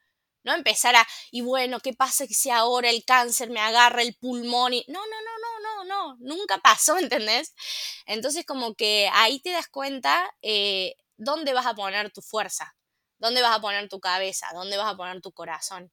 No 0.44 0.54
empezar 0.54 0.96
a, 0.98 1.08
y 1.32 1.42
bueno, 1.42 1.80
¿qué 1.80 1.94
pasa 1.94 2.26
si 2.28 2.50
ahora 2.50 2.90
el 2.90 3.06
cáncer 3.06 3.50
me 3.50 3.62
agarra 3.62 4.02
el 4.02 4.16
pulmón? 4.16 4.74
Y... 4.74 4.84
No, 4.90 5.00
no, 5.00 5.22
no, 5.22 5.38
no, 5.40 5.86
no, 5.86 5.86
no, 5.86 6.18
nunca 6.20 6.58
pasó, 6.58 6.98
¿entendés? 6.98 7.54
Entonces 8.06 8.46
como 8.46 8.76
que 8.76 9.10
ahí 9.14 9.40
te 9.40 9.52
das 9.52 9.68
cuenta 9.70 10.30
eh, 10.42 10.96
dónde 11.16 11.54
vas 11.54 11.66
a 11.66 11.74
poner 11.74 12.12
tu 12.12 12.22
fuerza. 12.22 12.76
¿Dónde 13.20 13.42
vas 13.42 13.56
a 13.56 13.62
poner 13.62 13.90
tu 13.90 14.00
cabeza? 14.00 14.48
¿Dónde 14.54 14.78
vas 14.78 14.94
a 14.94 14.98
poner 14.98 15.22
tu 15.22 15.32
corazón? 15.32 15.92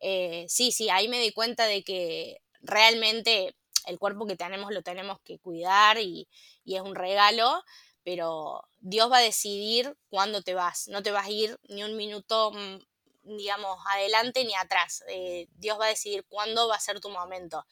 Eh, 0.00 0.44
sí, 0.48 0.72
sí, 0.72 0.90
ahí 0.90 1.08
me 1.08 1.20
di 1.20 1.32
cuenta 1.32 1.66
de 1.66 1.82
que 1.82 2.42
realmente 2.60 3.56
el 3.86 3.98
cuerpo 3.98 4.26
que 4.26 4.36
tenemos 4.36 4.72
lo 4.72 4.82
tenemos 4.82 5.20
que 5.20 5.38
cuidar 5.38 5.98
y, 5.98 6.28
es 6.66 6.80
un 6.80 6.94
regalo, 6.96 7.62
pero 8.02 8.62
Dios 8.80 9.10
va 9.10 9.18
a 9.18 9.22
decidir 9.22 9.96
cuándo 10.10 10.42
te 10.42 10.54
vas. 10.54 10.88
No 10.88 11.02
te 11.02 11.12
vas 11.12 11.26
a 11.26 11.30
ir 11.30 11.58
ni 11.68 11.84
un 11.84 11.96
minuto, 11.96 12.50
mm, 12.52 13.36
digamos, 13.36 13.78
adelante 13.90 14.44
ni 14.44 14.54
atrás. 14.54 15.04
Eh, 15.08 15.48
Dios 15.52 15.78
va 15.80 15.86
a 15.86 15.88
decidir 15.88 16.24
cuándo 16.28 16.68
va 16.68 16.76
a 16.76 16.80
ser 16.80 17.00
tu 17.00 17.08
momento. 17.10 17.64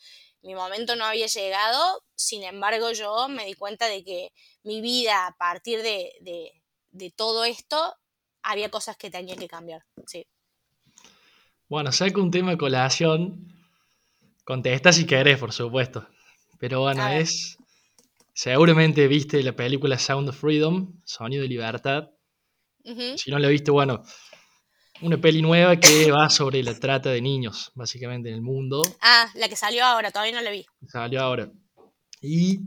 Mi 0.43 0.55
momento 0.55 0.95
no 0.97 1.05
había 1.07 1.27
llegado, 1.27 2.03
sin 2.15 2.43
embargo 2.45 2.93
yo 2.93 3.29
me 3.29 3.47
di 3.47 3.55
cuenta 3.55 3.87
de 3.89 4.05
que 4.05 4.33
mi 4.63 4.81
vida 4.81 5.27
a 5.27 5.37
partir 5.37 5.83
de, 5.83 6.13
de 6.91 7.11
todo 7.11 7.45
esto 7.45 7.97
había 8.45 8.71
cosas 8.71 8.97
que 8.97 9.11
tenía 9.11 9.37
que 9.37 9.49
cambiar, 9.49 9.85
sí. 10.07 10.27
Bueno, 11.69 11.91
saco 11.93 12.23
un 12.23 12.31
tema 12.31 12.53
de 12.53 12.59
colación. 12.59 13.53
Contesta 14.45 14.93
si 14.93 15.07
querés, 15.07 15.39
por 15.39 15.53
supuesto. 15.53 16.07
Pero 16.61 16.81
bueno, 16.81 17.09
es. 17.09 17.57
Seguramente 18.35 19.09
viste 19.09 19.43
la 19.43 19.55
película 19.55 19.99
Sound 19.99 20.29
of 20.29 20.39
Freedom, 20.39 21.01
Sonido 21.05 21.43
de 21.43 21.49
Libertad. 21.49 22.11
Si 23.17 23.31
no 23.31 23.39
la 23.39 23.49
viste, 23.49 23.71
bueno, 23.71 24.03
una 25.01 25.19
peli 25.19 25.41
nueva 25.41 25.77
que 25.81 26.11
va 26.11 26.29
sobre 26.29 26.63
la 26.63 26.79
trata 26.79 27.11
de 27.11 27.23
niños, 27.23 27.73
básicamente 27.75 28.29
en 28.29 28.35
el 28.35 28.43
mundo. 28.43 28.83
Ah, 29.01 29.31
la 29.35 29.49
que 29.49 29.57
salió 29.57 29.85
ahora, 29.85 30.11
todavía 30.11 30.35
no 30.35 30.43
la 30.43 30.51
vi. 30.51 30.67
Salió 30.87 31.21
ahora. 31.23 31.51
Y 32.21 32.61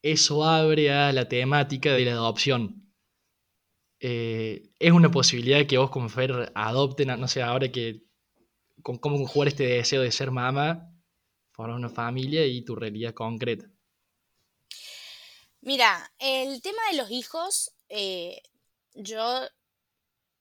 eso 0.00 0.44
abre 0.44 0.92
a 0.92 1.12
la 1.12 1.28
temática 1.28 1.92
de 1.92 2.04
la 2.04 2.12
adopción. 2.12 2.85
Eh, 4.08 4.70
es 4.78 4.92
una 4.92 5.10
posibilidad 5.10 5.66
que 5.66 5.78
vos 5.78 5.90
como 5.90 6.08
Fer 6.08 6.52
adopten, 6.54 7.08
no 7.18 7.26
sé, 7.26 7.42
ahora 7.42 7.72
que 7.72 8.04
con 8.80 8.98
cómo 8.98 9.26
jugar 9.26 9.48
este 9.48 9.66
deseo 9.66 10.00
de 10.00 10.12
ser 10.12 10.30
mamá, 10.30 10.94
formar 11.50 11.74
una 11.74 11.88
familia 11.88 12.46
y 12.46 12.64
tu 12.64 12.76
realidad 12.76 13.14
concreta. 13.14 13.68
Mira, 15.60 16.12
el 16.20 16.62
tema 16.62 16.78
de 16.92 16.98
los 16.98 17.10
hijos, 17.10 17.74
eh, 17.88 18.42
yo, 18.94 19.40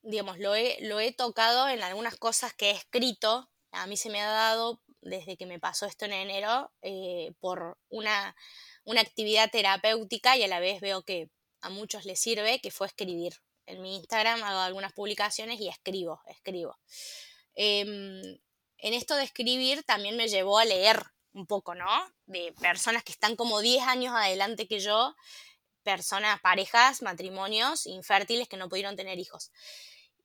digamos, 0.04 0.38
lo 0.38 0.54
he, 0.54 0.78
lo 0.82 1.00
he 1.00 1.12
tocado 1.12 1.68
en 1.68 1.82
algunas 1.82 2.18
cosas 2.18 2.54
que 2.54 2.70
he 2.70 2.74
escrito. 2.74 3.50
A 3.72 3.88
mí 3.88 3.98
se 3.98 4.12
me 4.12 4.22
ha 4.22 4.30
dado, 4.30 4.84
desde 5.02 5.38
que 5.38 5.48
me 5.48 5.60
pasó 5.60 5.88
esto 5.88 6.06
en 6.06 6.14
enero, 6.14 6.72
eh, 6.84 7.34
por 7.40 7.80
una, 7.90 8.36
una 8.84 9.02
actividad 9.02 9.50
terapéutica 9.50 10.38
y 10.38 10.44
a 10.44 10.48
la 10.48 10.60
vez 10.60 10.82
veo 10.82 11.02
que 11.02 11.32
a 11.62 11.72
muchos 11.72 12.06
les 12.06 12.20
sirve, 12.20 12.62
que 12.62 12.70
fue 12.70 12.86
escribir 12.86 13.34
en 13.66 13.82
mi 13.82 13.96
Instagram 13.98 14.44
hago 14.44 14.60
algunas 14.60 14.94
publicaciones 14.94 15.60
y 15.60 15.68
escribo, 15.68 16.22
escribo. 16.28 16.78
Em, 17.56 18.38
en 18.78 18.94
esto 18.94 19.16
de 19.16 19.24
escribir 19.24 19.84
también 19.84 20.18
me 20.18 20.28
llevó 20.28 20.60
a 20.60 20.66
leer 20.66 21.04
un 21.34 21.48
poco, 21.48 21.76
¿no? 21.76 21.88
De 22.26 22.54
personas 22.62 23.04
que 23.04 23.12
están 23.12 23.36
como 23.36 23.62
10 23.62 23.84
años 23.84 24.14
adelante 24.16 24.68
que 24.68 24.80
yo, 24.80 25.16
personas, 25.84 26.40
parejas, 26.42 27.02
matrimonios 27.02 27.86
infértiles 27.86 28.48
que 28.48 28.58
no 28.58 28.70
pudieron 28.70 28.96
tener 28.96 29.20
hijos. 29.20 29.52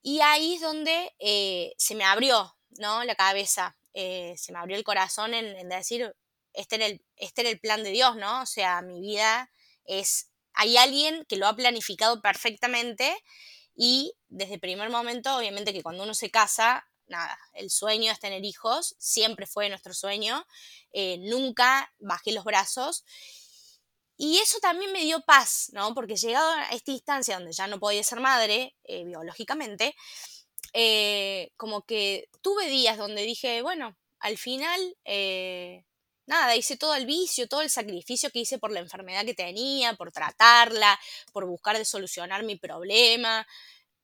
Y 0.03 0.20
ahí 0.20 0.55
es 0.55 0.61
donde 0.62 1.14
eh, 1.18 1.74
se 1.76 1.95
me 1.95 2.05
abrió, 2.05 2.57
¿no? 2.78 3.05
La 3.05 3.14
cabeza, 3.14 3.76
eh, 3.93 4.34
se 4.38 4.53
me 4.53 4.59
abrió 4.59 4.76
el 4.76 4.84
corazón 4.84 5.34
en, 5.34 5.68
decir, 5.68 6.14
este 6.53 6.76
era, 6.76 6.86
el, 6.86 7.05
este 7.16 7.43
era 7.43 7.51
el 7.51 7.61
plan 7.61 7.82
de 7.82 7.91
Dios, 7.91 8.16
¿no? 8.16 8.43
O 8.43 8.47
sea, 8.47 8.80
mi 8.82 9.01
vida 9.01 9.51
es 9.84 10.30
hay 10.55 10.76
alguien 10.76 11.24
que 11.28 11.36
lo 11.36 11.46
ha 11.46 11.57
planificado 11.57 12.20
perfectamente 12.20 13.16
y 13.74 14.12
desde 14.28 14.55
el 14.55 14.61
primer 14.61 14.90
momento, 14.90 15.36
obviamente 15.36 15.72
que 15.72 15.82
cuando 15.82 16.05
uno 16.05 16.14
se 16.14 16.30
casa, 16.30 16.86
nada, 17.07 17.38
el 17.55 17.70
sueño 17.70 18.12
es 18.12 18.20
tener 18.20 18.44
hijos, 18.44 18.94
siempre 18.98 19.46
fue 19.46 19.68
nuestro 19.68 19.94
sueño, 19.94 20.46
eh, 20.92 21.18
nunca 21.18 21.92
bajé 21.98 22.32
los 22.32 22.44
brazos. 22.44 23.05
Y 24.16 24.38
eso 24.38 24.59
también 24.61 24.92
me 24.92 25.03
dio 25.03 25.22
paz, 25.22 25.70
¿no? 25.72 25.94
Porque 25.94 26.14
llegado 26.14 26.51
a 26.51 26.68
esta 26.72 26.90
instancia 26.90 27.36
donde 27.36 27.53
ya 27.53 27.66
no 27.66 27.80
podía 27.80 28.05
ser 28.05 28.20
madre, 28.20 28.76
eh, 28.84 29.05
biológicamente, 29.05 29.96
eh, 30.74 31.51
como 31.57 31.86
que 31.86 32.28
tuve 32.42 32.66
días 32.68 32.98
donde 32.98 33.22
dije, 33.22 33.62
bueno, 33.62 33.96
al 34.18 34.36
final 34.36 34.94
nada, 36.31 36.57
hice 36.57 36.76
todo 36.76 36.95
el 36.95 37.05
vicio, 37.05 37.49
todo 37.49 37.61
el 37.61 37.68
sacrificio 37.68 38.31
que 38.31 38.39
hice 38.39 38.59
por 38.59 38.70
la 38.70 38.81
enfermedad 38.81 39.26
que 39.26 39.35
tenía, 39.35 39.95
por 39.95 40.12
tratarla, 40.12 40.99
por 41.33 41.45
buscar 41.45 41.76
de 41.76 41.85
solucionar 41.85 42.45
mi 42.45 42.57
problema. 42.57 43.47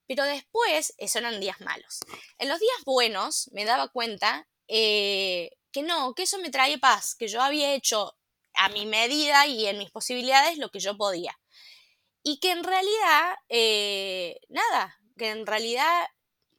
Pero 0.06 0.24
después, 0.24 0.92
esos 0.98 1.16
eran 1.16 1.40
días 1.40 1.60
malos. 1.60 2.00
En 2.38 2.48
los 2.48 2.60
días 2.60 2.84
buenos 2.84 3.48
me 3.52 3.64
daba 3.64 3.88
cuenta 3.88 4.46
eh, 4.68 5.50
que 5.72 5.82
no, 5.82 6.14
que 6.14 6.24
eso 6.24 6.38
me 6.38 6.50
traía 6.50 6.78
paz, 6.78 7.14
que 7.14 7.28
yo 7.28 7.40
había 7.40 7.72
hecho 7.74 8.16
a 8.54 8.68
mi 8.70 8.86
medida 8.86 9.46
y 9.46 9.66
en 9.66 9.78
mis 9.78 9.90
posibilidades 9.90 10.58
lo 10.58 10.70
que 10.70 10.80
yo 10.80 10.96
podía. 10.96 11.38
Y 12.22 12.40
que 12.40 12.50
en 12.50 12.64
realidad, 12.64 13.36
eh, 13.48 14.40
nada, 14.48 14.98
que 15.16 15.30
en 15.30 15.46
realidad 15.46 16.06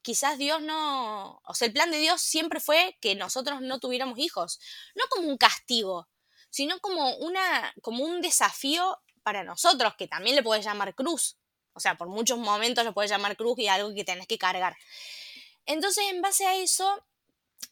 quizás 0.08 0.38
Dios 0.38 0.62
no, 0.62 1.42
o 1.44 1.54
sea, 1.54 1.66
el 1.66 1.74
plan 1.74 1.92
de 1.92 1.98
Dios 1.98 2.22
siempre 2.22 2.62
fue 2.62 2.98
que 3.02 3.14
nosotros 3.14 3.60
no 3.60 3.82
tuviéramos 3.82 4.18
hijos, 4.20 4.58
no 4.96 5.04
como 5.10 5.28
un 5.28 5.38
castigo, 5.38 6.08
sino 6.50 6.80
como, 6.80 7.18
una, 7.18 7.74
como 7.82 8.06
un 8.06 8.22
desafío 8.22 8.98
para 9.22 9.44
nosotros, 9.44 9.96
que 9.98 10.08
también 10.08 10.38
le 10.38 10.44
puedes 10.44 10.64
llamar 10.64 10.96
cruz. 10.96 11.36
O 11.74 11.82
sea, 11.82 11.98
por 11.98 12.08
muchos 12.08 12.40
momentos 12.40 12.86
lo 12.86 12.94
puedes 12.94 13.12
llamar 13.12 13.36
cruz 13.36 13.60
y 13.60 13.68
algo 13.68 13.94
que 13.94 14.06
tenés 14.06 14.28
que 14.28 14.38
cargar. 14.38 14.78
Entonces, 15.66 16.06
en 16.10 16.22
base 16.22 16.46
a 16.46 16.56
eso, 16.56 17.06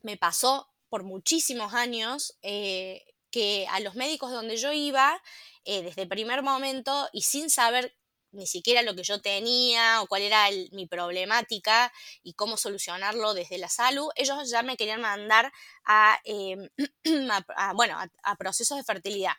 me 0.01 0.17
pasó 0.17 0.69
por 0.89 1.03
muchísimos 1.03 1.73
años 1.73 2.37
eh, 2.41 3.05
que 3.31 3.65
a 3.71 3.79
los 3.79 3.95
médicos 3.95 4.33
donde 4.33 4.57
yo 4.57 4.73
iba, 4.73 5.23
eh, 5.63 5.83
desde 5.83 6.01
el 6.01 6.09
primer 6.09 6.43
momento 6.43 7.07
y 7.13 7.21
sin 7.21 7.49
saber 7.49 7.95
ni 8.35 8.47
siquiera 8.47 8.81
lo 8.81 8.95
que 8.95 9.03
yo 9.03 9.21
tenía 9.21 10.01
o 10.01 10.07
cuál 10.07 10.21
era 10.21 10.47
mi 10.71 10.85
problemática 10.85 11.91
y 12.23 12.33
cómo 12.33 12.57
solucionarlo 12.57 13.33
desde 13.33 13.57
la 13.57 13.69
salud, 13.69 14.09
ellos 14.15 14.49
ya 14.49 14.63
me 14.63 14.77
querían 14.77 15.01
mandar 15.01 15.51
a, 15.83 16.19
em, 16.23 16.69
bueno, 17.75 17.97
a, 18.23 18.35
procesos 18.35 18.77
de 18.77 18.83
fertilidad. 18.83 19.33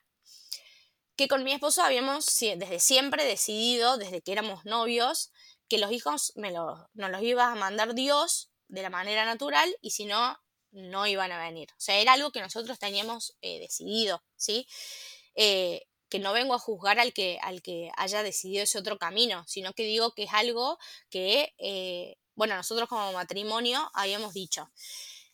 Que 1.16 1.28
con 1.28 1.44
mi 1.44 1.52
esposo 1.52 1.82
habíamos 1.82 2.26
desde 2.40 2.80
siempre 2.80 3.24
decidido, 3.24 3.96
desde 3.96 4.20
que 4.20 4.32
éramos 4.32 4.64
novios, 4.64 5.32
que 5.68 5.78
los 5.78 5.90
hijos 5.92 6.32
me 6.36 6.50
nos 6.50 6.88
los 6.94 7.22
iba 7.22 7.50
a 7.50 7.54
mandar 7.54 7.94
Dios 7.94 8.50
de 8.68 8.82
la 8.82 8.90
manera 8.90 9.24
natural 9.24 9.74
y 9.80 9.90
si 9.92 10.04
no, 10.04 10.38
no 10.72 11.06
iban 11.06 11.32
a 11.32 11.42
venir. 11.42 11.68
O 11.72 11.80
sea, 11.80 11.96
era 11.96 12.12
algo 12.12 12.32
que 12.32 12.40
nosotros 12.40 12.78
teníamos 12.78 13.36
eh, 13.40 13.58
decidido, 13.60 14.22
¿sí? 14.36 14.68
Eh, 15.34 15.86
que 16.08 16.18
no 16.18 16.32
vengo 16.32 16.54
a 16.54 16.58
juzgar 16.58 16.98
al 16.98 17.12
que, 17.12 17.38
al 17.42 17.62
que 17.62 17.90
haya 17.96 18.22
decidido 18.22 18.62
ese 18.62 18.78
otro 18.78 18.98
camino, 18.98 19.44
sino 19.46 19.72
que 19.72 19.84
digo 19.84 20.12
que 20.12 20.24
es 20.24 20.32
algo 20.32 20.78
que, 21.10 21.54
eh, 21.58 22.16
bueno, 22.34 22.56
nosotros 22.56 22.88
como 22.88 23.12
matrimonio 23.12 23.90
habíamos 23.94 24.34
dicho. 24.34 24.70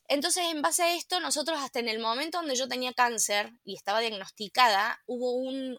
Entonces, 0.08 0.44
en 0.50 0.62
base 0.62 0.82
a 0.82 0.94
esto, 0.94 1.20
nosotros 1.20 1.58
hasta 1.60 1.78
en 1.78 1.88
el 1.88 1.98
momento 1.98 2.38
donde 2.38 2.56
yo 2.56 2.68
tenía 2.68 2.92
cáncer 2.92 3.52
y 3.64 3.76
estaba 3.76 4.00
diagnosticada, 4.00 5.00
hubo 5.06 5.32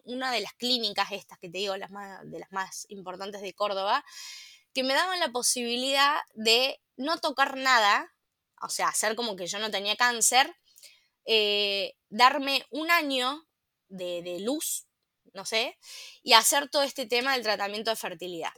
una 0.05 0.31
de 0.31 0.41
las 0.41 0.53
clínicas 0.53 1.11
estas 1.11 1.37
que 1.39 1.49
te 1.49 1.59
digo, 1.59 1.77
las 1.77 1.91
de 2.23 2.39
las 2.39 2.51
más 2.51 2.85
importantes 2.89 3.41
de 3.41 3.53
Córdoba, 3.53 4.03
que 4.73 4.83
me 4.83 4.93
daban 4.93 5.19
la 5.19 5.29
posibilidad 5.29 6.17
de 6.33 6.81
no 6.97 7.19
tocar 7.19 7.57
nada, 7.57 8.11
o 8.61 8.69
sea, 8.69 8.87
hacer 8.87 9.15
como 9.15 9.35
que 9.35 9.45
yo 9.45 9.59
no 9.59 9.69
tenía 9.69 9.95
cáncer, 9.95 10.55
eh, 11.25 11.95
darme 12.09 12.65
un 12.71 12.89
año 12.91 13.45
de, 13.93 14.39
luz, 14.39 14.85
no 15.33 15.45
sé, 15.45 15.77
y 16.21 16.33
hacer 16.33 16.69
todo 16.69 16.83
este 16.83 17.05
tema 17.05 17.33
del 17.33 17.43
tratamiento 17.43 17.91
de 17.91 17.95
fertilidad 17.95 18.53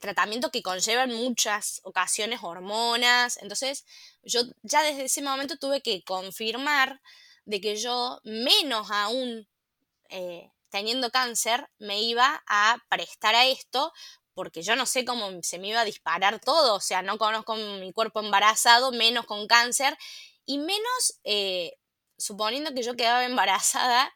tratamiento 0.00 0.50
que 0.50 0.62
conlleva 0.62 1.02
en 1.02 1.14
muchas 1.14 1.80
ocasiones 1.84 2.40
hormonas. 2.42 3.36
Entonces, 3.42 3.84
yo 4.22 4.40
ya 4.62 4.82
desde 4.82 5.04
ese 5.04 5.20
momento 5.20 5.58
tuve 5.58 5.82
que 5.82 6.02
confirmar 6.02 7.02
de 7.44 7.60
que 7.60 7.76
yo, 7.76 8.18
menos 8.24 8.90
aún 8.90 9.46
eh, 10.08 10.50
teniendo 10.70 11.10
cáncer, 11.10 11.68
me 11.78 12.00
iba 12.00 12.42
a 12.46 12.78
prestar 12.88 13.34
a 13.34 13.46
esto, 13.46 13.92
porque 14.34 14.62
yo 14.62 14.76
no 14.76 14.86
sé 14.86 15.04
cómo 15.04 15.28
se 15.42 15.58
me 15.58 15.68
iba 15.68 15.82
a 15.82 15.84
disparar 15.84 16.40
todo. 16.40 16.76
O 16.76 16.80
sea, 16.80 17.02
no 17.02 17.18
conozco 17.18 17.54
mi 17.56 17.92
cuerpo 17.92 18.20
embarazado, 18.20 18.92
menos 18.92 19.26
con 19.26 19.46
cáncer, 19.46 19.96
y 20.46 20.58
menos 20.58 21.20
eh, 21.24 21.74
suponiendo 22.16 22.72
que 22.74 22.82
yo 22.82 22.96
quedaba 22.96 23.24
embarazada 23.26 24.12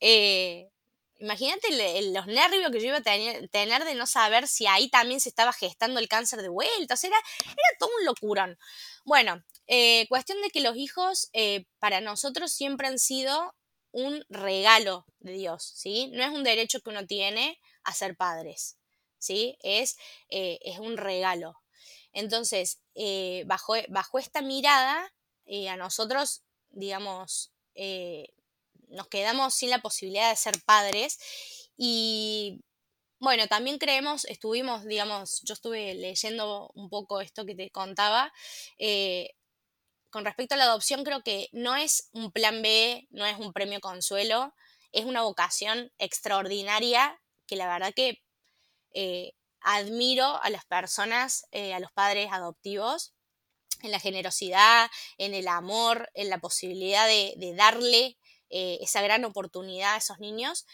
eh, 0.00 0.68
imagínate 1.18 1.68
los 2.12 2.26
nervios 2.26 2.70
que 2.70 2.80
yo 2.80 2.88
iba 2.88 2.98
a 2.98 3.48
tener, 3.50 3.84
de 3.84 3.94
no 3.94 4.06
saber 4.06 4.48
si 4.48 4.66
ahí 4.66 4.88
también 4.88 5.20
se 5.20 5.28
estaba 5.28 5.52
gestando 5.52 5.98
el 6.00 6.08
cáncer 6.08 6.42
de 6.42 6.48
vuelta. 6.48 6.94
O 6.94 6.96
sea, 6.96 7.08
era, 7.08 7.20
todo 7.78 7.90
un 7.98 8.04
locurón. 8.04 8.58
Bueno, 9.04 9.42
eh, 9.66 10.06
cuestión 10.08 10.40
de 10.42 10.50
que 10.50 10.60
los 10.60 10.76
hijos 10.76 11.28
eh, 11.32 11.64
para 11.78 12.00
nosotros 12.00 12.52
siempre 12.52 12.88
han 12.88 12.98
sido 12.98 13.54
un 13.92 14.24
regalo 14.28 15.06
de 15.20 15.32
Dios, 15.32 15.72
¿sí? 15.74 16.08
No 16.12 16.22
es 16.22 16.30
un 16.30 16.44
derecho 16.44 16.80
que 16.80 16.90
uno 16.90 17.06
tiene 17.06 17.58
a 17.82 17.94
ser 17.94 18.14
padres, 18.16 18.76
¿sí? 19.18 19.56
Es, 19.62 19.96
es 20.28 20.78
un 20.78 20.98
regalo. 20.98 21.54
Entonces, 22.12 22.80
bajo, 23.46 23.74
bajo 23.88 24.18
esta 24.18 24.42
mirada, 24.42 25.14
a 25.70 25.76
nosotros, 25.76 26.42
digamos, 26.70 27.52
nos 28.88 29.08
quedamos 29.08 29.54
sin 29.54 29.70
la 29.70 29.80
posibilidad 29.80 30.30
de 30.30 30.36
ser 30.36 30.62
padres 30.64 31.18
y 31.76 32.60
bueno, 33.18 33.46
también 33.48 33.78
creemos, 33.78 34.24
estuvimos, 34.26 34.84
digamos, 34.84 35.40
yo 35.42 35.54
estuve 35.54 35.94
leyendo 35.94 36.70
un 36.74 36.90
poco 36.90 37.20
esto 37.20 37.46
que 37.46 37.54
te 37.54 37.70
contaba. 37.70 38.32
Eh, 38.78 39.30
con 40.10 40.24
respecto 40.24 40.54
a 40.54 40.58
la 40.58 40.64
adopción, 40.64 41.02
creo 41.02 41.22
que 41.22 41.48
no 41.52 41.76
es 41.76 42.10
un 42.12 42.30
plan 42.30 42.62
B, 42.62 43.06
no 43.10 43.24
es 43.24 43.38
un 43.38 43.52
premio 43.52 43.80
consuelo, 43.80 44.54
es 44.92 45.04
una 45.06 45.22
vocación 45.22 45.92
extraordinaria 45.98 47.20
que 47.46 47.56
la 47.56 47.66
verdad 47.66 47.94
que 47.94 48.22
eh, 48.92 49.32
admiro 49.60 50.42
a 50.42 50.50
las 50.50 50.64
personas, 50.66 51.46
eh, 51.52 51.74
a 51.74 51.80
los 51.80 51.92
padres 51.92 52.28
adoptivos, 52.32 53.14
en 53.82 53.90
la 53.90 54.00
generosidad, 54.00 54.90
en 55.18 55.34
el 55.34 55.48
amor, 55.48 56.10
en 56.14 56.30
la 56.30 56.38
posibilidad 56.38 57.06
de, 57.06 57.34
de 57.36 57.54
darle 57.54 58.16
eh, 58.50 58.78
esa 58.80 59.02
gran 59.02 59.24
oportunidad 59.24 59.94
a 59.94 59.98
esos 59.98 60.18
niños. 60.18 60.66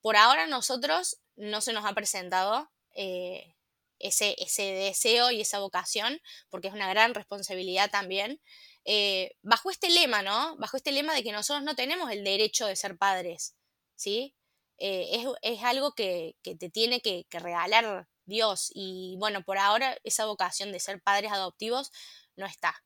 Por 0.00 0.16
ahora 0.16 0.46
nosotros 0.46 1.20
no 1.36 1.60
se 1.60 1.72
nos 1.72 1.84
ha 1.84 1.94
presentado 1.94 2.70
eh, 2.94 3.54
ese, 3.98 4.34
ese, 4.38 4.62
deseo 4.62 5.30
y 5.30 5.40
esa 5.40 5.58
vocación, 5.58 6.20
porque 6.48 6.68
es 6.68 6.74
una 6.74 6.88
gran 6.88 7.14
responsabilidad 7.14 7.90
también. 7.90 8.40
Eh, 8.84 9.36
bajo 9.42 9.70
este 9.70 9.90
lema, 9.90 10.22
¿no? 10.22 10.56
Bajo 10.56 10.76
este 10.76 10.92
lema 10.92 11.14
de 11.14 11.22
que 11.22 11.32
nosotros 11.32 11.64
no 11.64 11.74
tenemos 11.74 12.10
el 12.10 12.24
derecho 12.24 12.66
de 12.66 12.76
ser 12.76 12.96
padres, 12.96 13.54
¿sí? 13.94 14.34
es, 14.78 15.62
algo 15.62 15.92
que, 15.92 16.36
te 16.42 16.70
tiene 16.70 17.02
que, 17.02 17.26
regalar 17.30 18.08
Dios 18.24 18.70
y 18.74 19.16
bueno, 19.18 19.42
por 19.42 19.58
ahora 19.58 19.98
esa 20.04 20.24
vocación 20.24 20.72
de 20.72 20.80
ser 20.80 21.02
padres 21.02 21.32
adoptivos 21.32 21.92
no 22.36 22.46
está 22.46 22.82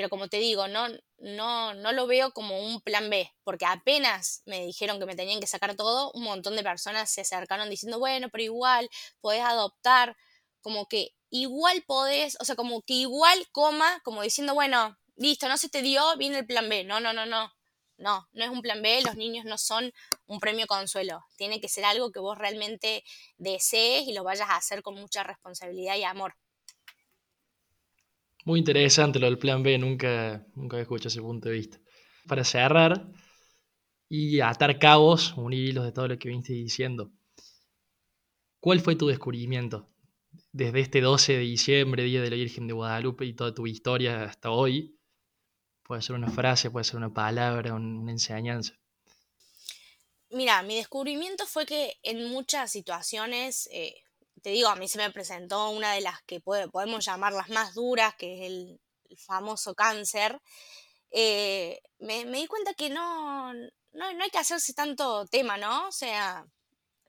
pero 0.00 0.08
como 0.08 0.28
te 0.28 0.38
digo, 0.38 0.66
no, 0.66 0.88
no, 1.18 1.74
no 1.74 1.92
lo 1.92 2.06
veo 2.06 2.32
como 2.32 2.58
un 2.58 2.80
plan 2.80 3.10
B, 3.10 3.30
porque 3.44 3.66
apenas 3.66 4.40
me 4.46 4.64
dijeron 4.64 4.98
que 4.98 5.04
me 5.04 5.14
tenían 5.14 5.40
que 5.40 5.46
sacar 5.46 5.76
todo, 5.76 6.10
un 6.12 6.22
montón 6.22 6.56
de 6.56 6.62
personas 6.62 7.10
se 7.10 7.20
acercaron 7.20 7.68
diciendo, 7.68 7.98
bueno, 7.98 8.30
pero 8.30 8.42
igual 8.42 8.88
podés 9.20 9.42
adoptar, 9.42 10.16
como 10.62 10.86
que 10.86 11.10
igual 11.28 11.84
podés, 11.86 12.38
o 12.40 12.46
sea, 12.46 12.56
como 12.56 12.80
que 12.80 12.94
igual 12.94 13.46
coma, 13.52 14.00
como 14.02 14.22
diciendo, 14.22 14.54
bueno, 14.54 14.96
listo, 15.16 15.50
no 15.50 15.58
se 15.58 15.68
te 15.68 15.82
dio, 15.82 16.16
viene 16.16 16.38
el 16.38 16.46
plan 16.46 16.66
B. 16.70 16.82
No, 16.84 16.98
no, 16.98 17.12
no, 17.12 17.26
no. 17.26 17.52
No, 17.98 18.26
no 18.32 18.44
es 18.44 18.50
un 18.50 18.62
plan 18.62 18.80
B, 18.80 19.02
los 19.02 19.16
niños 19.16 19.44
no 19.44 19.58
son 19.58 19.92
un 20.24 20.40
premio 20.40 20.66
consuelo. 20.66 21.26
Tiene 21.36 21.60
que 21.60 21.68
ser 21.68 21.84
algo 21.84 22.10
que 22.10 22.20
vos 22.20 22.38
realmente 22.38 23.04
desees 23.36 24.08
y 24.08 24.14
lo 24.14 24.24
vayas 24.24 24.48
a 24.48 24.56
hacer 24.56 24.82
con 24.82 24.94
mucha 24.94 25.24
responsabilidad 25.24 25.96
y 25.96 26.04
amor. 26.04 26.36
Muy 28.50 28.58
interesante 28.58 29.20
lo 29.20 29.26
del 29.26 29.38
plan 29.38 29.62
B, 29.62 29.78
nunca, 29.78 30.44
nunca 30.56 30.80
escuchado 30.80 31.06
ese 31.06 31.20
punto 31.20 31.48
de 31.48 31.54
vista. 31.54 31.78
Para 32.26 32.42
cerrar 32.42 33.06
y 34.08 34.40
atar 34.40 34.76
cabos, 34.80 35.34
unir 35.36 35.68
hilos 35.68 35.84
de 35.84 35.92
todo 35.92 36.08
lo 36.08 36.18
que 36.18 36.30
viniste 36.30 36.54
diciendo, 36.54 37.12
¿cuál 38.58 38.80
fue 38.80 38.96
tu 38.96 39.06
descubrimiento 39.06 39.86
desde 40.50 40.80
este 40.80 41.00
12 41.00 41.34
de 41.34 41.38
diciembre, 41.38 42.02
Día 42.02 42.22
de 42.22 42.30
la 42.30 42.34
Virgen 42.34 42.66
de 42.66 42.72
Guadalupe 42.72 43.24
y 43.24 43.34
toda 43.34 43.54
tu 43.54 43.68
historia 43.68 44.24
hasta 44.24 44.50
hoy? 44.50 44.98
Puede 45.84 46.02
ser 46.02 46.16
una 46.16 46.28
frase, 46.28 46.72
puede 46.72 46.82
ser 46.82 46.96
una 46.96 47.14
palabra, 47.14 47.74
una 47.74 48.10
enseñanza. 48.10 48.74
Mira, 50.30 50.60
mi 50.64 50.74
descubrimiento 50.74 51.46
fue 51.46 51.66
que 51.66 52.00
en 52.02 52.28
muchas 52.28 52.72
situaciones 52.72 53.68
eh, 53.70 53.94
te 54.42 54.50
digo, 54.50 54.68
a 54.68 54.76
mí 54.76 54.88
se 54.88 54.98
me 54.98 55.10
presentó 55.10 55.70
una 55.70 55.92
de 55.94 56.00
las 56.00 56.22
que 56.22 56.40
podemos 56.40 57.04
llamar 57.04 57.32
las 57.32 57.48
más 57.48 57.74
duras, 57.74 58.14
que 58.16 58.34
es 58.34 58.50
el, 58.50 58.80
famoso 59.18 59.74
cáncer. 59.74 60.40
Eh, 61.10 61.80
me, 61.98 62.24
di 62.24 62.46
cuenta 62.46 62.74
que 62.74 62.90
no, 62.90 63.52
no, 63.52 64.04
hay 64.04 64.30
que 64.30 64.38
hacerse 64.38 64.72
tanto 64.72 65.26
tema, 65.26 65.56
¿no? 65.56 65.88
O 65.88 65.92
sea, 65.92 66.46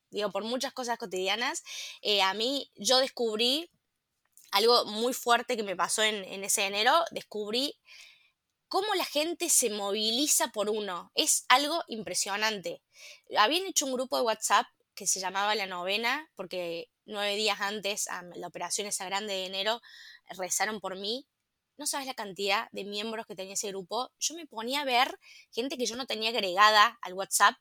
digo, 0.10 0.32
por 0.32 0.44
muchas 0.44 0.74
cosas 0.74 0.98
cotidianas, 0.98 1.64
eh, 2.02 2.24
a 2.24 2.34
mí 2.34 2.72
yo 2.76 2.98
descubrí 2.98 3.70
algo 4.52 4.86
muy 4.86 5.14
fuerte 5.14 5.56
que 5.56 5.64
me 5.64 5.76
pasó 5.76 6.02
en 6.02 6.44
ese 6.44 6.66
enero, 6.66 6.92
descubrí 7.12 7.78
cómo 8.72 8.96
la 8.96 9.04
gente 9.04 9.50
se 9.50 9.70
moviliza 9.70 10.48
por 10.48 10.70
uno. 10.70 11.12
Es 11.14 11.44
algo 11.50 11.84
impresionante. 11.90 12.82
Habían 13.38 13.66
hecho 13.66 13.86
un 13.86 13.92
grupo 13.92 14.16
de 14.16 14.24
WhatsApp 14.24 14.66
que 14.96 15.08
se 15.08 15.20
llamaba 15.20 15.56
La 15.56 15.66
Novena, 15.66 16.32
porque 16.36 16.90
nueve 17.06 17.36
días 17.36 17.60
antes 17.62 18.08
a 18.08 18.24
la 18.36 18.48
operación 18.48 18.88
esa 18.88 19.06
grande 19.06 19.34
de 19.34 19.46
enero 19.46 19.82
rezaron 20.30 20.80
por 20.80 20.98
mí. 20.98 21.26
No 21.78 21.88
sabes 21.88 22.06
la 22.06 22.14
cantidad 22.14 22.68
de 22.72 22.84
miembros 22.84 23.26
que 23.26 23.36
tenía 23.36 23.54
ese 23.54 23.70
grupo. 23.70 24.12
Yo 24.20 24.36
me 24.36 24.46
ponía 24.46 24.82
a 24.82 24.86
ver 24.86 25.18
gente 25.52 25.78
que 25.78 25.86
yo 25.86 25.96
no 25.96 26.06
tenía 26.06 26.30
agregada 26.30 27.00
al 27.02 27.14
WhatsApp, 27.14 27.56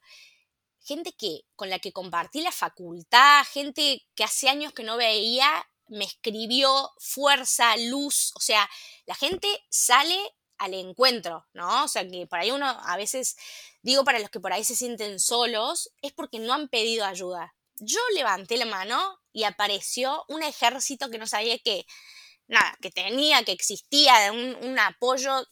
gente 0.83 1.13
que 1.13 1.43
con 1.57 1.71
la 1.71 1.79
que 1.79 1.93
compartí 1.93 2.43
la 2.43 2.53
facultad, 2.53 3.45
gente 3.51 4.07
que 4.15 4.25
hace 4.25 4.49
años 4.49 4.73
que 4.73 4.83
no 4.83 4.97
veía, 4.97 5.49
me 5.89 6.05
escribió 6.05 6.91
fuerza, 6.99 7.77
luz, 7.77 8.33
o 8.37 8.41
sea, 8.41 8.69
la 9.07 9.15
gente 9.15 9.49
sale 9.69 10.19
al 10.59 10.75
encuentro, 10.75 11.47
¿no? 11.55 11.85
O 11.85 11.89
sea, 11.89 12.07
que 12.07 12.27
por 12.27 12.39
ahí 12.39 12.51
uno 12.51 12.67
a 12.67 12.97
veces, 12.97 13.37
digo 13.83 14.05
para 14.05 14.19
los 14.19 14.31
que 14.31 14.41
por 14.41 14.53
ahí 14.53 14.63
se 14.63 14.77
sienten 14.77 15.19
solos, 15.19 15.91
es 16.03 16.13
porque 16.13 16.39
no 16.39 16.53
han 16.53 16.69
pedido 16.69 17.07
ayuda. 17.07 17.55
Yo 17.77 17.99
levanté 18.15 18.59
la 18.59 18.67
mano 18.67 19.20
y 19.33 19.45
apareció 19.45 20.25
un 20.29 20.43
ejército 20.43 21.11
que 21.11 21.19
no 21.19 21.27
sabía 21.27 21.59
que, 21.59 21.87
nada, 22.49 22.77
que 22.81 22.91
tenía, 22.91 23.45
que 23.45 23.53
existía, 23.53 24.33
un, 24.33 24.57
un 24.63 24.79
apoyo 24.79 25.47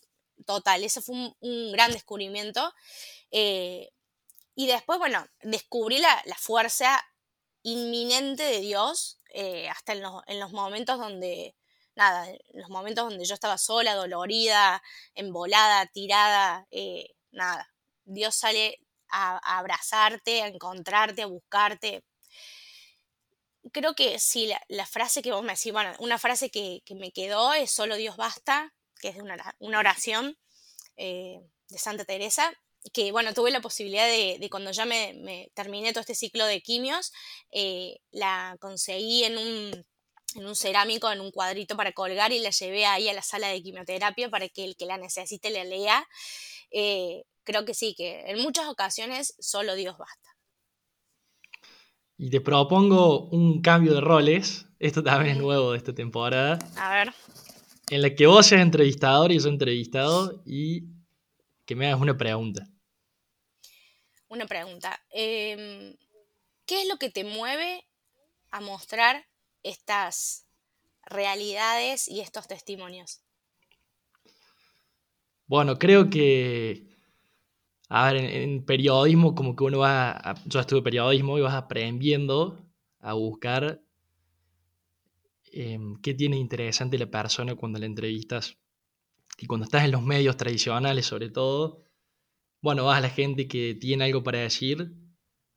total, 0.46 0.84
ese 0.84 1.00
fue 1.00 1.34
un, 1.40 1.72
gran 1.72 1.92
descubrimiento. 1.92 2.72
Eh, 3.30 3.90
y 4.54 4.66
después, 4.66 4.98
bueno, 4.98 5.26
descubrí 5.42 5.98
la, 5.98 6.22
fuerza 6.38 7.04
inminente 7.62 8.42
de 8.44 8.60
Dios, 8.60 9.20
eh, 9.34 9.68
hasta 9.68 9.92
en 9.92 10.02
los, 10.02 10.22
en 10.26 10.40
los, 10.40 10.52
momentos 10.52 10.98
donde, 10.98 11.54
nada, 11.94 12.28
en 12.28 12.60
los 12.60 12.70
momentos 12.70 13.08
donde 13.08 13.24
yo 13.24 13.34
estaba 13.34 13.58
sola, 13.58 13.94
dolorida, 13.94 14.82
embolada, 15.14 15.86
tirada, 15.86 16.66
eh, 16.70 17.14
nada, 17.30 17.70
Dios 18.04 18.34
sale 18.34 18.80
a, 19.10 19.58
abrazarte, 19.58 20.42
a 20.42 20.48
encontrarte, 20.48 21.22
a 21.22 21.26
buscarte. 21.26 22.04
Creo 23.72 23.94
que 23.94 24.18
sí, 24.18 24.50
la, 24.68 24.86
frase 24.86 25.22
que 25.22 25.32
vos 25.32 25.42
me 25.42 25.54
decís, 25.54 25.72
bueno, 25.72 25.92
una 25.98 26.18
frase 26.18 26.50
que, 26.50 26.82
me 26.96 27.12
quedó 27.12 27.52
es 27.52 27.70
solo 27.70 27.96
Dios 27.96 28.16
basta, 28.16 28.74
que 29.00 29.08
es 29.08 29.16
una, 29.16 29.36
una 29.58 29.78
oración 29.78 30.36
eh, 30.96 31.40
de 31.68 31.78
Santa 31.78 32.04
Teresa, 32.04 32.52
que 32.92 33.12
bueno, 33.12 33.34
tuve 33.34 33.50
la 33.50 33.60
posibilidad 33.60 34.06
de, 34.06 34.46
cuando 34.50 34.70
ya 34.70 34.84
me, 34.84 35.50
terminé 35.54 35.92
todo 35.92 36.00
este 36.00 36.14
ciclo 36.14 36.46
de 36.46 36.62
quimios, 36.62 37.12
eh, 37.50 38.00
la 38.10 38.56
conseguí 38.60 39.24
en 39.24 39.38
un, 39.38 39.86
en 40.34 40.46
un 40.46 40.56
cerámico, 40.56 41.10
en 41.10 41.20
un 41.20 41.30
cuadrito 41.30 41.76
para 41.76 41.92
colgar 41.92 42.32
y 42.32 42.38
la 42.38 42.50
llevé 42.50 42.86
ahí 42.86 43.08
a 43.08 43.14
la 43.14 43.22
sala 43.22 43.48
de 43.48 43.62
quimioterapia 43.62 44.30
para 44.30 44.48
que 44.48 44.64
el 44.64 44.76
que 44.76 44.86
la 44.86 44.98
necesite 44.98 45.50
la 45.50 45.64
lea. 45.64 46.08
Eh, 46.70 47.24
creo 47.44 47.64
que 47.64 47.74
sí, 47.74 47.94
que 47.96 48.20
en 48.26 48.38
muchas 48.40 48.68
ocasiones 48.68 49.34
solo 49.38 49.74
Dios 49.74 49.96
basta. 49.98 50.37
Y 52.18 52.30
te 52.30 52.40
propongo 52.40 53.28
un 53.28 53.62
cambio 53.62 53.94
de 53.94 54.00
roles. 54.00 54.66
Esto 54.80 55.04
también 55.04 55.36
es 55.36 55.42
nuevo 55.42 55.70
de 55.70 55.78
esta 55.78 55.94
temporada. 55.94 56.58
A 56.76 56.90
ver. 56.92 57.14
En 57.90 58.02
la 58.02 58.14
que 58.14 58.26
vos 58.26 58.44
seas 58.44 58.60
entrevistador 58.60 59.30
y 59.30 59.38
yo 59.38 59.48
entrevistado 59.48 60.42
y 60.44 60.82
que 61.64 61.76
me 61.76 61.86
hagas 61.86 62.00
una 62.00 62.18
pregunta. 62.18 62.68
Una 64.28 64.46
pregunta. 64.46 65.00
Em, 65.10 65.96
¿Qué 66.66 66.82
es 66.82 66.88
lo 66.88 66.98
que 66.98 67.08
te 67.08 67.22
mueve 67.22 67.86
a 68.50 68.60
mostrar 68.60 69.24
estas 69.62 70.46
realidades 71.06 72.08
y 72.08 72.20
estos 72.20 72.48
testimonios? 72.48 73.22
Bueno, 75.46 75.78
creo 75.78 76.10
que 76.10 76.97
a 77.88 78.12
ver, 78.12 78.24
en, 78.24 78.64
periodismo 78.64 79.34
como 79.34 79.56
que 79.56 79.64
uno 79.64 79.78
va, 79.78 80.34
yo 80.46 80.60
estuve 80.60 80.82
periodismo 80.82 81.38
y 81.38 81.42
vas 81.42 81.54
aprendiendo 81.54 82.64
a 83.00 83.14
buscar 83.14 83.82
em, 85.52 85.96
qué 86.02 86.14
tiene 86.14 86.36
interesante 86.36 86.98
la 86.98 87.10
persona 87.10 87.54
cuando 87.54 87.78
la 87.78 87.86
entrevistas. 87.86 88.58
Y 89.38 89.46
cuando 89.46 89.64
estás 89.64 89.84
en 89.84 89.92
los 89.92 90.02
medios 90.02 90.36
tradicionales 90.36 91.06
sobre 91.06 91.30
todo, 91.30 91.84
bueno, 92.60 92.84
vas 92.84 92.98
a 92.98 93.02
la 93.02 93.10
gente 93.10 93.48
que 93.48 93.74
tiene 93.74 94.04
algo 94.04 94.22
para 94.22 94.40
decir, 94.40 94.92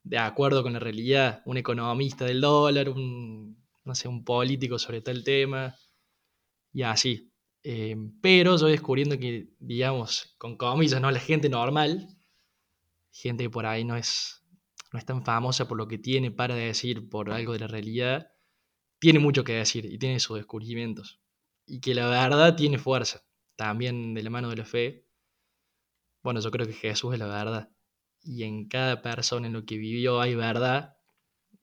de 0.03 0.17
acuerdo 0.17 0.63
con 0.63 0.73
la 0.73 0.79
realidad, 0.79 1.41
un 1.45 1.57
economista 1.57 2.25
del 2.25 2.41
dólar, 2.41 2.89
un, 2.89 3.57
no 3.83 3.95
sé, 3.95 4.07
un 4.07 4.23
político 4.23 4.79
sobre 4.79 5.01
tal 5.01 5.23
tema, 5.23 5.75
y 6.73 6.83
así. 6.83 7.31
Em, 7.63 8.19
pero 8.21 8.57
yo 8.57 8.67
descubriendo 8.67 9.17
que, 9.19 9.49
digamos, 9.59 10.35
con 10.37 10.57
comillas, 10.57 11.01
¿no? 11.01 11.11
La 11.11 11.19
gente 11.19 11.49
normal, 11.49 12.07
gente 13.11 13.43
que 13.43 13.49
por 13.49 13.65
ahí 13.65 13.83
no 13.83 13.95
es, 13.95 14.43
no 14.91 14.99
es 14.99 15.05
tan 15.05 15.23
famosa 15.23 15.67
por 15.67 15.77
lo 15.77 15.87
que 15.87 15.97
tiene 15.97 16.31
para 16.31 16.55
decir, 16.55 17.09
por 17.09 17.31
algo 17.31 17.53
de 17.53 17.59
la 17.59 17.67
realidad, 17.67 18.31
tiene 18.99 19.19
mucho 19.19 19.43
que 19.43 19.53
decir 19.53 19.85
y 19.85 19.97
tiene 19.97 20.19
sus 20.19 20.37
descubrimientos. 20.37 21.19
Y 21.65 21.79
que 21.79 21.93
la 21.93 22.07
verdad 22.07 22.55
tiene 22.55 22.77
fuerza, 22.77 23.23
también 23.55 24.13
de 24.13 24.23
la 24.23 24.29
mano 24.29 24.49
de 24.49 24.57
la 24.57 24.65
fe. 24.65 25.07
Bueno, 26.23 26.39
yo 26.39 26.51
creo 26.51 26.67
que 26.67 26.73
Jesús 26.73 27.13
es 27.13 27.19
la 27.19 27.27
verdad. 27.27 27.69
Y 28.23 28.43
en 28.43 28.67
cada 28.67 29.01
persona 29.01 29.47
en 29.47 29.53
lo 29.53 29.65
que 29.65 29.77
vivió 29.77 30.21
hay 30.21 30.35
verdad. 30.35 30.97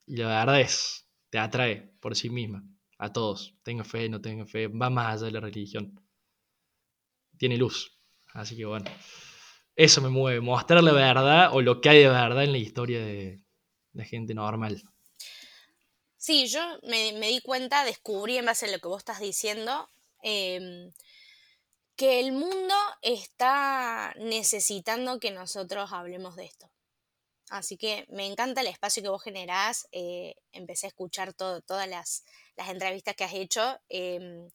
Y 0.06 0.16
la 0.16 0.28
verdad 0.28 0.60
es, 0.60 1.08
te 1.30 1.38
atrae 1.38 1.92
por 2.00 2.16
sí 2.16 2.30
misma, 2.30 2.64
a 2.98 3.12
todos. 3.12 3.56
Tenga 3.62 3.84
fe, 3.84 4.08
no 4.08 4.20
tenga 4.20 4.46
fe, 4.46 4.68
va 4.68 4.90
más 4.90 5.14
allá 5.14 5.26
de 5.26 5.32
la 5.32 5.40
religión. 5.40 6.00
Tiene 7.36 7.56
luz. 7.56 8.00
Así 8.32 8.56
que 8.56 8.64
bueno 8.64 8.86
eso 9.78 10.00
me 10.00 10.08
mueve, 10.08 10.40
mostrar 10.40 10.82
la 10.82 10.92
verdad 10.92 11.54
o 11.54 11.62
lo 11.62 11.80
que 11.80 11.88
hay 11.88 12.00
de 12.00 12.08
verdad 12.08 12.42
en 12.42 12.50
la 12.50 12.58
historia 12.58 12.98
de 12.98 13.38
la 13.92 14.04
gente 14.04 14.34
normal. 14.34 14.82
Sí, 16.16 16.48
yo 16.48 16.60
me, 16.82 17.12
di 17.12 17.40
cuenta, 17.40 17.84
descubrí 17.84 18.36
en 18.36 18.46
base 18.46 18.66
a 18.66 18.72
lo 18.72 18.80
que 18.80 18.88
vos 18.88 18.98
estás 18.98 19.20
diciendo, 19.20 19.88
em, 20.20 20.92
que 21.94 22.18
el 22.18 22.32
mundo 22.32 22.74
está 23.02 24.14
necesitando 24.18 25.20
que 25.20 25.30
nosotros 25.30 25.92
hablemos 25.92 26.34
de 26.34 26.46
esto. 26.46 26.68
Así 27.48 27.76
que 27.76 28.04
me 28.08 28.26
encanta 28.26 28.62
el 28.62 28.66
espacio 28.66 29.04
que 29.04 29.08
vos 29.10 29.22
generás. 29.22 29.86
Eh, 29.92 30.34
empecé 30.50 30.86
a 30.86 30.88
escuchar 30.88 31.34
todas 31.34 31.88
las, 31.88 32.24
entrevistas 32.56 33.14
que 33.14 33.24
has 33.24 33.34
hecho. 33.34 33.78
Em, 33.88 34.50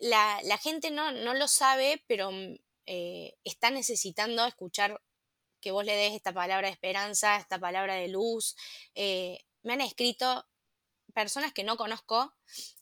la, 0.00 0.40
la, 0.42 0.58
gente 0.58 0.90
no, 0.90 1.12
no, 1.12 1.32
lo 1.32 1.46
sabe, 1.46 2.02
pero 2.08 2.32
eh, 2.86 3.34
está 3.44 3.70
necesitando 3.70 4.44
escuchar 4.44 5.00
que 5.60 5.70
vos 5.70 5.84
le 5.84 5.94
des 5.94 6.14
esta 6.14 6.32
palabra 6.32 6.68
de 6.68 6.72
esperanza, 6.72 7.36
esta 7.36 7.58
palabra 7.58 7.94
de 7.94 8.08
luz. 8.08 8.56
Eh, 8.94 9.38
me 9.62 9.74
han 9.74 9.80
escrito 9.80 10.46
personas 11.14 11.52
que 11.52 11.62
no 11.62 11.76
conozco, 11.76 12.32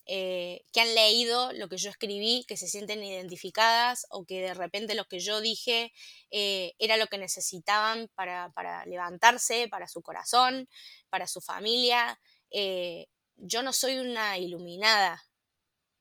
eh, 0.06 0.64
que 0.72 0.80
han 0.80 0.94
leído 0.94 1.52
lo 1.52 1.68
que 1.68 1.76
yo 1.76 1.90
escribí, 1.90 2.44
que 2.48 2.56
se 2.56 2.68
sienten 2.68 3.02
identificadas 3.02 4.06
o 4.10 4.24
que 4.24 4.40
de 4.40 4.54
repente 4.54 4.94
lo 4.94 5.06
que 5.06 5.20
yo 5.20 5.40
dije 5.40 5.92
era 6.30 6.96
lo 6.96 7.08
que 7.08 7.18
necesitaban 7.18 8.08
para, 8.14 8.50
para, 8.52 8.86
levantarse, 8.86 9.68
para 9.68 9.88
su 9.88 10.00
corazón, 10.00 10.68
para 11.10 11.26
su 11.26 11.40
familia. 11.40 12.20
yo 13.36 13.62
no 13.62 13.72
soy 13.72 13.98
una 13.98 14.38
iluminada, 14.38 15.22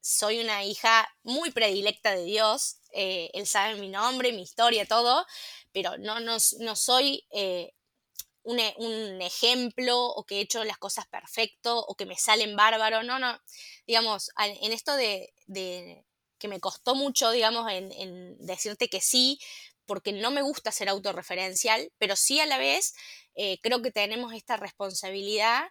soy 0.02 0.40
una 0.40 0.64
hija 0.64 1.08
muy 1.24 1.52
predilecta 1.52 2.16
de 2.16 2.24
Dios, 2.24 2.80
eh, 2.92 3.30
él 3.34 3.46
sabe 3.46 3.76
mi 3.76 3.90
nombre, 3.90 4.32
mi 4.34 4.42
historia, 4.42 4.86
todo, 4.86 5.26
pero 5.72 5.98
no, 5.98 6.20
no, 6.20 6.40
soy 6.40 7.28
eh, 7.32 7.74
un, 8.44 8.60
ejemplo 9.22 10.08
o 10.08 10.26
que 10.26 10.38
he 10.38 10.42
hecho 10.42 10.64
las 10.64 10.78
cosas 10.78 11.08
perfecto 11.08 11.80
o 11.80 11.96
que 11.96 12.06
me 12.06 12.18
salen 12.18 12.56
bárbaro, 12.56 13.04
no, 13.04 13.20
no, 13.20 13.40
digamos, 13.86 14.32
en 14.38 14.72
esto 14.72 14.96
de, 14.96 15.34
que 16.40 16.48
me 16.48 16.60
costó 16.60 16.96
mucho, 16.96 17.32
digamos, 17.32 17.70
en, 17.72 18.38
decirte 18.40 18.90
que 18.90 19.02
sí, 19.02 19.40
porque 19.86 20.12
no 20.12 20.32
me 20.32 20.42
gusta 20.42 20.72
ser 20.72 20.90
autorreferencial, 20.90 21.92
pero 21.98 22.16
sí 22.16 22.40
a 22.40 22.46
la 22.46 22.58
vez 22.58 22.94
eh, 23.36 23.60
creo 23.62 23.82
que 23.82 23.92
tenemos 23.92 24.34
esta 24.34 24.58
responsabilidad 24.58 25.64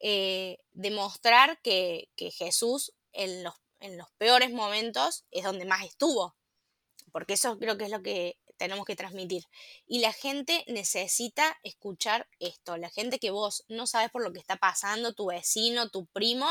de 0.00 0.90
mostrar 0.92 1.60
que, 1.60 2.08
que 2.14 2.30
Jesús 2.30 2.92
en 3.12 3.42
los 3.42 3.54
en 3.80 3.96
los 3.96 4.10
peores 4.18 4.50
momentos 4.50 5.24
es 5.30 5.44
donde 5.44 5.64
más 5.64 5.84
estuvo, 5.84 6.36
porque 7.12 7.34
eso 7.34 7.58
creo 7.58 7.78
que 7.78 7.84
es 7.84 7.90
lo 7.90 8.02
que 8.02 8.38
tenemos 8.58 8.84
que 8.84 8.96
transmitir. 8.96 9.44
Y 9.86 10.00
la 10.00 10.12
gente 10.12 10.64
necesita 10.66 11.56
escuchar 11.62 12.28
esto, 12.40 12.76
la 12.76 12.90
gente 12.90 13.18
que 13.18 13.30
vos 13.30 13.64
no 13.68 13.86
sabes 13.86 14.10
por 14.10 14.22
lo 14.22 14.32
que 14.32 14.40
está 14.40 14.56
pasando, 14.56 15.14
tu 15.14 15.26
vecino, 15.26 15.88
tu 15.88 16.06
primo, 16.06 16.48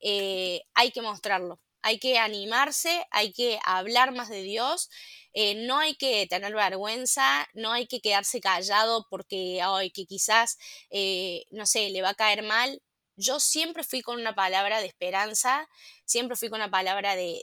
eh, 0.00 0.62
hay 0.74 0.92
que 0.92 1.02
mostrarlo. 1.02 1.60
Hay 1.80 2.00
que 2.00 2.18
animarse, 2.18 3.06
hay 3.10 3.32
que 3.32 3.60
hablar 3.64 4.12
más 4.12 4.28
de 4.28 4.42
Dios, 4.42 4.90
eh, 5.32 5.54
no 5.66 5.78
hay 5.78 5.94
que 5.94 6.26
tener 6.26 6.52
vergüenza, 6.52 7.48
no 7.54 7.72
hay 7.72 7.86
que 7.86 8.00
quedarse 8.00 8.40
callado 8.40 9.06
porque 9.08 9.60
ay, 9.62 9.90
que 9.92 10.04
quizás, 10.04 10.58
eh, 10.90 11.44
no 11.50 11.66
sé, 11.66 11.90
le 11.90 12.02
va 12.02 12.10
a 12.10 12.14
caer 12.14 12.42
mal 12.42 12.82
yo 13.18 13.40
siempre 13.40 13.82
fui 13.82 14.00
con 14.00 14.20
una 14.20 14.34
palabra 14.34 14.80
de 14.80 14.86
esperanza, 14.86 15.68
siempre 16.04 16.36
fui 16.36 16.48
con 16.48 16.60
una 16.60 16.70
palabra 16.70 17.16
de, 17.16 17.42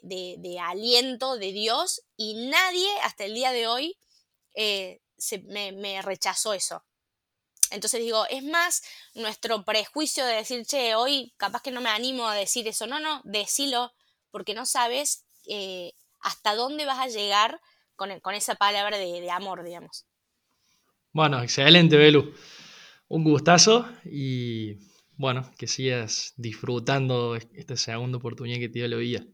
aliento 0.62 1.36
de 1.38 1.52
Dios 1.52 2.02
y 2.16 2.48
nadie 2.48 2.88
hasta 3.04 3.26
el 3.26 3.36
día 3.36 3.52
de 3.52 3.68
hoy 3.68 3.98
eh, 4.56 5.02
me, 5.44 6.02
rechazó 6.02 6.54
eso. 6.54 6.84
Entonces 7.72 8.00
digo, 8.00 8.26
es 8.30 8.44
más 8.44 8.84
nuestro 9.16 9.66
prejuicio 9.66 10.26
de 10.26 10.36
decir, 10.36 10.66
che, 10.66 10.96
hoy 10.96 11.34
capaz 11.36 11.62
que 11.62 11.72
no 11.72 11.82
me 11.82 11.90
animo 11.90 12.28
a 12.28 12.36
decir 12.36 12.68
eso. 12.68 12.88
No, 12.88 13.00
no, 13.00 13.22
decilo, 13.26 13.92
porque 14.32 14.54
no 14.54 14.66
sabes 14.66 15.26
eh, 15.48 15.92
hasta 16.22 16.56
dónde 16.56 16.86
vas 16.86 17.00
a 17.00 17.08
llegar 17.08 17.60
con, 17.98 18.18
con 18.22 18.34
esa 18.34 18.56
palabra 18.56 18.98
de, 18.98 19.20
de 19.20 19.30
amor, 19.30 19.64
digamos. 19.64 20.06
Bueno, 21.12 21.42
excelente, 21.42 21.98
Belu. 21.98 22.34
Un 23.08 23.24
gustazo 23.24 23.90
y 24.06 24.78
bueno, 25.18 25.50
que 25.58 25.68
sigas 25.68 26.34
disfrutando 26.38 27.36
esta 27.36 27.78
segunda 27.78 28.18
oportunidad 28.18 28.60
que 28.60 28.70
te 28.70 28.80
dio 28.80 28.88
la 28.88 28.98
vida. 28.98 29.26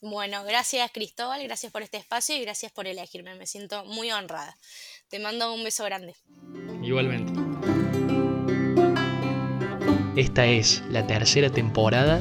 Bueno, 0.00 0.42
gracias 0.44 0.90
Cristóbal, 0.92 1.42
gracias 1.44 1.70
por 1.70 1.82
este 1.82 1.96
espacio 1.96 2.36
y 2.36 2.40
gracias 2.40 2.72
por 2.72 2.86
elegirme. 2.86 3.34
Me 3.36 3.46
siento 3.46 3.84
muy 3.84 4.10
honrada. 4.10 4.56
Te 5.08 5.18
mando 5.18 5.54
un 5.54 5.62
beso 5.62 5.84
grande. 5.84 6.16
Igualmente. 6.82 7.32
Esta 10.16 10.46
es 10.46 10.82
la 10.90 11.06
tercera 11.06 11.50
temporada 11.50 12.20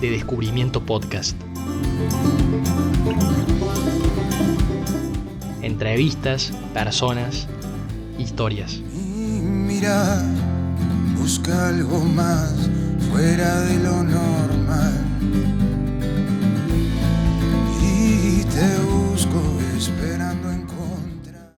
de 0.00 0.10
Descubrimiento 0.10 0.84
Podcast. 0.84 1.36
entrevistas, 5.74 6.52
personas, 6.72 7.48
historias. 8.18 8.74
Y 8.74 9.40
mira, 9.40 10.22
busca 11.24 11.68
algo 11.68 12.00
más 12.04 12.52
fuera 13.10 13.62
de 13.62 13.78
lo 13.78 14.02
normal. 14.02 15.03